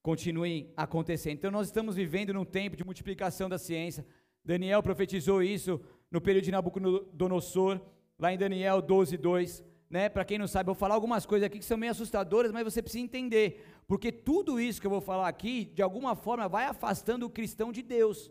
continuem 0.00 0.72
acontecendo. 0.76 1.38
Então 1.38 1.50
nós 1.50 1.66
estamos 1.66 1.96
vivendo 1.96 2.32
num 2.32 2.44
tempo 2.44 2.76
de 2.76 2.84
multiplicação 2.84 3.48
da 3.48 3.58
ciência. 3.58 4.06
Daniel 4.44 4.80
profetizou 4.80 5.42
isso 5.42 5.80
no 6.08 6.20
período 6.20 6.44
de 6.44 6.52
Nabucodonosor, 6.52 7.80
lá 8.16 8.32
em 8.32 8.38
Daniel 8.38 8.80
12, 8.80 9.16
2 9.16 9.64
né? 9.90 10.08
Para 10.08 10.24
quem 10.24 10.38
não 10.38 10.46
sabe, 10.46 10.70
eu 10.70 10.74
vou 10.74 10.78
falar 10.78 10.94
algumas 10.94 11.26
coisas 11.26 11.46
aqui 11.46 11.58
que 11.58 11.64
são 11.64 11.76
meio 11.76 11.90
assustadoras, 11.90 12.52
mas 12.52 12.62
você 12.62 12.80
precisa 12.80 13.04
entender, 13.04 13.64
porque 13.88 14.12
tudo 14.12 14.60
isso 14.60 14.80
que 14.80 14.86
eu 14.86 14.90
vou 14.90 15.00
falar 15.00 15.26
aqui, 15.26 15.64
de 15.74 15.82
alguma 15.82 16.14
forma, 16.14 16.48
vai 16.48 16.66
afastando 16.66 17.26
o 17.26 17.30
cristão 17.30 17.72
de 17.72 17.82
Deus, 17.82 18.30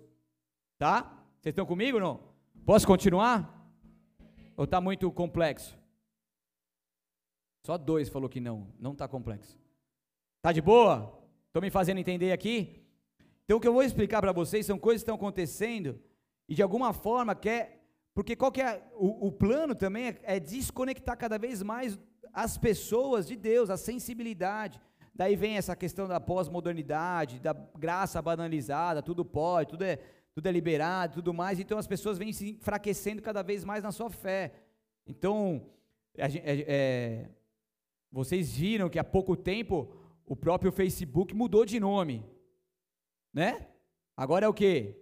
tá? 0.77 1.21
Vocês 1.41 1.51
estão 1.51 1.65
comigo 1.65 1.99
não? 1.99 2.21
Posso 2.65 2.87
continuar? 2.87 3.64
Ou 4.55 4.65
está 4.65 4.79
muito 4.79 5.11
complexo? 5.11 5.77
Só 7.65 7.77
dois 7.77 8.09
falou 8.09 8.29
que 8.29 8.39
não, 8.39 8.67
não 8.79 8.93
está 8.93 9.07
complexo. 9.07 9.59
Tá 10.41 10.51
de 10.51 10.61
boa? 10.61 11.19
Estou 11.47 11.61
me 11.61 11.69
fazendo 11.69 11.99
entender 11.99 12.31
aqui? 12.31 12.83
Então 13.43 13.57
o 13.57 13.61
que 13.61 13.67
eu 13.67 13.73
vou 13.73 13.83
explicar 13.83 14.21
para 14.21 14.31
vocês 14.31 14.65
são 14.65 14.77
coisas 14.77 15.01
que 15.01 15.03
estão 15.03 15.15
acontecendo 15.15 15.99
e 16.47 16.55
de 16.55 16.61
alguma 16.61 16.93
forma 16.93 17.35
quer 17.35 17.85
porque 18.15 18.33
qual 18.33 18.49
que 18.49 18.61
é 18.61 18.81
o, 18.95 19.27
o 19.27 19.31
plano 19.31 19.75
também 19.75 20.07
é, 20.07 20.19
é, 20.23 20.39
desconectar 20.39 21.17
cada 21.17 21.37
vez 21.37 21.61
mais 21.61 21.99
as 22.33 22.57
pessoas 22.57 23.27
de 23.27 23.35
Deus, 23.35 23.69
a 23.69 23.75
sensibilidade. 23.75 24.81
Daí 25.13 25.35
vem 25.35 25.57
essa 25.57 25.75
questão 25.75 26.07
da 26.07 26.19
pós-modernidade, 26.19 27.39
da 27.39 27.53
graça 27.77 28.21
banalizada, 28.21 29.01
tudo 29.01 29.25
pode, 29.25 29.71
tudo 29.71 29.83
é, 29.83 29.99
tudo 30.35 30.47
é 30.47 30.51
liberado, 30.51 31.15
tudo 31.15 31.33
mais. 31.33 31.59
Então 31.59 31.77
as 31.77 31.87
pessoas 31.87 32.17
vêm 32.17 32.33
se 32.33 32.49
enfraquecendo 32.49 33.21
cada 33.21 33.41
vez 33.41 33.63
mais 33.63 33.81
na 33.81 33.91
sua 33.93 34.09
fé. 34.09 34.53
Então, 35.07 35.65
é, 36.17 36.27
é, 36.43 37.29
vocês 38.11 38.51
viram 38.53 38.89
que 38.89 38.99
há 38.99 39.03
pouco 39.03 39.37
tempo 39.37 39.95
o 40.25 40.35
próprio 40.35 40.73
Facebook 40.73 41.33
mudou 41.33 41.65
de 41.65 41.79
nome, 41.79 42.25
né? 43.33 43.69
Agora 44.17 44.45
é 44.45 44.49
o 44.49 44.53
que? 44.53 44.95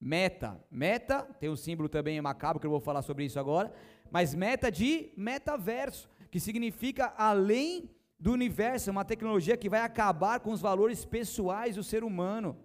Meta. 0.00 0.58
Meta, 0.70 1.22
tem 1.38 1.50
um 1.50 1.56
símbolo 1.56 1.88
também 1.88 2.18
macabro, 2.20 2.60
que 2.60 2.66
eu 2.66 2.70
vou 2.70 2.80
falar 2.80 3.02
sobre 3.02 3.26
isso 3.26 3.38
agora, 3.38 3.74
mas 4.10 4.34
meta 4.34 4.70
de 4.70 5.12
metaverso, 5.16 6.08
que 6.30 6.40
significa 6.40 7.12
além 7.16 7.90
do 8.18 8.32
universo, 8.32 8.90
uma 8.90 9.04
tecnologia 9.04 9.56
que 9.56 9.68
vai 9.68 9.80
acabar 9.80 10.40
com 10.40 10.50
os 10.50 10.62
valores 10.62 11.04
pessoais 11.04 11.76
do 11.76 11.82
ser 11.82 12.02
humano. 12.02 12.56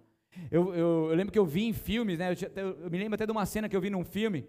Eu, 0.50 0.74
eu, 0.74 1.10
eu 1.10 1.14
lembro 1.14 1.32
que 1.32 1.38
eu 1.38 1.44
vi 1.44 1.64
em 1.64 1.72
filmes, 1.72 2.18
né? 2.18 2.32
Eu, 2.56 2.76
eu, 2.82 2.90
me 2.90 2.98
lembro 2.98 3.14
até 3.14 3.26
de 3.26 3.32
uma 3.32 3.46
cena 3.46 3.68
que 3.68 3.76
eu 3.76 3.80
vi 3.80 3.90
num 3.90 4.04
filme, 4.04 4.46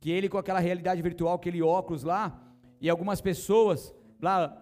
que 0.00 0.10
ele 0.10 0.28
com 0.28 0.38
aquela 0.38 0.60
realidade 0.60 1.00
virtual, 1.02 1.34
aquele 1.34 1.62
óculos 1.62 2.02
lá, 2.02 2.40
e 2.80 2.88
algumas 2.88 3.20
pessoas 3.20 3.94
lá 4.20 4.56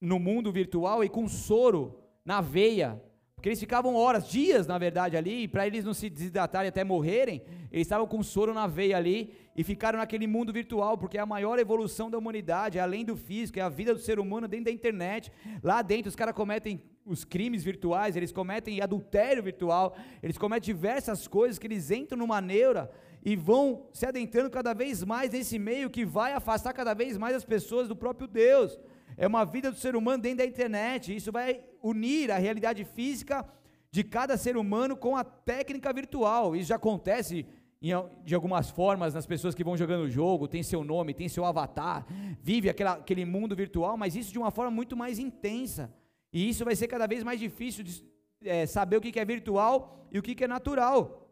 no 0.00 0.18
mundo 0.18 0.52
virtual 0.52 1.02
e 1.02 1.08
com 1.08 1.26
soro 1.28 1.98
na 2.24 2.40
veia, 2.40 3.02
porque 3.38 3.50
eles 3.50 3.60
ficavam 3.60 3.94
horas, 3.94 4.28
dias, 4.28 4.66
na 4.66 4.76
verdade, 4.78 5.16
ali, 5.16 5.44
e 5.44 5.48
para 5.48 5.64
eles 5.64 5.84
não 5.84 5.94
se 5.94 6.10
desidratarem 6.10 6.68
até 6.68 6.82
morrerem, 6.82 7.40
eles 7.70 7.86
estavam 7.86 8.04
com 8.04 8.20
soro 8.20 8.52
na 8.52 8.66
veia 8.66 8.96
ali 8.96 9.32
e 9.56 9.62
ficaram 9.62 10.00
naquele 10.00 10.26
mundo 10.26 10.52
virtual, 10.52 10.98
porque 10.98 11.16
é 11.16 11.20
a 11.20 11.26
maior 11.26 11.56
evolução 11.56 12.10
da 12.10 12.18
humanidade, 12.18 12.78
é 12.78 12.80
além 12.80 13.04
do 13.04 13.16
físico, 13.16 13.60
é 13.60 13.62
a 13.62 13.68
vida 13.68 13.94
do 13.94 14.00
ser 14.00 14.18
humano 14.18 14.48
dentro 14.48 14.64
da 14.64 14.72
internet. 14.72 15.30
Lá 15.62 15.82
dentro 15.82 16.08
os 16.08 16.16
caras 16.16 16.34
cometem 16.34 16.82
os 17.06 17.24
crimes 17.24 17.62
virtuais, 17.62 18.16
eles 18.16 18.32
cometem 18.32 18.80
adultério 18.80 19.40
virtual, 19.40 19.96
eles 20.20 20.36
cometem 20.36 20.74
diversas 20.74 21.28
coisas 21.28 21.60
que 21.60 21.66
eles 21.68 21.92
entram 21.92 22.18
numa 22.18 22.40
neura 22.40 22.90
e 23.24 23.36
vão 23.36 23.86
se 23.92 24.04
adentrando 24.04 24.50
cada 24.50 24.74
vez 24.74 25.04
mais 25.04 25.30
nesse 25.30 25.60
meio 25.60 25.88
que 25.88 26.04
vai 26.04 26.32
afastar 26.32 26.72
cada 26.72 26.92
vez 26.92 27.16
mais 27.16 27.36
as 27.36 27.44
pessoas 27.44 27.86
do 27.86 27.94
próprio 27.94 28.26
Deus 28.26 28.76
é 29.18 29.26
uma 29.26 29.44
vida 29.44 29.70
do 29.70 29.76
ser 29.76 29.96
humano 29.96 30.22
dentro 30.22 30.38
da 30.38 30.46
internet. 30.46 31.14
Isso 31.14 31.32
vai 31.32 31.60
unir 31.82 32.30
a 32.30 32.38
realidade 32.38 32.84
física 32.84 33.44
de 33.90 34.04
cada 34.04 34.36
ser 34.36 34.56
humano 34.56 34.96
com 34.96 35.16
a 35.16 35.24
técnica 35.24 35.92
virtual. 35.92 36.54
Isso 36.54 36.68
já 36.68 36.76
acontece 36.76 37.44
em, 37.82 37.90
de 38.24 38.34
algumas 38.34 38.70
formas 38.70 39.14
nas 39.14 39.26
pessoas 39.26 39.56
que 39.56 39.64
vão 39.64 39.76
jogando 39.76 40.04
o 40.04 40.10
jogo, 40.10 40.46
tem 40.46 40.62
seu 40.62 40.84
nome, 40.84 41.12
tem 41.12 41.28
seu 41.28 41.44
avatar, 41.44 42.06
vive 42.40 42.70
aquela, 42.70 42.92
aquele 42.92 43.24
mundo 43.24 43.56
virtual, 43.56 43.96
mas 43.96 44.14
isso 44.14 44.32
de 44.32 44.38
uma 44.38 44.52
forma 44.52 44.70
muito 44.70 44.96
mais 44.96 45.18
intensa. 45.18 45.92
E 46.32 46.48
isso 46.48 46.64
vai 46.64 46.76
ser 46.76 46.86
cada 46.86 47.08
vez 47.08 47.24
mais 47.24 47.40
difícil 47.40 47.82
de 47.82 48.04
é, 48.44 48.66
saber 48.66 48.98
o 48.98 49.00
que 49.00 49.18
é 49.18 49.24
virtual 49.24 50.06
e 50.12 50.18
o 50.18 50.22
que 50.22 50.44
é 50.44 50.48
natural. 50.48 51.28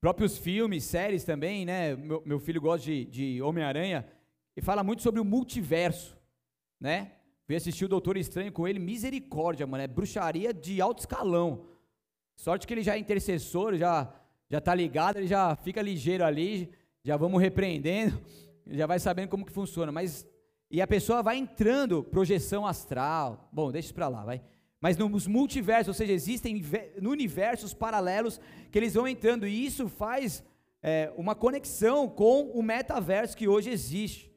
Próprios 0.00 0.38
filmes, 0.38 0.84
séries 0.84 1.24
também, 1.24 1.64
né? 1.64 1.96
Meu, 1.96 2.22
meu 2.24 2.38
filho 2.38 2.60
gosta 2.60 2.86
de, 2.86 3.04
de 3.04 3.42
Homem-Aranha 3.42 4.06
e 4.56 4.60
fala 4.62 4.84
muito 4.84 5.02
sobre 5.02 5.20
o 5.20 5.24
multiverso 5.24 6.17
né? 6.80 7.12
Fui 7.44 7.56
assistir 7.56 7.84
o 7.84 7.88
Doutor 7.88 8.16
Estranho 8.16 8.52
com 8.52 8.68
ele, 8.68 8.78
misericórdia, 8.78 9.66
mano, 9.66 9.82
é 9.82 9.86
bruxaria 9.86 10.52
de 10.52 10.80
alto 10.80 11.00
escalão. 11.00 11.66
Sorte 12.36 12.66
que 12.66 12.74
ele 12.74 12.82
já 12.82 12.94
é 12.94 12.98
intercessor, 12.98 13.76
já 13.76 14.12
já 14.50 14.60
tá 14.60 14.74
ligado, 14.74 15.18
ele 15.18 15.26
já 15.26 15.54
fica 15.56 15.82
ligeiro 15.82 16.24
ali, 16.24 16.70
já 17.04 17.16
vamos 17.16 17.40
repreendendo, 17.40 18.18
já 18.66 18.86
vai 18.86 18.98
sabendo 18.98 19.28
como 19.28 19.44
que 19.44 19.52
funciona, 19.52 19.92
mas 19.92 20.26
e 20.70 20.82
a 20.82 20.86
pessoa 20.86 21.22
vai 21.22 21.36
entrando 21.36 22.04
projeção 22.04 22.66
astral. 22.66 23.48
Bom, 23.50 23.72
deixa 23.72 23.86
isso 23.86 23.94
para 23.94 24.08
lá, 24.08 24.24
vai. 24.24 24.42
Mas 24.80 24.96
nos 24.96 25.26
multiversos, 25.26 25.88
ou 25.88 25.94
seja, 25.94 26.12
existem 26.12 26.62
universos 27.02 27.74
paralelos 27.74 28.40
que 28.70 28.78
eles 28.78 28.94
vão 28.94 29.08
entrando 29.08 29.46
e 29.46 29.66
isso 29.66 29.88
faz 29.88 30.44
é, 30.82 31.12
uma 31.16 31.34
conexão 31.34 32.08
com 32.08 32.50
o 32.50 32.62
metaverso 32.62 33.36
que 33.36 33.48
hoje 33.48 33.70
existe. 33.70 34.30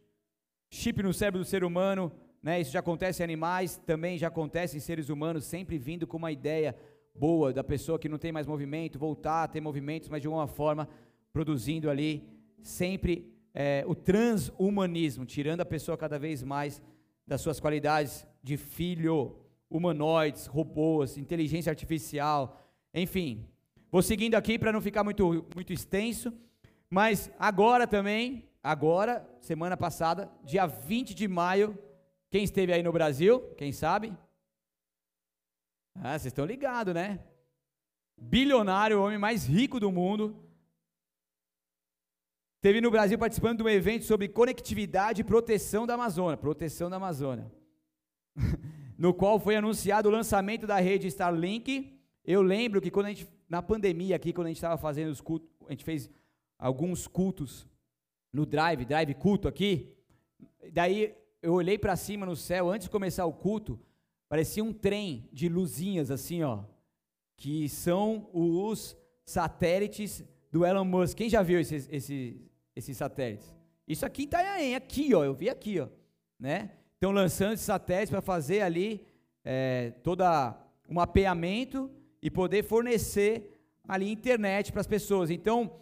Chip 0.70 1.04
no 1.04 1.14
cérebro 1.14 1.42
do 1.42 1.46
ser 1.46 1.64
humano, 1.64 2.12
né? 2.42 2.60
Isso 2.60 2.72
já 2.72 2.80
acontece 2.80 3.22
em 3.22 3.26
animais, 3.26 3.78
também 3.86 4.18
já 4.18 4.28
acontece 4.28 4.76
em 4.76 4.80
seres 4.80 5.10
humanos, 5.10 5.46
sempre 5.46 5.78
vindo 5.78 6.08
com 6.08 6.18
uma 6.18 6.32
ideia 6.32 6.76
boa 7.14 7.54
da 7.54 7.64
pessoa 7.64 8.00
que 8.00 8.10
não 8.10 8.18
tem 8.18 8.32
mais 8.32 8.48
movimento, 8.48 8.98
voltar 8.98 9.44
a 9.44 9.48
ter 9.48 9.62
movimentos, 9.62 10.10
mas 10.10 10.22
de 10.22 10.28
alguma 10.28 10.48
forma 10.48 10.88
produzindo 11.32 11.90
ali 11.90 12.28
sempre 12.62 13.32
é, 13.54 13.84
o 13.88 13.94
transhumanismo, 13.94 15.26
tirando 15.26 15.62
a 15.62 15.66
pessoa 15.66 15.98
cada 15.98 16.18
vez 16.18 16.42
mais 16.42 16.82
das 17.28 17.42
suas 17.42 17.60
qualidades 17.60 18.26
de 18.44 18.58
filho, 18.58 19.36
humanoides, 19.70 20.48
robôs, 20.48 21.18
inteligência 21.18 21.70
artificial, 21.70 22.60
enfim. 22.94 23.46
Vou 23.92 24.02
seguindo 24.02 24.36
aqui 24.36 24.58
para 24.58 24.72
não 24.72 24.82
ficar 24.82 25.04
muito, 25.04 25.46
muito 25.54 25.72
extenso, 25.72 26.34
mas 26.90 27.32
agora 27.38 27.86
também, 27.86 28.50
agora, 28.64 29.28
semana 29.40 29.78
passada, 29.78 30.30
dia 30.44 30.66
20 30.66 31.14
de 31.14 31.28
maio, 31.28 31.78
quem 32.32 32.46
esteve 32.46 32.72
aí 32.72 32.82
no 32.82 32.94
Brasil? 32.94 33.42
Quem 33.58 33.74
sabe? 33.74 34.18
Ah, 35.94 36.18
vocês 36.18 36.28
estão 36.28 36.46
ligados, 36.46 36.94
né? 36.94 37.20
Bilionário, 38.18 38.98
o 38.98 39.04
homem 39.04 39.18
mais 39.18 39.46
rico 39.46 39.82
do 39.82 39.92
mundo. 39.92 40.42
Esteve 42.56 42.80
no 42.80 42.90
Brasil 42.90 43.20
participando 43.20 43.58
de 43.58 43.64
um 43.64 43.70
evento 43.70 44.06
sobre 44.06 44.30
conectividade 44.30 45.22
e 45.22 45.26
proteção 45.26 45.86
da 45.86 45.96
Amazônia. 45.96 46.38
Proteção 46.38 46.90
da 46.90 46.96
Amazônia. 46.96 47.52
no 48.98 49.14
qual 49.14 49.38
foi 49.38 49.58
anunciado 49.58 50.08
o 50.08 50.12
lançamento 50.12 50.66
da 50.66 50.80
rede 50.80 51.08
Starlink. 51.08 52.00
Eu 52.24 52.42
lembro 52.42 52.80
que 52.80 52.92
quando 52.92 53.08
a 53.08 53.10
gente, 53.10 53.28
na 53.50 53.62
pandemia 53.62 54.16
aqui, 54.16 54.32
quando 54.32 54.46
a 54.46 54.50
gente 54.52 54.58
estava 54.58 54.78
fazendo 54.78 55.10
os 55.10 55.20
cultos, 55.20 55.50
a 55.68 55.72
gente 55.72 55.84
fez 55.84 56.10
alguns 56.58 57.08
cultos 57.08 57.68
no 58.32 58.46
Drive, 58.46 58.86
Drive 58.86 59.16
culto 59.16 59.50
aqui. 59.50 59.94
Daí 60.72 61.14
eu 61.42 61.54
olhei 61.54 61.78
para 61.78 61.96
cima 61.96 62.26
no 62.26 62.36
céu, 62.36 62.70
antes 62.70 62.86
de 62.86 62.92
começar 62.92 63.26
o 63.26 63.34
culto, 63.34 63.80
parecia 64.30 64.64
um 64.64 64.72
trem 64.72 65.28
de 65.34 65.50
luzinhas 65.50 66.12
assim, 66.12 66.44
ó, 66.44 66.64
que 67.36 67.68
são 67.68 68.30
os 68.32 68.96
satélites 69.26 70.24
do 70.52 70.66
Elon 70.66 70.86
Musk. 70.86 71.18
Quem 71.18 71.30
já 71.30 71.42
viu 71.42 71.60
esses, 71.60 71.88
esses, 71.92 72.36
esses 72.76 72.96
satélites? 72.96 73.56
Isso 73.88 74.06
aqui 74.06 74.24
em 74.24 74.26
Itanhaém, 74.26 74.76
aqui, 74.76 75.14
ó, 75.16 75.24
eu 75.24 75.34
vi 75.34 75.50
aqui, 75.50 75.80
ó, 75.80 75.88
né? 76.40 76.72
Estão 76.94 77.12
lançando 77.12 77.54
esses 77.54 77.66
satélites 77.66 78.12
para 78.12 78.22
fazer 78.22 78.62
ali 78.62 79.04
é, 79.44 79.92
toda 80.04 80.56
um 80.88 80.94
mapeamento 80.94 81.90
e 82.22 82.30
poder 82.30 82.64
fornecer 82.64 83.60
ali 83.88 84.12
internet 84.12 84.72
para 84.72 84.82
as 84.82 84.88
pessoas. 84.88 85.32
Então, 85.32 85.80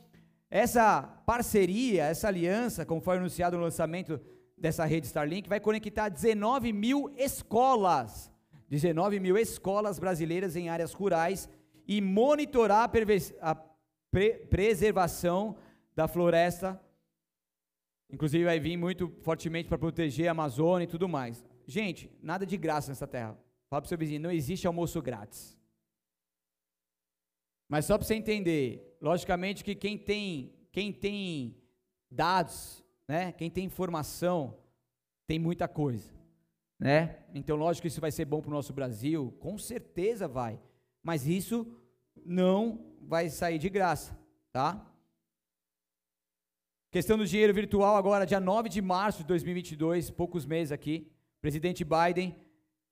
essa 0.50 1.02
parceria, 1.26 2.06
essa 2.06 2.30
aliança, 2.30 2.86
como 2.86 3.02
foi 3.02 3.18
anunciado 3.18 3.58
no 3.58 3.64
lançamento 3.64 4.20
dessa 4.60 4.86
rede 4.86 5.08
Starlink, 5.08 5.48
vai 5.48 5.60
conectar 5.60 6.10
19 6.10 6.72
mil 6.74 7.14
escolas, 7.18 8.32
19 8.70 9.20
mil 9.20 9.38
escolas 9.38 10.00
brasileiras 10.00 10.56
em 10.56 10.70
áreas 10.70 10.94
rurais 10.94 11.50
e 11.88 12.02
monitorar 12.02 12.90
a, 12.90 13.52
a 13.52 13.56
pre 14.12 14.34
preservação 14.50 15.58
da 15.96 16.08
floresta. 16.08 16.80
Inclusive 18.12 18.46
vai 18.46 18.60
vir 18.60 18.78
muito 18.78 19.10
fortemente 19.22 19.70
para 19.70 19.78
proteger 19.78 20.28
a 20.28 20.32
Amazônia 20.32 20.86
e 20.86 20.88
tudo 20.88 21.08
mais. 21.08 21.44
Gente, 21.66 22.12
nada 22.22 22.46
de 22.46 22.58
graça 22.58 22.90
nessa 22.90 23.08
terra. 23.08 23.38
Fala 23.70 23.82
para 23.82 23.86
o 23.86 23.90
seu 23.90 23.98
vizinho, 23.98 24.22
não 24.22 24.32
existe 24.32 24.66
almoço 24.66 25.02
grátis. 25.02 25.56
Mas 27.68 27.86
só 27.86 27.98
para 27.98 28.08
você 28.08 28.16
entender, 28.16 28.98
logicamente 29.00 29.64
que 29.64 29.76
quem 29.76 29.96
tem, 29.96 30.52
quem 30.72 30.92
tem 30.92 31.56
dados, 32.10 32.84
né, 33.10 33.32
quem 33.32 33.50
tem 33.50 33.66
informação, 33.66 34.56
tem 35.26 35.40
muita 35.40 35.68
coisa, 35.68 36.14
né? 36.78 37.18
Então, 37.34 37.58
lógico 37.58 37.82
que 37.82 37.88
isso 37.88 38.00
vai 38.00 38.12
ser 38.12 38.24
bom 38.24 38.40
para 38.40 38.52
o 38.52 38.54
nosso 38.54 38.72
Brasil, 38.72 39.36
com 39.40 39.58
certeza 39.58 40.28
vai. 40.28 40.60
Mas 41.02 41.26
isso 41.26 41.66
não 42.24 42.86
vai 43.02 43.28
sair 43.28 43.58
de 43.58 43.68
graça, 43.68 44.16
tá? 44.52 44.86
Questão 46.92 47.18
do 47.18 47.26
dinheiro 47.26 47.52
virtual 47.52 47.96
agora, 47.96 48.28
dia 48.28 48.40
9 48.40 48.70
de 48.70 48.80
março 48.80 49.24
de 49.24 49.28
2022, 49.30 50.12
poucos 50.12 50.46
meses 50.46 50.72
aqui, 50.72 51.12
presidente 51.42 51.84
Biden 51.84 52.36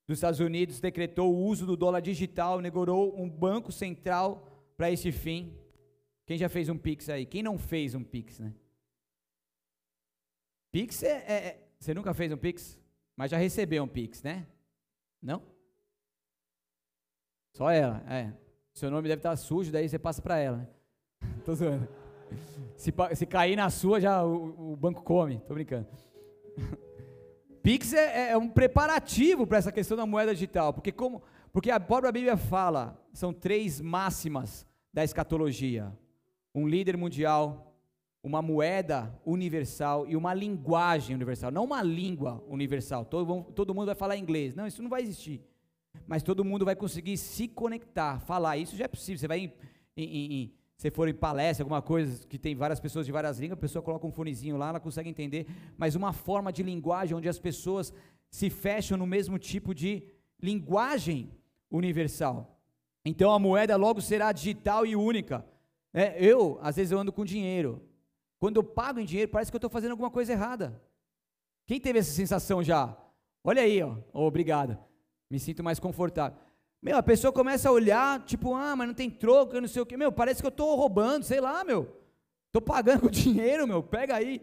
dos 0.04 0.18
Estados 0.18 0.40
Unidos 0.40 0.80
decretou 0.80 1.32
o 1.32 1.44
uso 1.44 1.64
do 1.64 1.76
dólar 1.76 2.00
digital, 2.00 2.60
negociou 2.60 3.16
um 3.16 3.30
banco 3.30 3.70
central 3.70 4.72
para 4.76 4.90
esse 4.90 5.12
fim. 5.12 5.56
Quem 6.26 6.36
já 6.36 6.48
fez 6.48 6.68
um 6.68 6.76
Pix 6.76 7.08
aí? 7.08 7.24
Quem 7.24 7.40
não 7.40 7.56
fez 7.56 7.94
um 7.94 8.02
Pix, 8.02 8.40
né? 8.40 8.52
Pix 10.70 11.02
é, 11.02 11.24
é, 11.26 11.32
é, 11.32 11.68
Você 11.78 11.94
nunca 11.94 12.12
fez 12.14 12.32
um 12.32 12.36
Pix? 12.36 12.78
Mas 13.16 13.30
já 13.30 13.36
recebeu 13.36 13.82
um 13.82 13.88
Pix, 13.88 14.22
né? 14.22 14.46
Não? 15.20 15.42
Só 17.52 17.70
ela, 17.70 18.02
é. 18.08 18.32
Seu 18.72 18.90
nome 18.90 19.08
deve 19.08 19.20
estar 19.20 19.34
sujo, 19.36 19.72
daí 19.72 19.88
você 19.88 19.98
passa 19.98 20.22
para 20.22 20.38
ela. 20.38 20.58
Né? 20.58 20.68
Tô 21.44 21.54
zoando. 21.54 21.88
Se, 22.76 22.92
se 23.16 23.26
cair 23.26 23.56
na 23.56 23.70
sua, 23.70 24.00
já 24.00 24.22
o, 24.24 24.72
o 24.72 24.76
banco 24.76 25.02
come. 25.02 25.40
Tô 25.40 25.54
brincando. 25.54 25.88
Pix 27.62 27.92
é, 27.92 28.30
é, 28.30 28.36
um 28.36 28.48
preparativo 28.48 29.46
para 29.46 29.58
essa 29.58 29.72
questão 29.72 29.96
da 29.96 30.06
moeda 30.06 30.32
digital, 30.32 30.72
porque 30.72 30.92
como, 30.92 31.22
porque 31.52 31.70
a 31.70 31.80
própria 31.80 32.12
Bíblia 32.12 32.36
fala, 32.36 32.98
são 33.12 33.32
três 33.32 33.80
máximas 33.80 34.66
da 34.92 35.02
escatologia: 35.04 35.92
um 36.54 36.66
líder 36.66 36.96
mundial, 36.96 37.67
uma 38.22 38.42
moeda 38.42 39.14
universal 39.24 40.06
e 40.06 40.16
uma 40.16 40.34
linguagem 40.34 41.14
universal. 41.14 41.50
Não 41.50 41.64
uma 41.64 41.82
língua 41.82 42.44
universal. 42.48 43.04
Todo, 43.04 43.44
todo 43.52 43.74
mundo 43.74 43.86
vai 43.86 43.94
falar 43.94 44.16
inglês. 44.16 44.54
Não, 44.54 44.66
isso 44.66 44.82
não 44.82 44.90
vai 44.90 45.02
existir. 45.02 45.40
Mas 46.06 46.22
todo 46.22 46.44
mundo 46.44 46.64
vai 46.64 46.76
conseguir 46.76 47.16
se 47.16 47.48
conectar, 47.48 48.20
falar. 48.20 48.56
Isso 48.56 48.76
já 48.76 48.84
é 48.84 48.88
possível. 48.88 49.18
Você 49.18 49.28
vai 49.28 49.38
em, 49.40 49.52
em, 49.96 50.32
em 50.32 50.52
se 50.76 50.90
for 50.92 51.08
em 51.08 51.14
palestra, 51.14 51.64
alguma 51.64 51.82
coisa 51.82 52.24
que 52.26 52.38
tem 52.38 52.54
várias 52.54 52.78
pessoas 52.78 53.04
de 53.04 53.10
várias 53.10 53.40
línguas, 53.40 53.58
a 53.58 53.60
pessoa 53.60 53.82
coloca 53.82 54.06
um 54.06 54.12
fonezinho 54.12 54.56
lá, 54.56 54.68
ela 54.68 54.78
consegue 54.78 55.10
entender, 55.10 55.44
mas 55.76 55.96
uma 55.96 56.12
forma 56.12 56.52
de 56.52 56.62
linguagem 56.62 57.16
onde 57.16 57.28
as 57.28 57.36
pessoas 57.36 57.92
se 58.30 58.48
fecham 58.48 58.96
no 58.96 59.04
mesmo 59.04 59.40
tipo 59.40 59.74
de 59.74 60.04
linguagem 60.40 61.32
universal. 61.68 62.60
Então 63.04 63.32
a 63.32 63.40
moeda 63.40 63.74
logo 63.74 64.00
será 64.00 64.30
digital 64.30 64.86
e 64.86 64.94
única. 64.94 65.44
É, 65.92 66.24
eu, 66.24 66.58
às 66.62 66.76
vezes, 66.76 66.92
eu 66.92 66.98
ando 66.98 67.12
com 67.12 67.24
dinheiro. 67.24 67.82
Quando 68.38 68.56
eu 68.56 68.64
pago 68.64 69.00
em 69.00 69.04
dinheiro, 69.04 69.30
parece 69.30 69.50
que 69.50 69.56
eu 69.56 69.58
estou 69.58 69.70
fazendo 69.70 69.92
alguma 69.92 70.10
coisa 70.10 70.32
errada. 70.32 70.80
Quem 71.66 71.80
teve 71.80 71.98
essa 71.98 72.12
sensação 72.12 72.62
já? 72.62 72.96
Olha 73.42 73.62
aí, 73.62 73.82
ó. 73.82 73.96
Oh, 74.12 74.26
obrigado. 74.26 74.78
Me 75.30 75.38
sinto 75.38 75.62
mais 75.62 75.78
confortável. 75.78 76.38
Meu, 76.80 76.96
a 76.96 77.02
pessoa 77.02 77.32
começa 77.32 77.68
a 77.68 77.72
olhar, 77.72 78.24
tipo, 78.24 78.54
ah, 78.54 78.76
mas 78.76 78.86
não 78.86 78.94
tem 78.94 79.10
troco, 79.10 79.54
eu 79.54 79.60
não 79.60 79.68
sei 79.68 79.82
o 79.82 79.86
quê. 79.86 79.96
Meu, 79.96 80.12
parece 80.12 80.40
que 80.40 80.46
eu 80.46 80.50
estou 80.50 80.76
roubando, 80.76 81.24
sei 81.24 81.40
lá, 81.40 81.64
meu. 81.64 81.96
Estou 82.46 82.62
pagando 82.62 83.02
com 83.06 83.08
dinheiro, 83.08 83.66
meu, 83.66 83.82
pega 83.82 84.14
aí. 84.14 84.40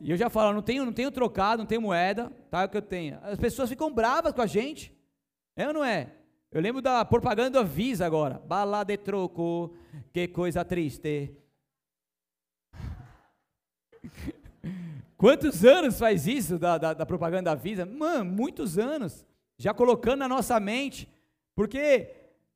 E 0.00 0.10
eu 0.10 0.16
já 0.16 0.30
falo, 0.30 0.54
não 0.54 0.62
tenho, 0.62 0.84
não 0.84 0.92
tenho 0.92 1.10
trocado, 1.10 1.58
não 1.58 1.66
tenho 1.66 1.82
moeda, 1.82 2.32
tá? 2.50 2.62
É 2.62 2.64
o 2.64 2.68
que 2.68 2.76
eu 2.76 2.82
tenho. 2.82 3.18
As 3.22 3.38
pessoas 3.38 3.68
ficam 3.68 3.92
bravas 3.92 4.32
com 4.32 4.40
a 4.40 4.46
gente. 4.46 4.92
É 5.54 5.66
ou 5.66 5.74
não 5.74 5.84
é? 5.84 6.12
Eu 6.50 6.60
lembro 6.62 6.80
da 6.80 7.04
propaganda 7.04 7.58
da 7.58 7.62
Visa 7.62 8.06
agora. 8.06 8.40
Bala 8.46 8.82
de 8.82 8.96
troco, 8.96 9.74
que 10.12 10.26
coisa 10.28 10.64
triste. 10.64 11.36
Quantos 15.16 15.64
anos 15.64 15.98
faz 15.98 16.26
isso 16.26 16.58
da, 16.58 16.78
da, 16.78 16.94
da 16.94 17.06
propaganda 17.06 17.50
da 17.50 17.54
Visa? 17.54 17.84
Mano, 17.84 18.24
muitos 18.30 18.78
anos. 18.78 19.26
Já 19.56 19.74
colocando 19.74 20.20
na 20.20 20.28
nossa 20.28 20.60
mente 20.60 21.08
porque 21.54 22.14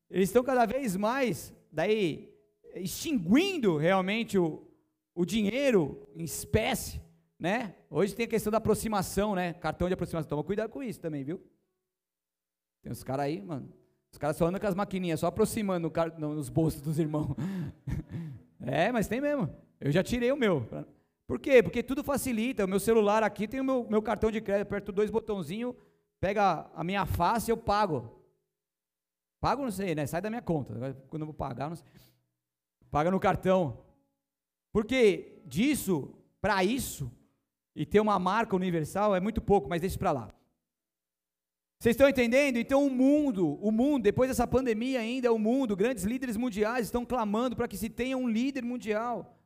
eles 0.09 0.29
estão 0.29 0.45
cada 0.45 0.65
vez 0.65 0.97
mais 0.97 1.53
daí 1.73 2.33
extinguindo 2.77 3.77
realmente 3.77 4.39
o, 4.39 4.65
o 5.15 5.25
dinheiro 5.25 6.09
em 6.15 6.23
espécie, 6.23 7.01
né? 7.39 7.75
Hoje 7.91 8.15
tem 8.15 8.27
a 8.27 8.29
questão 8.29 8.51
da 8.51 8.59
aproximação, 8.59 9.35
né? 9.35 9.55
Cartão 9.55 9.89
de 9.89 9.95
aproximação. 9.95 10.29
Toma 10.29 10.45
cuidado 10.45 10.71
com 10.71 10.83
isso 10.83 11.01
também, 11.01 11.25
viu? 11.25 11.43
Tem 12.83 12.93
uns 12.93 13.03
caras 13.03 13.27
aí, 13.27 13.41
mano. 13.41 13.73
Os 14.13 14.19
caras 14.19 14.37
só 14.37 14.47
andam 14.47 14.61
com 14.61 14.67
as 14.67 14.75
maquininhas, 14.75 15.21
só 15.21 15.27
aproximando 15.27 15.91
no, 16.19 16.35
nos 16.35 16.49
bolsos 16.49 16.81
dos 16.81 16.99
irmãos. 16.99 17.35
é, 18.61 18.93
mas 18.93 19.09
tem 19.09 19.21
mesmo. 19.21 19.53
Eu 19.81 19.91
já 19.91 20.03
tirei 20.03 20.31
o 20.31 20.37
meu. 20.37 20.67
Por 21.33 21.41
quê? 21.41 21.63
Porque 21.63 21.83
tudo 21.83 22.05
facilita. 22.05 22.67
O 22.67 22.69
meu 22.69 22.79
celular 22.79 23.23
aqui 23.23 23.49
tem 23.49 23.59
o 23.59 23.65
meu, 23.65 23.87
meu 23.89 24.03
cartão 24.03 24.31
de 24.31 24.39
crédito, 24.39 24.67
aperto 24.67 24.93
dois 24.93 25.09
botãozinhos, 25.09 25.75
pega 26.21 26.71
a 26.75 26.85
minha 26.85 27.07
face 27.07 27.51
e 27.51 27.53
eu 27.53 27.57
pago. 27.57 28.23
Pago, 29.41 29.63
não 29.63 29.71
sei, 29.71 29.95
né? 29.95 30.05
Sai 30.05 30.21
da 30.21 30.29
minha 30.29 30.43
conta. 30.43 30.75
Quando 31.09 31.23
eu 31.23 31.27
vou 31.27 31.33
pagar, 31.33 31.71
não 31.71 31.77
sei. 31.77 31.87
Paga 32.91 33.11
no 33.11 33.19
cartão. 33.19 33.83
Porque 34.75 35.41
disso, 35.47 36.15
para 36.39 36.63
isso, 36.63 37.11
e 37.75 37.87
ter 37.87 38.01
uma 38.01 38.19
marca 38.19 38.55
universal 38.55 39.17
é 39.17 39.21
muito 39.21 39.41
pouco, 39.41 39.71
mas 39.71 39.81
deixa 39.81 39.99
para 39.99 40.13
lá. 40.13 40.29
Vocês 41.79 41.95
estão 41.95 42.11
entendendo? 42.11 42.59
Então 42.59 42.87
o 42.87 42.91
mundo, 42.91 43.55
o 43.55 43.73
mundo, 43.73 44.03
depois 44.03 44.29
dessa 44.29 44.47
pandemia 44.47 45.01
ainda, 45.01 45.33
o 45.33 45.39
mundo, 45.39 45.75
grandes 45.75 46.05
líderes 46.05 46.37
mundiais 46.37 46.89
estão 46.89 47.07
clamando 47.07 47.57
para 47.57 47.67
que 47.67 47.79
se 47.79 47.89
tenha 47.89 48.19
um 48.19 48.29
líder 48.29 48.63
mundial. 48.63 49.39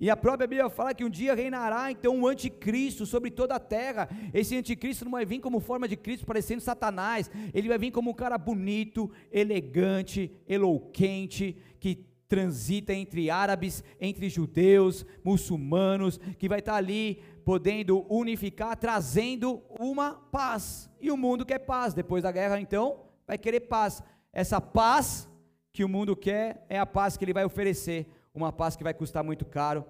E 0.00 0.08
a 0.08 0.16
própria 0.16 0.46
Bíblia 0.46 0.70
fala 0.70 0.94
que 0.94 1.04
um 1.04 1.10
dia 1.10 1.34
reinará 1.34 1.92
então 1.92 2.16
um 2.16 2.26
anticristo 2.26 3.04
sobre 3.04 3.30
toda 3.30 3.56
a 3.56 3.60
terra. 3.60 4.08
Esse 4.32 4.56
anticristo 4.56 5.04
não 5.04 5.12
vai 5.12 5.26
vir 5.26 5.40
como 5.40 5.60
forma 5.60 5.86
de 5.86 5.94
Cristo 5.94 6.24
parecendo 6.24 6.62
Satanás, 6.62 7.30
ele 7.52 7.68
vai 7.68 7.76
vir 7.76 7.90
como 7.90 8.10
um 8.10 8.14
cara 8.14 8.38
bonito, 8.38 9.10
elegante, 9.30 10.32
eloquente, 10.48 11.54
que 11.78 12.06
transita 12.26 12.94
entre 12.94 13.28
árabes, 13.28 13.84
entre 14.00 14.30
judeus, 14.30 15.04
muçulmanos, 15.22 16.18
que 16.38 16.48
vai 16.48 16.60
estar 16.60 16.76
ali 16.76 17.20
podendo 17.44 18.06
unificar, 18.08 18.76
trazendo 18.76 19.62
uma 19.78 20.12
paz. 20.12 20.88
E 20.98 21.10
o 21.10 21.16
mundo 21.16 21.44
quer 21.44 21.58
paz. 21.58 21.92
Depois 21.92 22.22
da 22.22 22.32
guerra, 22.32 22.60
então, 22.60 23.00
vai 23.26 23.36
querer 23.36 23.60
paz. 23.60 24.02
Essa 24.32 24.60
paz 24.60 25.28
que 25.72 25.84
o 25.84 25.88
mundo 25.88 26.16
quer 26.16 26.64
é 26.68 26.78
a 26.78 26.86
paz 26.86 27.16
que 27.16 27.24
ele 27.24 27.34
vai 27.34 27.44
oferecer 27.44 28.06
uma 28.44 28.52
paz 28.52 28.76
que 28.76 28.84
vai 28.84 28.94
custar 28.94 29.22
muito 29.22 29.44
caro, 29.44 29.84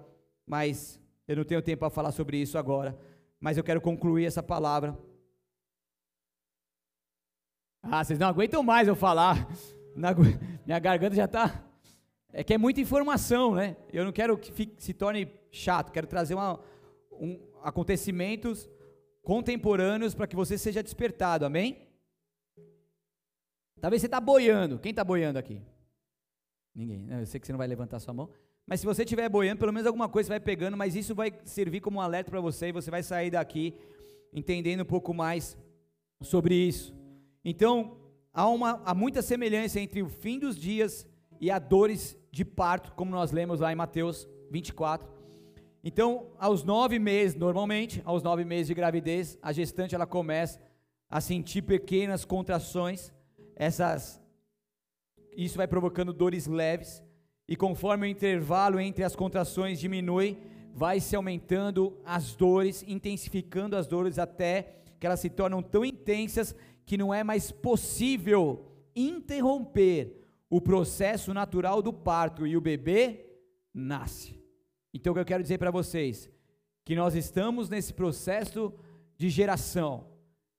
mas 0.45 0.99
eu 1.27 1.35
não 1.35 1.43
tenho 1.43 1.61
tempo 1.61 1.79
para 1.79 1.89
falar 1.89 2.11
sobre 2.11 2.37
isso 2.37 2.57
agora. 2.57 2.97
Mas 3.39 3.57
eu 3.57 3.63
quero 3.63 3.81
concluir 3.81 4.25
essa 4.25 4.43
palavra. 4.43 4.97
Ah, 7.81 8.03
vocês 8.03 8.19
não 8.19 8.27
aguentam 8.27 8.61
mais 8.61 8.87
eu 8.87 8.95
falar. 8.95 9.47
minha 10.65 10.79
garganta 10.79 11.15
já 11.15 11.25
está. 11.25 11.63
É 12.31 12.43
que 12.43 12.53
é 12.53 12.57
muita 12.57 12.79
informação, 12.79 13.55
né? 13.55 13.75
Eu 13.91 14.05
não 14.05 14.11
quero 14.11 14.37
que 14.37 14.51
fique, 14.51 14.81
se 14.81 14.93
torne 14.93 15.31
chato. 15.51 15.91
Quero 15.91 16.07
trazer 16.07 16.33
uma, 16.33 16.59
um, 17.11 17.39
acontecimentos 17.63 18.69
contemporâneos 19.21 20.13
para 20.15 20.27
que 20.27 20.35
você 20.35 20.57
seja 20.57 20.83
despertado. 20.83 21.45
Amém? 21.45 21.87
Talvez 23.79 24.01
você 24.01 24.07
está 24.07 24.21
boiando. 24.21 24.79
Quem 24.79 24.91
está 24.91 25.03
boiando 25.03 25.39
aqui? 25.39 25.61
Ninguém. 26.73 27.07
Eu 27.09 27.25
sei 27.25 27.39
que 27.39 27.45
você 27.45 27.53
não 27.53 27.57
vai 27.57 27.67
levantar 27.67 27.99
sua 27.99 28.13
mão. 28.13 28.29
Mas 28.65 28.79
se 28.79 28.85
você 28.85 29.03
estiver 29.03 29.27
boiando, 29.27 29.59
pelo 29.59 29.73
menos 29.73 29.87
alguma 29.87 30.07
coisa 30.07 30.27
você 30.27 30.33
vai 30.33 30.39
pegando, 30.39 30.77
mas 30.77 30.95
isso 30.95 31.13
vai 31.13 31.33
servir 31.43 31.81
como 31.81 31.97
um 31.97 32.01
alerta 32.01 32.31
para 32.31 32.39
você 32.39 32.67
e 32.67 32.71
você 32.71 32.89
vai 32.89 33.03
sair 33.03 33.31
daqui 33.31 33.75
entendendo 34.33 34.81
um 34.81 34.85
pouco 34.85 35.13
mais 35.13 35.57
sobre 36.21 36.55
isso. 36.55 36.95
Então, 37.43 37.97
há, 38.33 38.47
uma, 38.47 38.81
há 38.85 38.93
muita 38.93 39.21
semelhança 39.21 39.79
entre 39.79 40.01
o 40.01 40.07
fim 40.07 40.39
dos 40.39 40.55
dias 40.55 41.05
e 41.39 41.49
a 41.49 41.59
dores 41.59 42.17
de 42.31 42.45
parto, 42.45 42.93
como 42.93 43.11
nós 43.11 43.31
lemos 43.31 43.59
lá 43.59 43.71
em 43.71 43.75
Mateus 43.75 44.27
24. 44.49 45.09
Então, 45.83 46.27
aos 46.37 46.63
nove 46.63 46.99
meses, 46.99 47.35
normalmente, 47.35 48.01
aos 48.05 48.21
nove 48.21 48.45
meses 48.45 48.67
de 48.67 48.73
gravidez, 48.75 49.37
a 49.41 49.51
gestante 49.51 49.95
ela 49.95 50.05
começa 50.05 50.61
a 51.09 51.19
sentir 51.19 51.63
pequenas 51.63 52.23
contrações, 52.23 53.11
essas, 53.55 54.20
isso 55.35 55.57
vai 55.57 55.67
provocando 55.67 56.13
dores 56.13 56.47
leves, 56.47 57.03
e 57.47 57.55
conforme 57.55 58.07
o 58.07 58.09
intervalo 58.09 58.79
entre 58.79 59.03
as 59.03 59.15
contrações 59.15 59.79
diminui, 59.79 60.37
vai 60.73 60.99
se 60.99 61.15
aumentando 61.15 61.97
as 62.05 62.33
dores, 62.35 62.83
intensificando 62.87 63.75
as 63.75 63.87
dores 63.87 64.17
até 64.17 64.77
que 64.99 65.05
elas 65.05 65.19
se 65.19 65.29
tornam 65.29 65.61
tão 65.61 65.83
intensas 65.83 66.55
que 66.85 66.97
não 66.97 67.13
é 67.13 67.23
mais 67.23 67.51
possível 67.51 68.65
interromper 68.95 70.21
o 70.49 70.61
processo 70.61 71.33
natural 71.33 71.81
do 71.81 71.91
parto 71.91 72.45
e 72.45 72.55
o 72.55 72.61
bebê 72.61 73.25
nasce. 73.73 74.39
Então 74.93 75.11
o 75.11 75.13
que 75.13 75.19
eu 75.19 75.25
quero 75.25 75.41
dizer 75.41 75.57
para 75.57 75.71
vocês, 75.71 76.29
que 76.85 76.95
nós 76.95 77.15
estamos 77.15 77.69
nesse 77.69 77.93
processo 77.93 78.73
de 79.17 79.29
geração. 79.29 80.07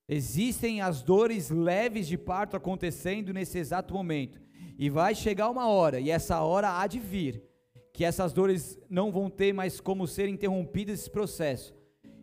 Existem 0.08 0.80
as 0.80 1.02
dores 1.02 1.50
leves 1.50 2.08
de 2.08 2.18
parto 2.18 2.56
acontecendo 2.56 3.32
nesse 3.32 3.58
exato 3.58 3.94
momento. 3.94 4.41
E 4.82 4.90
vai 4.90 5.14
chegar 5.14 5.48
uma 5.48 5.68
hora, 5.68 6.00
e 6.00 6.10
essa 6.10 6.40
hora 6.40 6.80
há 6.80 6.88
de 6.88 6.98
vir, 6.98 7.40
que 7.92 8.04
essas 8.04 8.32
dores 8.32 8.76
não 8.90 9.12
vão 9.12 9.30
ter 9.30 9.52
mais 9.52 9.80
como 9.80 10.08
ser 10.08 10.28
interrompidas 10.28 10.98
esse 10.98 11.08
processo. 11.08 11.72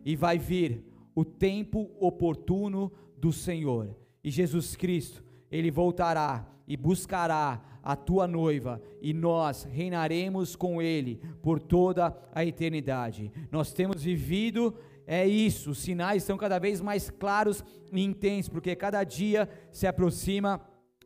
E 0.04 0.14
vai 0.14 0.38
vir 0.38 0.84
o 1.14 1.24
tempo 1.24 1.90
oportuno 1.98 2.92
do 3.16 3.32
Senhor. 3.32 3.96
E 4.22 4.30
Jesus 4.30 4.76
Cristo, 4.76 5.24
ele 5.50 5.70
voltará 5.70 6.46
e 6.68 6.76
buscará 6.76 7.62
a 7.82 7.96
tua 7.96 8.28
noiva, 8.28 8.82
e 9.00 9.14
nós 9.14 9.64
reinaremos 9.64 10.54
com 10.54 10.82
ele 10.82 11.18
por 11.42 11.62
toda 11.62 12.14
a 12.30 12.44
eternidade. 12.44 13.32
Nós 13.50 13.72
temos 13.72 14.02
vivido 14.02 14.74
é 15.06 15.26
isso, 15.26 15.70
os 15.70 15.78
sinais 15.78 16.24
estão 16.24 16.36
cada 16.36 16.58
vez 16.58 16.82
mais 16.82 17.08
claros 17.08 17.64
e 17.90 18.04
intensos, 18.04 18.50
porque 18.50 18.76
cada 18.76 19.02
dia 19.02 19.48
se 19.72 19.86
aproxima 19.86 20.60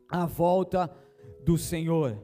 a 0.09 0.25
volta 0.25 0.91
do 1.45 1.59
Senhor. 1.59 2.19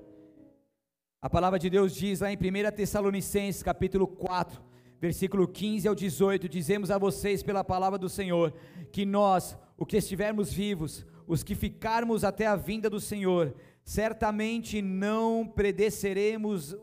A 1.21 1.29
palavra 1.29 1.59
de 1.59 1.69
Deus 1.69 1.93
diz 1.93 2.21
lá 2.21 2.33
em 2.33 2.35
1 2.35 2.75
Tessalonicenses, 2.75 3.61
capítulo 3.61 4.07
4, 4.07 4.59
versículo 4.99 5.47
15 5.47 5.87
ao 5.87 5.93
18: 5.93 6.49
Dizemos 6.49 6.89
a 6.89 6.97
vocês 6.97 7.43
pela 7.43 7.63
palavra 7.63 7.99
do 7.99 8.09
Senhor, 8.09 8.51
que 8.91 9.05
nós, 9.05 9.55
o 9.77 9.85
que 9.85 9.97
estivermos 9.97 10.51
vivos, 10.51 11.05
os 11.27 11.43
que 11.43 11.53
ficarmos 11.53 12.23
até 12.23 12.47
a 12.47 12.55
vinda 12.55 12.89
do 12.89 12.99
Senhor, 12.99 13.53
certamente 13.83 14.81
não 14.81 15.45
predeceremos 15.45 16.75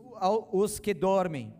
os 0.53 0.79
que 0.79 0.93
dormem. 0.93 1.53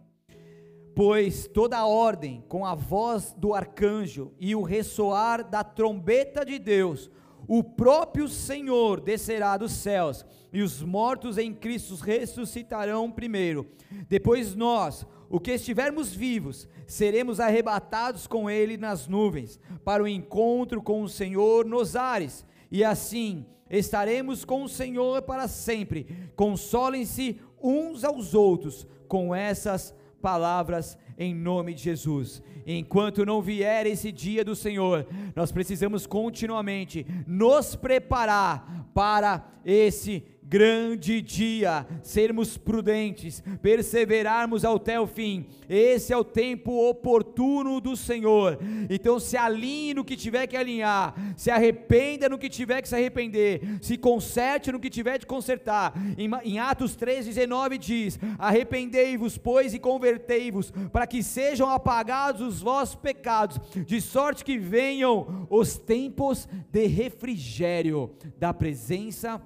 Pois 0.95 1.45
toda 1.45 1.77
a 1.77 1.85
ordem, 1.85 2.41
com 2.47 2.65
a 2.65 2.73
voz 2.73 3.33
do 3.37 3.53
arcanjo 3.53 4.33
e 4.39 4.55
o 4.55 4.61
ressoar 4.61 5.43
da 5.43 5.61
trombeta 5.61 6.45
de 6.45 6.57
Deus, 6.57 7.11
o 7.47 7.63
próprio 7.63 8.27
Senhor 8.27 9.01
descerá 9.01 9.57
dos 9.57 9.71
céus, 9.71 10.25
e 10.51 10.61
os 10.61 10.81
mortos 10.81 11.37
em 11.37 11.53
Cristo 11.53 11.95
ressuscitarão 11.95 13.11
primeiro. 13.11 13.67
Depois 14.07 14.55
nós, 14.55 15.05
o 15.29 15.39
que 15.39 15.51
estivermos 15.51 16.13
vivos, 16.13 16.67
seremos 16.87 17.39
arrebatados 17.39 18.25
com 18.25 18.49
Ele 18.49 18.77
nas 18.77 19.07
nuvens, 19.07 19.59
para 19.83 20.03
o 20.03 20.07
encontro 20.07 20.81
com 20.81 21.03
o 21.03 21.09
Senhor 21.09 21.65
nos 21.65 21.95
ares, 21.95 22.45
e 22.71 22.83
assim 22.83 23.45
estaremos 23.69 24.43
com 24.43 24.63
o 24.63 24.69
Senhor 24.69 25.21
para 25.21 25.47
sempre. 25.47 26.07
Consolem-se 26.35 27.39
uns 27.61 28.03
aos 28.03 28.33
outros 28.33 28.87
com 29.07 29.33
essas 29.33 29.93
palavras 30.21 30.97
em 31.17 31.35
nome 31.35 31.73
de 31.73 31.83
Jesus. 31.83 32.41
Enquanto 32.65 33.25
não 33.25 33.41
vier 33.41 33.85
esse 33.85 34.11
dia 34.11 34.43
do 34.43 34.55
Senhor, 34.55 35.05
nós 35.35 35.51
precisamos 35.51 36.07
continuamente 36.07 37.05
nos 37.27 37.75
preparar 37.75 38.89
para 38.93 39.45
esse 39.65 40.23
grande 40.49 41.21
dia, 41.21 41.85
sermos 42.01 42.57
prudentes, 42.57 43.43
perseverarmos 43.61 44.65
até 44.65 44.99
o 44.99 45.05
fim. 45.05 45.45
Esse 45.69 46.11
é 46.11 46.17
o 46.17 46.23
tempo 46.23 46.89
oportuno 46.89 47.79
do 47.79 47.95
Senhor. 47.95 48.57
Então 48.89 49.19
se 49.19 49.37
alinhe 49.37 49.93
no 49.93 50.03
que 50.03 50.17
tiver 50.17 50.47
que 50.47 50.57
alinhar, 50.57 51.13
se 51.37 51.51
arrependa 51.51 52.27
no 52.27 52.39
que 52.39 52.49
tiver 52.49 52.81
que 52.81 52.89
se 52.89 52.95
arrepender, 52.95 53.61
se 53.79 53.95
conserte 53.95 54.71
no 54.71 54.79
que 54.79 54.89
tiver 54.89 55.19
de 55.19 55.27
consertar. 55.27 55.93
Em, 56.17 56.27
em 56.43 56.57
Atos 56.57 56.97
3:19 56.97 57.77
diz: 57.77 58.19
Arrependei-vos, 58.39 59.37
pois, 59.37 59.75
e 59.75 59.79
convertei-vos, 59.79 60.71
para 60.91 61.05
que 61.05 61.21
sejam 61.21 61.69
apagados 61.69 62.41
os 62.41 62.59
vossos 62.59 62.95
pecados, 62.95 63.59
de 63.85 64.01
sorte 64.01 64.43
que 64.43 64.57
venham 64.57 65.47
os 65.47 65.77
tempos 65.77 66.49
de 66.71 66.87
refrigério 66.87 68.15
da 68.39 68.51
presença 68.51 69.39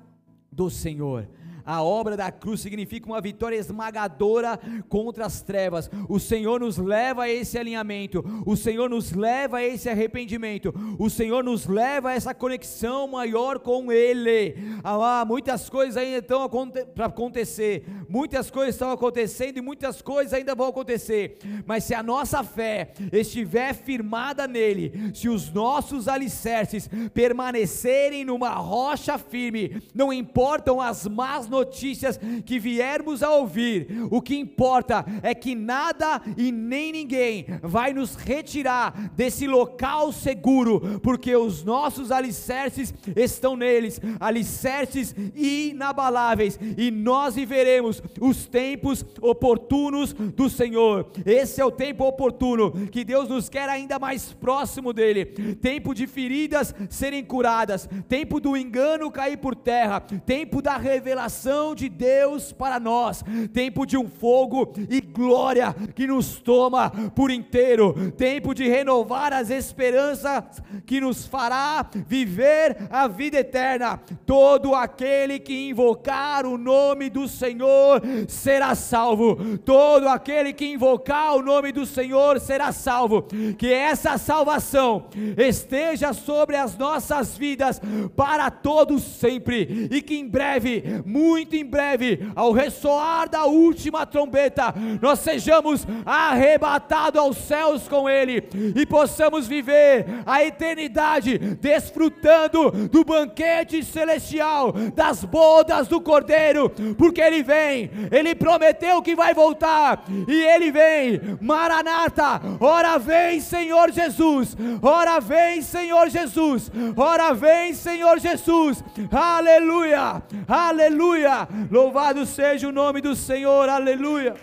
do 0.54 0.70
Senhor. 0.70 1.28
A 1.66 1.82
obra 1.82 2.18
da 2.18 2.32
cruz 2.32 2.62
significa 2.62 3.08
uma 3.08 3.22
vitória 3.22 3.56
esmagadora 3.56 4.60
contra 4.90 5.26
as 5.26 5.42
trevas. 5.42 5.90
O 6.10 6.20
Senhor 6.20 6.60
nos 6.60 6.78
leva 6.78 7.24
a 7.24 7.30
esse 7.30 7.58
alinhamento, 7.58 8.24
o 8.46 8.56
Senhor 8.56 8.90
nos 8.90 9.14
leva 9.14 9.58
a 9.58 9.64
esse 9.64 9.90
arrependimento, 9.90 10.74
o 11.00 11.10
Senhor 11.10 11.44
nos 11.44 11.66
leva 11.66 12.10
a 12.10 12.14
essa 12.14 12.34
conexão 12.34 13.08
maior 13.08 13.60
com 13.60 13.92
Ele. 13.92 14.56
Ah, 14.84 15.24
muitas 15.26 15.70
coisas 15.70 15.98
ainda 15.98 16.18
estão 16.18 16.50
para 16.94 17.06
acontecer, 17.06 17.86
muitas 18.10 18.50
coisas 18.50 18.76
estão 18.76 18.92
acontecendo 18.92 19.58
e 19.58 19.62
muitas 19.62 20.02
coisas 20.02 20.34
ainda 20.34 20.56
vão 20.56 20.68
acontecer, 20.68 21.38
mas 21.66 21.84
se 21.84 21.94
a 21.94 22.04
nossa 22.04 22.44
fé 22.44 22.94
estiver 23.12 23.74
firmada 23.74 24.48
nele, 24.48 25.12
se 25.14 25.30
os 25.30 25.52
nossos 25.52 26.08
alicerces 26.08 26.90
permanecerem 27.14 28.26
numa 28.26 28.50
rocha 28.50 29.18
firme, 29.18 29.82
não 29.94 30.12
importam 30.12 30.82
as 30.82 31.08
más 31.08 31.48
notícias 31.54 32.20
que 32.46 32.60
viermos 32.60 33.22
a 33.22 33.30
ouvir, 33.30 33.88
o 34.10 34.22
que 34.22 34.36
importa 34.36 35.06
é 35.22 35.36
que 35.36 35.54
nada 35.54 36.20
e 36.36 36.52
nem 36.52 36.92
ninguém 36.92 37.46
vai 37.62 37.94
nos 37.94 38.16
retirar 38.16 39.12
desse 39.16 39.46
local 39.46 40.12
seguro, 40.12 41.00
porque 41.02 41.36
os 41.36 41.64
nossos 41.64 42.12
alicerces 42.12 42.94
estão 43.16 43.56
neles, 43.56 44.02
alicerces 44.20 45.16
inabaláveis, 45.36 46.60
e 46.76 46.90
nós 46.90 47.36
viveremos 47.36 48.02
os 48.20 48.48
tempos 48.48 49.06
oportunos 49.22 50.14
do 50.14 50.50
Senhor. 50.50 51.12
Esse 51.26 51.62
é 51.62 51.66
o 51.66 51.72
tempo 51.72 52.04
oportuno 52.06 52.72
que 52.88 53.04
Deus 53.04 53.30
nos 53.30 53.48
quer 53.48 53.70
ainda 53.70 54.00
mais 54.00 54.34
próximo 54.34 54.92
dele. 54.92 55.26
Tempo 55.62 55.94
de 55.94 56.08
feridas 56.08 56.74
serem 56.90 57.24
curadas, 57.24 57.88
tempo 58.10 58.40
do 58.40 58.58
engano 58.58 59.12
cair 59.12 59.38
por 59.38 59.56
terra, 59.56 60.00
tempo 60.02 60.62
da 60.62 60.78
revelação 60.78 61.43
de 61.76 61.90
Deus 61.90 62.54
para 62.54 62.80
nós, 62.80 63.22
tempo 63.54 63.86
de 63.86 63.98
um 63.98 64.08
fogo 64.08 64.74
e 64.90 65.02
glória 65.02 65.76
que 65.94 66.08
nos 66.08 66.40
toma 66.40 66.90
por 67.14 67.30
inteiro, 67.30 68.12
tempo 68.12 68.54
de 68.54 68.68
renovar 68.70 69.34
as 69.34 69.50
esperanças 69.50 70.62
que 70.86 71.02
nos 71.02 71.26
fará 71.26 71.86
viver 72.08 72.78
a 72.90 73.10
vida 73.10 73.40
eterna. 73.40 74.00
Todo 74.26 74.74
aquele 74.74 75.38
que 75.38 75.68
invocar 75.68 76.46
o 76.46 76.58
nome 76.58 77.10
do 77.10 77.28
Senhor 77.28 78.02
será 78.30 78.74
salvo, 78.74 79.58
todo 79.60 80.08
aquele 80.08 80.54
que 80.54 80.66
invocar 80.66 81.36
o 81.36 81.42
nome 81.42 81.74
do 81.74 81.86
Senhor 81.86 82.40
será 82.40 82.72
salvo. 82.72 83.24
Que 83.58 83.74
essa 83.74 84.18
salvação 84.18 85.08
esteja 85.38 86.14
sobre 86.14 86.56
as 86.56 86.78
nossas 86.78 87.38
vidas 87.38 87.82
para 88.16 88.50
todos 88.50 89.04
sempre 89.04 89.90
e 89.92 90.02
que 90.02 90.16
em 90.16 90.28
breve, 90.28 91.04
muito 91.06 91.33
muito 91.34 91.56
em 91.56 91.66
breve, 91.66 92.32
ao 92.36 92.52
ressoar 92.52 93.28
da 93.28 93.46
última 93.46 94.06
trombeta, 94.06 94.72
nós 95.02 95.18
sejamos 95.18 95.88
arrebatados 96.06 97.20
aos 97.20 97.38
céus 97.38 97.88
com 97.88 98.08
Ele 98.08 98.48
e 98.76 98.86
possamos 98.86 99.48
viver 99.48 100.06
a 100.28 100.44
eternidade 100.44 101.40
desfrutando 101.60 102.70
do 102.88 103.04
banquete 103.04 103.84
celestial, 103.84 104.74
das 104.94 105.24
bodas 105.24 105.88
do 105.88 106.00
Cordeiro, 106.00 106.70
porque 106.96 107.20
Ele 107.20 107.42
vem, 107.42 107.90
Ele 108.12 108.36
prometeu 108.36 109.02
que 109.02 109.16
vai 109.16 109.34
voltar 109.34 110.04
e 110.28 110.36
Ele 110.36 110.72
vem, 110.72 111.20
Maranata, 111.42 112.42
ora 112.60 113.00
vem 113.00 113.42
Senhor 113.42 113.92
Jesus, 113.92 114.56
ora 114.84 115.20
vem 115.20 115.64
Senhor 115.64 116.10
Jesus, 116.10 116.72
ora 116.96 117.34
vem 117.34 117.74
Senhor 117.74 118.20
Jesus, 118.20 118.84
aleluia, 119.12 120.22
aleluia 120.48 121.23
aleluia. 121.26 121.68
Louvado 121.72 122.26
seja 122.26 122.68
o 122.68 122.72
nome 122.72 123.02
do 123.02 123.16
Senhor, 123.16 123.70
aleluia. 123.70 124.36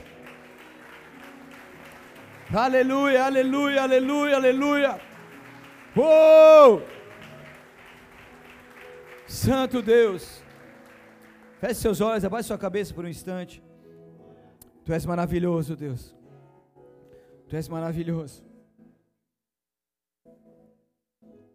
Aleluia, 2.52 3.24
aleluia, 3.24 3.82
aleluia, 3.82 4.36
aleluia. 4.36 5.00
Oh! 5.96 6.80
Santo 9.26 9.80
Deus. 9.80 10.42
Feche 11.60 11.74
seus 11.74 12.00
olhos, 12.00 12.24
abaixe 12.24 12.48
sua 12.48 12.58
cabeça 12.58 12.92
por 12.92 13.04
um 13.04 13.08
instante. 13.08 13.62
Tu 14.84 14.92
és 14.92 15.06
maravilhoso, 15.06 15.76
Deus. 15.76 16.16
Tu 17.48 17.54
és 17.54 17.68
maravilhoso. 17.68 18.42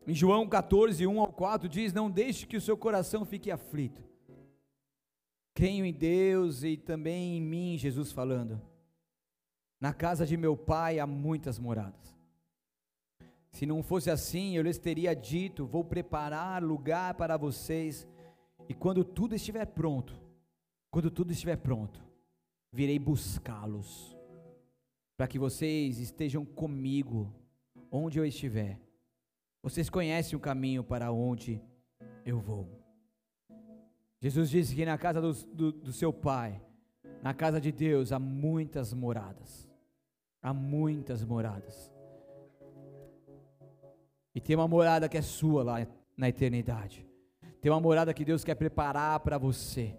Em 0.07 0.13
João 0.13 0.47
14, 0.47 1.05
1 1.05 1.19
ao 1.19 1.33
4 1.33 1.67
diz: 1.67 1.91
Não 1.91 2.09
deixe 2.09 2.45
que 2.45 2.55
o 2.55 2.61
seu 2.61 2.77
coração 2.77 3.25
fique 3.25 3.49
aflito. 3.49 4.14
Creio 5.55 5.85
em 5.85 5.93
Deus 5.93 6.63
e 6.63 6.75
também 6.75 7.37
em 7.37 7.41
mim, 7.41 7.77
Jesus 7.77 8.11
falando. 8.11 8.61
Na 9.79 9.93
casa 9.93 10.25
de 10.25 10.35
meu 10.35 10.57
pai 10.57 10.99
há 10.99 11.07
muitas 11.07 11.57
moradas. 11.57 12.13
Se 13.51 13.65
não 13.65 13.81
fosse 13.81 14.11
assim, 14.11 14.57
eu 14.57 14.63
lhes 14.63 14.77
teria 14.77 15.15
dito: 15.15 15.65
Vou 15.65 15.81
preparar 15.81 16.61
lugar 16.61 17.13
para 17.13 17.37
vocês, 17.37 18.05
e 18.67 18.73
quando 18.73 19.05
tudo 19.05 19.33
estiver 19.33 19.65
pronto, 19.65 20.19
quando 20.91 21.09
tudo 21.09 21.31
estiver 21.31 21.55
pronto, 21.55 22.03
virei 22.69 22.99
buscá-los, 22.99 24.13
para 25.15 25.25
que 25.25 25.39
vocês 25.39 25.99
estejam 25.99 26.43
comigo 26.43 27.33
onde 27.89 28.19
eu 28.19 28.25
estiver. 28.25 28.77
Vocês 29.63 29.89
conhecem 29.89 30.35
o 30.35 30.41
caminho 30.41 30.83
para 30.83 31.13
onde 31.13 31.61
eu 32.25 32.41
vou. 32.41 32.84
Jesus 34.21 34.49
disse 34.49 34.75
que 34.75 34.85
na 34.85 34.97
casa 34.97 35.21
do, 35.21 35.33
do, 35.33 35.71
do 35.71 35.93
seu 35.93 36.11
Pai, 36.11 36.61
na 37.21 37.33
casa 37.33 37.59
de 37.59 37.71
Deus, 37.71 38.11
há 38.11 38.19
muitas 38.19 38.93
moradas. 38.93 39.67
Há 40.41 40.53
muitas 40.53 41.23
moradas. 41.23 41.91
E 44.33 44.41
tem 44.41 44.55
uma 44.55 44.67
morada 44.67 45.07
que 45.07 45.17
é 45.17 45.21
sua 45.21 45.63
lá 45.63 45.87
na 46.15 46.29
eternidade. 46.29 47.07
Tem 47.61 47.71
uma 47.71 47.79
morada 47.79 48.13
que 48.13 48.25
Deus 48.25 48.43
quer 48.43 48.55
preparar 48.55 49.19
para 49.21 49.37
você. 49.37 49.97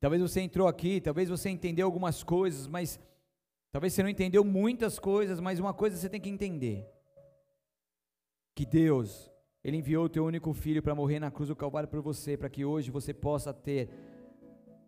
Talvez 0.00 0.20
você 0.20 0.40
entrou 0.40 0.68
aqui, 0.68 1.00
talvez 1.00 1.28
você 1.28 1.48
entendeu 1.48 1.86
algumas 1.86 2.22
coisas, 2.22 2.66
mas 2.66 3.00
talvez 3.72 3.92
você 3.92 4.02
não 4.02 4.10
entendeu 4.10 4.44
muitas 4.44 4.98
coisas, 4.98 5.40
mas 5.40 5.58
uma 5.58 5.72
coisa 5.72 5.96
você 5.96 6.08
tem 6.08 6.20
que 6.20 6.28
entender: 6.28 6.86
que 8.54 8.66
Deus, 8.66 9.30
Ele 9.68 9.78
enviou 9.78 10.06
o 10.06 10.08
teu 10.08 10.24
único 10.24 10.52
filho 10.52 10.82
para 10.82 10.94
morrer 10.94 11.20
na 11.20 11.30
cruz 11.30 11.48
do 11.48 11.56
Calvário 11.56 11.88
por 11.88 12.00
você, 12.00 12.36
para 12.36 12.48
que 12.48 12.64
hoje 12.64 12.90
você 12.90 13.14
possa 13.14 13.52
ter 13.52 13.88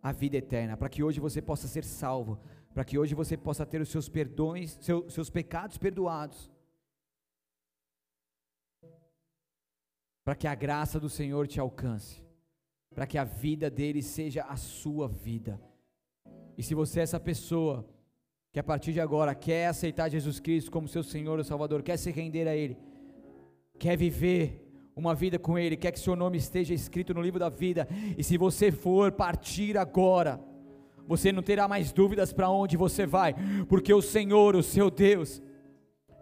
a 0.01 0.11
vida 0.11 0.37
eterna, 0.37 0.75
para 0.75 0.89
que 0.89 1.03
hoje 1.03 1.19
você 1.19 1.41
possa 1.41 1.67
ser 1.67 1.83
salvo, 1.83 2.39
para 2.73 2.83
que 2.83 2.97
hoje 2.97 3.13
você 3.15 3.37
possa 3.37 3.65
ter 3.65 3.79
os 3.79 3.89
seus 3.89 4.09
perdões, 4.09 4.77
seu, 4.81 5.09
seus 5.09 5.29
pecados 5.29 5.77
perdoados. 5.77 6.51
para 10.23 10.35
que 10.35 10.47
a 10.47 10.55
graça 10.55 10.99
do 10.99 11.09
Senhor 11.09 11.47
te 11.47 11.59
alcance, 11.59 12.23
para 12.93 13.07
que 13.07 13.17
a 13.17 13.23
vida 13.23 13.69
dele 13.69 14.01
seja 14.01 14.43
a 14.43 14.55
sua 14.55 15.07
vida. 15.07 15.59
E 16.57 16.63
se 16.63 16.75
você 16.75 16.99
é 16.99 17.03
essa 17.03 17.19
pessoa 17.19 17.85
que 18.51 18.59
a 18.59 18.63
partir 18.63 18.93
de 18.93 18.99
agora 18.99 19.33
quer 19.33 19.67
aceitar 19.67 20.09
Jesus 20.09 20.39
Cristo 20.39 20.69
como 20.69 20.87
seu 20.87 21.03
Senhor 21.03 21.39
e 21.39 21.43
Salvador, 21.43 21.81
quer 21.81 21.97
se 21.97 22.11
render 22.11 22.47
a 22.47 22.55
Ele, 22.55 22.77
quer 23.79 23.97
viver 23.97 24.60
uma 24.95 25.15
vida 25.15 25.39
com 25.39 25.57
Ele, 25.57 25.77
quer 25.77 25.91
que 25.91 25.99
seu 25.99 26.15
nome 26.15 26.37
esteja 26.37 26.73
escrito 26.73 27.13
no 27.13 27.21
livro 27.21 27.39
da 27.39 27.49
vida, 27.49 27.87
e 28.17 28.23
se 28.23 28.37
você 28.37 28.71
for 28.71 29.11
partir 29.11 29.77
agora, 29.77 30.39
você 31.07 31.31
não 31.31 31.41
terá 31.41 31.67
mais 31.67 31.91
dúvidas 31.91 32.31
para 32.31 32.49
onde 32.49 32.77
você 32.77 33.05
vai, 33.05 33.35
porque 33.67 33.93
o 33.93 34.01
Senhor, 34.01 34.55
o 34.55 34.63
seu 34.63 34.89
Deus, 34.89 35.41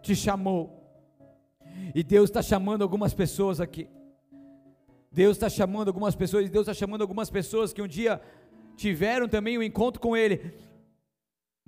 te 0.02 0.14
chamou. 0.16 0.76
E 1.94 2.02
Deus 2.02 2.30
está 2.30 2.42
chamando 2.42 2.82
algumas 2.82 3.14
pessoas 3.14 3.60
aqui. 3.60 3.88
Deus 5.12 5.36
está 5.36 5.48
chamando 5.48 5.88
algumas 5.88 6.14
pessoas, 6.14 6.46
e 6.46 6.48
Deus 6.48 6.62
está 6.62 6.74
chamando 6.74 7.02
algumas 7.02 7.30
pessoas 7.30 7.72
que 7.72 7.82
um 7.82 7.88
dia 7.88 8.20
tiveram 8.76 9.28
também 9.28 9.58
um 9.58 9.62
encontro 9.62 10.00
com 10.00 10.16
Ele, 10.16 10.54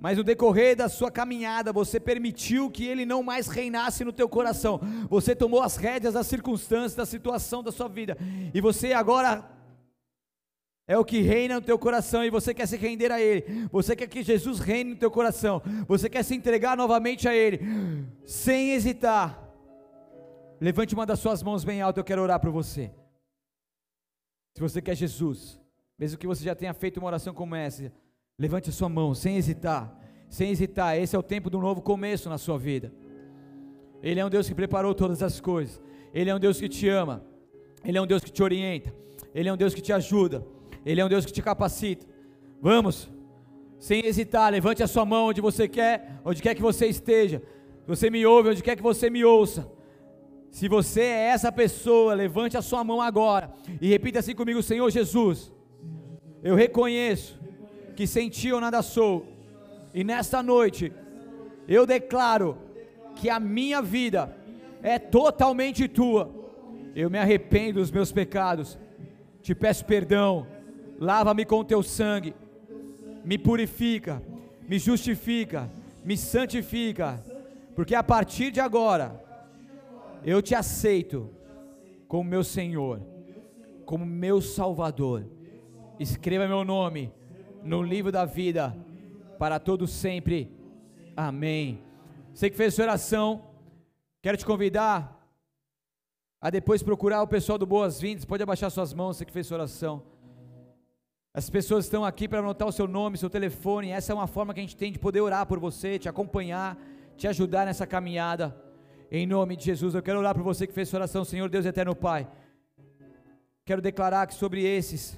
mas 0.03 0.17
no 0.17 0.23
decorrer 0.23 0.75
da 0.75 0.89
sua 0.89 1.09
caminhada, 1.09 1.71
você 1.71 1.97
permitiu 1.97 2.69
que 2.69 2.85
Ele 2.85 3.05
não 3.05 3.23
mais 3.23 3.47
reinasse 3.47 4.03
no 4.03 4.11
teu 4.11 4.27
coração, 4.27 4.81
você 5.09 5.33
tomou 5.33 5.61
as 5.61 5.77
rédeas 5.77 6.15
das 6.15 6.27
circunstâncias, 6.27 6.93
da 6.93 7.05
situação 7.05 7.63
da 7.63 7.71
sua 7.71 7.87
vida, 7.87 8.17
e 8.53 8.59
você 8.59 8.91
agora 8.91 9.49
é 10.85 10.97
o 10.97 11.05
que 11.05 11.21
reina 11.21 11.55
no 11.55 11.61
teu 11.61 11.79
coração 11.79 12.21
e 12.21 12.29
você 12.29 12.53
quer 12.53 12.65
se 12.65 12.75
render 12.75 13.13
a 13.13 13.21
Ele, 13.21 13.45
você 13.71 13.95
quer 13.95 14.07
que 14.07 14.21
Jesus 14.21 14.59
reine 14.59 14.89
no 14.89 14.97
teu 14.97 15.09
coração, 15.09 15.61
você 15.87 16.09
quer 16.09 16.23
se 16.23 16.35
entregar 16.35 16.75
novamente 16.75 17.25
a 17.25 17.33
Ele, 17.33 17.61
sem 18.25 18.71
hesitar. 18.71 19.41
Levante 20.59 20.93
uma 20.93 21.05
das 21.05 21.19
suas 21.19 21.41
mãos 21.41 21.63
bem 21.63 21.81
alto, 21.81 22.01
eu 22.01 22.03
quero 22.03 22.21
orar 22.21 22.41
por 22.41 22.51
você. 22.51 22.91
Se 24.53 24.59
você 24.59 24.81
quer 24.81 24.95
Jesus, 24.95 25.57
mesmo 25.97 26.19
que 26.19 26.27
você 26.27 26.43
já 26.43 26.53
tenha 26.53 26.73
feito 26.73 26.97
uma 26.97 27.07
oração 27.07 27.33
como 27.33 27.55
essa, 27.55 27.89
levante 28.37 28.69
a 28.69 28.73
sua 28.73 28.89
mão, 28.89 29.13
sem 29.13 29.37
hesitar, 29.37 29.95
sem 30.29 30.49
hesitar. 30.49 30.97
Esse 30.97 31.15
é 31.15 31.19
o 31.19 31.23
tempo 31.23 31.49
do 31.49 31.59
novo 31.59 31.81
começo 31.81 32.29
na 32.29 32.37
sua 32.37 32.57
vida. 32.57 32.91
Ele 34.01 34.19
é 34.19 34.25
um 34.25 34.29
Deus 34.29 34.47
que 34.47 34.55
preparou 34.55 34.93
todas 34.93 35.21
as 35.21 35.39
coisas. 35.39 35.81
Ele 36.13 36.29
é 36.29 36.35
um 36.35 36.39
Deus 36.39 36.59
que 36.59 36.67
te 36.67 36.89
ama. 36.89 37.23
Ele 37.85 37.97
é 37.97 38.01
um 38.01 38.07
Deus 38.07 38.23
que 38.23 38.31
te 38.31 38.43
orienta. 38.43 38.93
Ele 39.33 39.49
é 39.49 39.53
um 39.53 39.57
Deus 39.57 39.73
que 39.73 39.81
te 39.81 39.93
ajuda. 39.93 40.45
Ele 40.85 40.99
é 40.99 41.05
um 41.05 41.09
Deus 41.09 41.25
que 41.25 41.31
te 41.31 41.41
capacita. 41.41 42.05
Vamos, 42.61 43.09
sem 43.79 44.05
hesitar, 44.05 44.51
levante 44.51 44.83
a 44.83 44.87
sua 44.87 45.05
mão 45.05 45.27
onde 45.27 45.41
você 45.41 45.67
quer, 45.67 46.19
onde 46.25 46.41
quer 46.41 46.55
que 46.55 46.61
você 46.61 46.87
esteja. 46.87 47.41
Você 47.85 48.09
me 48.09 48.25
ouve, 48.25 48.49
onde 48.49 48.63
quer 48.63 48.75
que 48.75 48.83
você 48.83 49.09
me 49.09 49.23
ouça. 49.23 49.69
Se 50.49 50.67
você 50.67 51.01
é 51.01 51.27
essa 51.29 51.51
pessoa, 51.51 52.13
levante 52.13 52.55
a 52.55 52.61
sua 52.61 52.83
mão 52.83 53.01
agora 53.01 53.51
e 53.81 53.89
repita 53.89 54.19
assim 54.19 54.35
comigo: 54.35 54.61
Senhor 54.61 54.89
Jesus, 54.89 55.51
eu 56.43 56.55
reconheço 56.55 57.42
que 57.95 58.07
sem 58.07 58.29
ti 58.29 58.47
eu 58.47 58.59
nada 58.59 58.81
sou, 58.81 59.27
e 59.93 60.03
nesta 60.03 60.41
noite 60.41 60.91
eu 61.67 61.85
declaro 61.85 62.57
que 63.15 63.29
a 63.29 63.39
minha 63.39 63.81
vida 63.81 64.35
é 64.81 64.97
totalmente 64.97 65.87
tua. 65.87 66.29
Eu 66.95 67.09
me 67.09 67.17
arrependo 67.17 67.79
dos 67.79 67.91
meus 67.91 68.11
pecados, 68.11 68.77
te 69.41 69.55
peço 69.55 69.85
perdão, 69.85 70.45
lava-me 70.99 71.45
com 71.45 71.63
teu 71.63 71.81
sangue, 71.81 72.35
me 73.23 73.37
purifica, 73.37 74.21
me 74.67 74.77
justifica, 74.77 75.69
me 76.03 76.17
santifica, 76.17 77.23
porque 77.75 77.95
a 77.95 78.03
partir 78.03 78.51
de 78.51 78.59
agora 78.59 79.23
eu 80.23 80.41
te 80.41 80.53
aceito 80.53 81.29
como 82.07 82.29
meu 82.29 82.43
Senhor, 82.43 83.01
como 83.85 84.05
meu 84.05 84.41
Salvador. 84.41 85.25
Escreva 85.99 86.47
meu 86.47 86.63
nome 86.63 87.11
no 87.63 87.81
livro 87.81 88.11
da 88.11 88.25
vida 88.25 88.75
para 89.39 89.59
todo 89.59 89.87
sempre. 89.87 90.51
Amém. 91.15 91.81
Você 92.33 92.49
que 92.49 92.57
fez 92.57 92.73
essa 92.73 92.83
oração, 92.83 93.43
quero 94.21 94.37
te 94.37 94.45
convidar 94.45 95.19
a 96.41 96.49
depois 96.49 96.83
procurar 96.83 97.21
o 97.21 97.27
pessoal 97.27 97.57
do 97.57 97.65
Boas-Vindas. 97.65 98.25
Pode 98.25 98.43
abaixar 98.43 98.69
suas 98.69 98.93
mãos, 98.93 99.17
você 99.17 99.25
que 99.25 99.31
fez 99.31 99.45
essa 99.47 99.55
oração. 99.55 100.03
As 101.33 101.49
pessoas 101.49 101.85
estão 101.85 102.05
aqui 102.05 102.27
para 102.27 102.39
anotar 102.39 102.67
o 102.67 102.71
seu 102.71 102.87
nome, 102.87 103.17
seu 103.17 103.29
telefone. 103.29 103.89
Essa 103.89 104.11
é 104.11 104.15
uma 104.15 104.27
forma 104.27 104.53
que 104.53 104.59
a 104.59 104.63
gente 104.63 104.75
tem 104.75 104.91
de 104.91 104.99
poder 104.99 105.21
orar 105.21 105.45
por 105.45 105.59
você, 105.59 105.97
te 105.97 106.09
acompanhar, 106.09 106.77
te 107.17 107.27
ajudar 107.27 107.65
nessa 107.65 107.87
caminhada. 107.87 108.55
Em 109.09 109.25
nome 109.25 109.55
de 109.55 109.65
Jesus, 109.65 109.95
eu 109.95 110.03
quero 110.03 110.19
orar 110.19 110.33
para 110.33 110.43
você 110.43 110.67
que 110.67 110.73
fez 110.73 110.87
essa 110.87 110.97
oração, 110.97 111.23
Senhor 111.23 111.49
Deus 111.49 111.65
Eterno 111.65 111.95
Pai. 111.95 112.27
Quero 113.65 113.81
declarar 113.81 114.27
que 114.27 114.33
sobre 114.33 114.63
esses, 114.63 115.17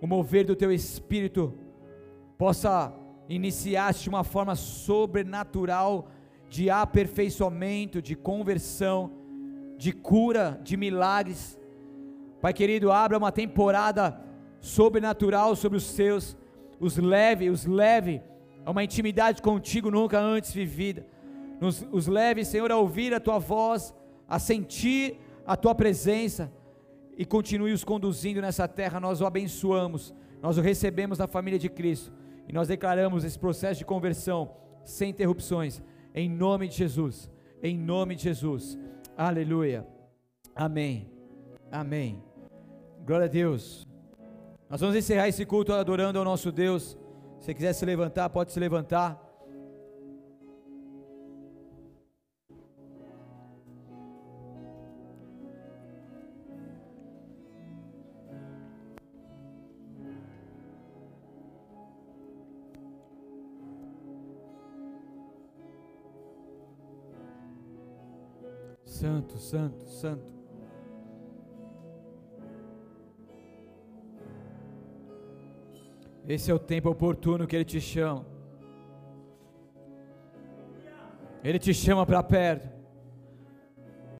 o 0.00 0.06
mover 0.06 0.44
do 0.44 0.56
Teu 0.56 0.72
Espírito 0.72 1.54
possa 2.38 2.92
iniciar-se 3.28 4.02
de 4.02 4.08
uma 4.08 4.24
forma 4.24 4.54
sobrenatural 4.54 6.08
de 6.48 6.68
aperfeiçoamento, 6.70 8.02
de 8.02 8.16
conversão, 8.16 9.12
de 9.76 9.92
cura, 9.92 10.60
de 10.64 10.76
milagres. 10.76 11.58
Pai 12.40 12.52
querido, 12.52 12.90
abra 12.90 13.18
uma 13.18 13.30
temporada 13.30 14.20
sobrenatural 14.60 15.54
sobre 15.54 15.78
os 15.78 15.84
seus, 15.84 16.36
os 16.78 16.96
leve, 16.96 17.50
os 17.50 17.66
leve 17.66 18.22
a 18.64 18.70
uma 18.70 18.84
intimidade 18.84 19.40
contigo 19.40 19.90
nunca 19.90 20.18
antes 20.18 20.52
vivida 20.52 21.06
nos, 21.60 21.86
os 21.92 22.06
leve, 22.06 22.44
Senhor, 22.44 22.72
a 22.72 22.76
ouvir 22.76 23.12
a 23.12 23.20
tua 23.20 23.38
voz, 23.38 23.94
a 24.26 24.38
sentir 24.38 25.18
a 25.46 25.56
tua 25.56 25.74
presença 25.74 26.50
e 27.20 27.24
continue 27.26 27.74
os 27.74 27.84
conduzindo 27.84 28.40
nessa 28.40 28.66
terra. 28.66 28.98
Nós 28.98 29.20
o 29.20 29.26
abençoamos, 29.26 30.14
nós 30.40 30.56
o 30.56 30.62
recebemos 30.62 31.18
na 31.18 31.26
família 31.26 31.58
de 31.58 31.68
Cristo 31.68 32.10
e 32.48 32.52
nós 32.52 32.66
declaramos 32.66 33.24
esse 33.24 33.38
processo 33.38 33.78
de 33.78 33.84
conversão 33.84 34.56
sem 34.86 35.10
interrupções, 35.10 35.82
em 36.14 36.30
nome 36.30 36.66
de 36.66 36.76
Jesus. 36.76 37.30
Em 37.62 37.76
nome 37.76 38.16
de 38.16 38.22
Jesus. 38.22 38.78
Aleluia. 39.18 39.86
Amém. 40.56 41.10
Amém. 41.70 42.24
Glória 43.04 43.26
a 43.26 43.28
Deus. 43.28 43.86
Nós 44.70 44.80
vamos 44.80 44.96
encerrar 44.96 45.28
esse 45.28 45.44
culto 45.44 45.74
adorando 45.74 46.18
ao 46.18 46.24
nosso 46.24 46.50
Deus. 46.50 46.96
Se 47.38 47.52
quiser 47.52 47.74
se 47.74 47.84
levantar, 47.84 48.30
pode 48.30 48.50
se 48.50 48.58
levantar. 48.58 49.29
Santo, 69.00 69.38
santo, 69.38 69.88
santo. 69.88 70.34
Esse 76.28 76.50
é 76.50 76.54
o 76.54 76.58
tempo 76.58 76.90
oportuno 76.90 77.46
que 77.46 77.56
Ele 77.56 77.64
te 77.64 77.80
chama. 77.80 78.26
Ele 81.42 81.58
te 81.58 81.72
chama 81.72 82.04
para 82.04 82.22
perto. 82.22 82.79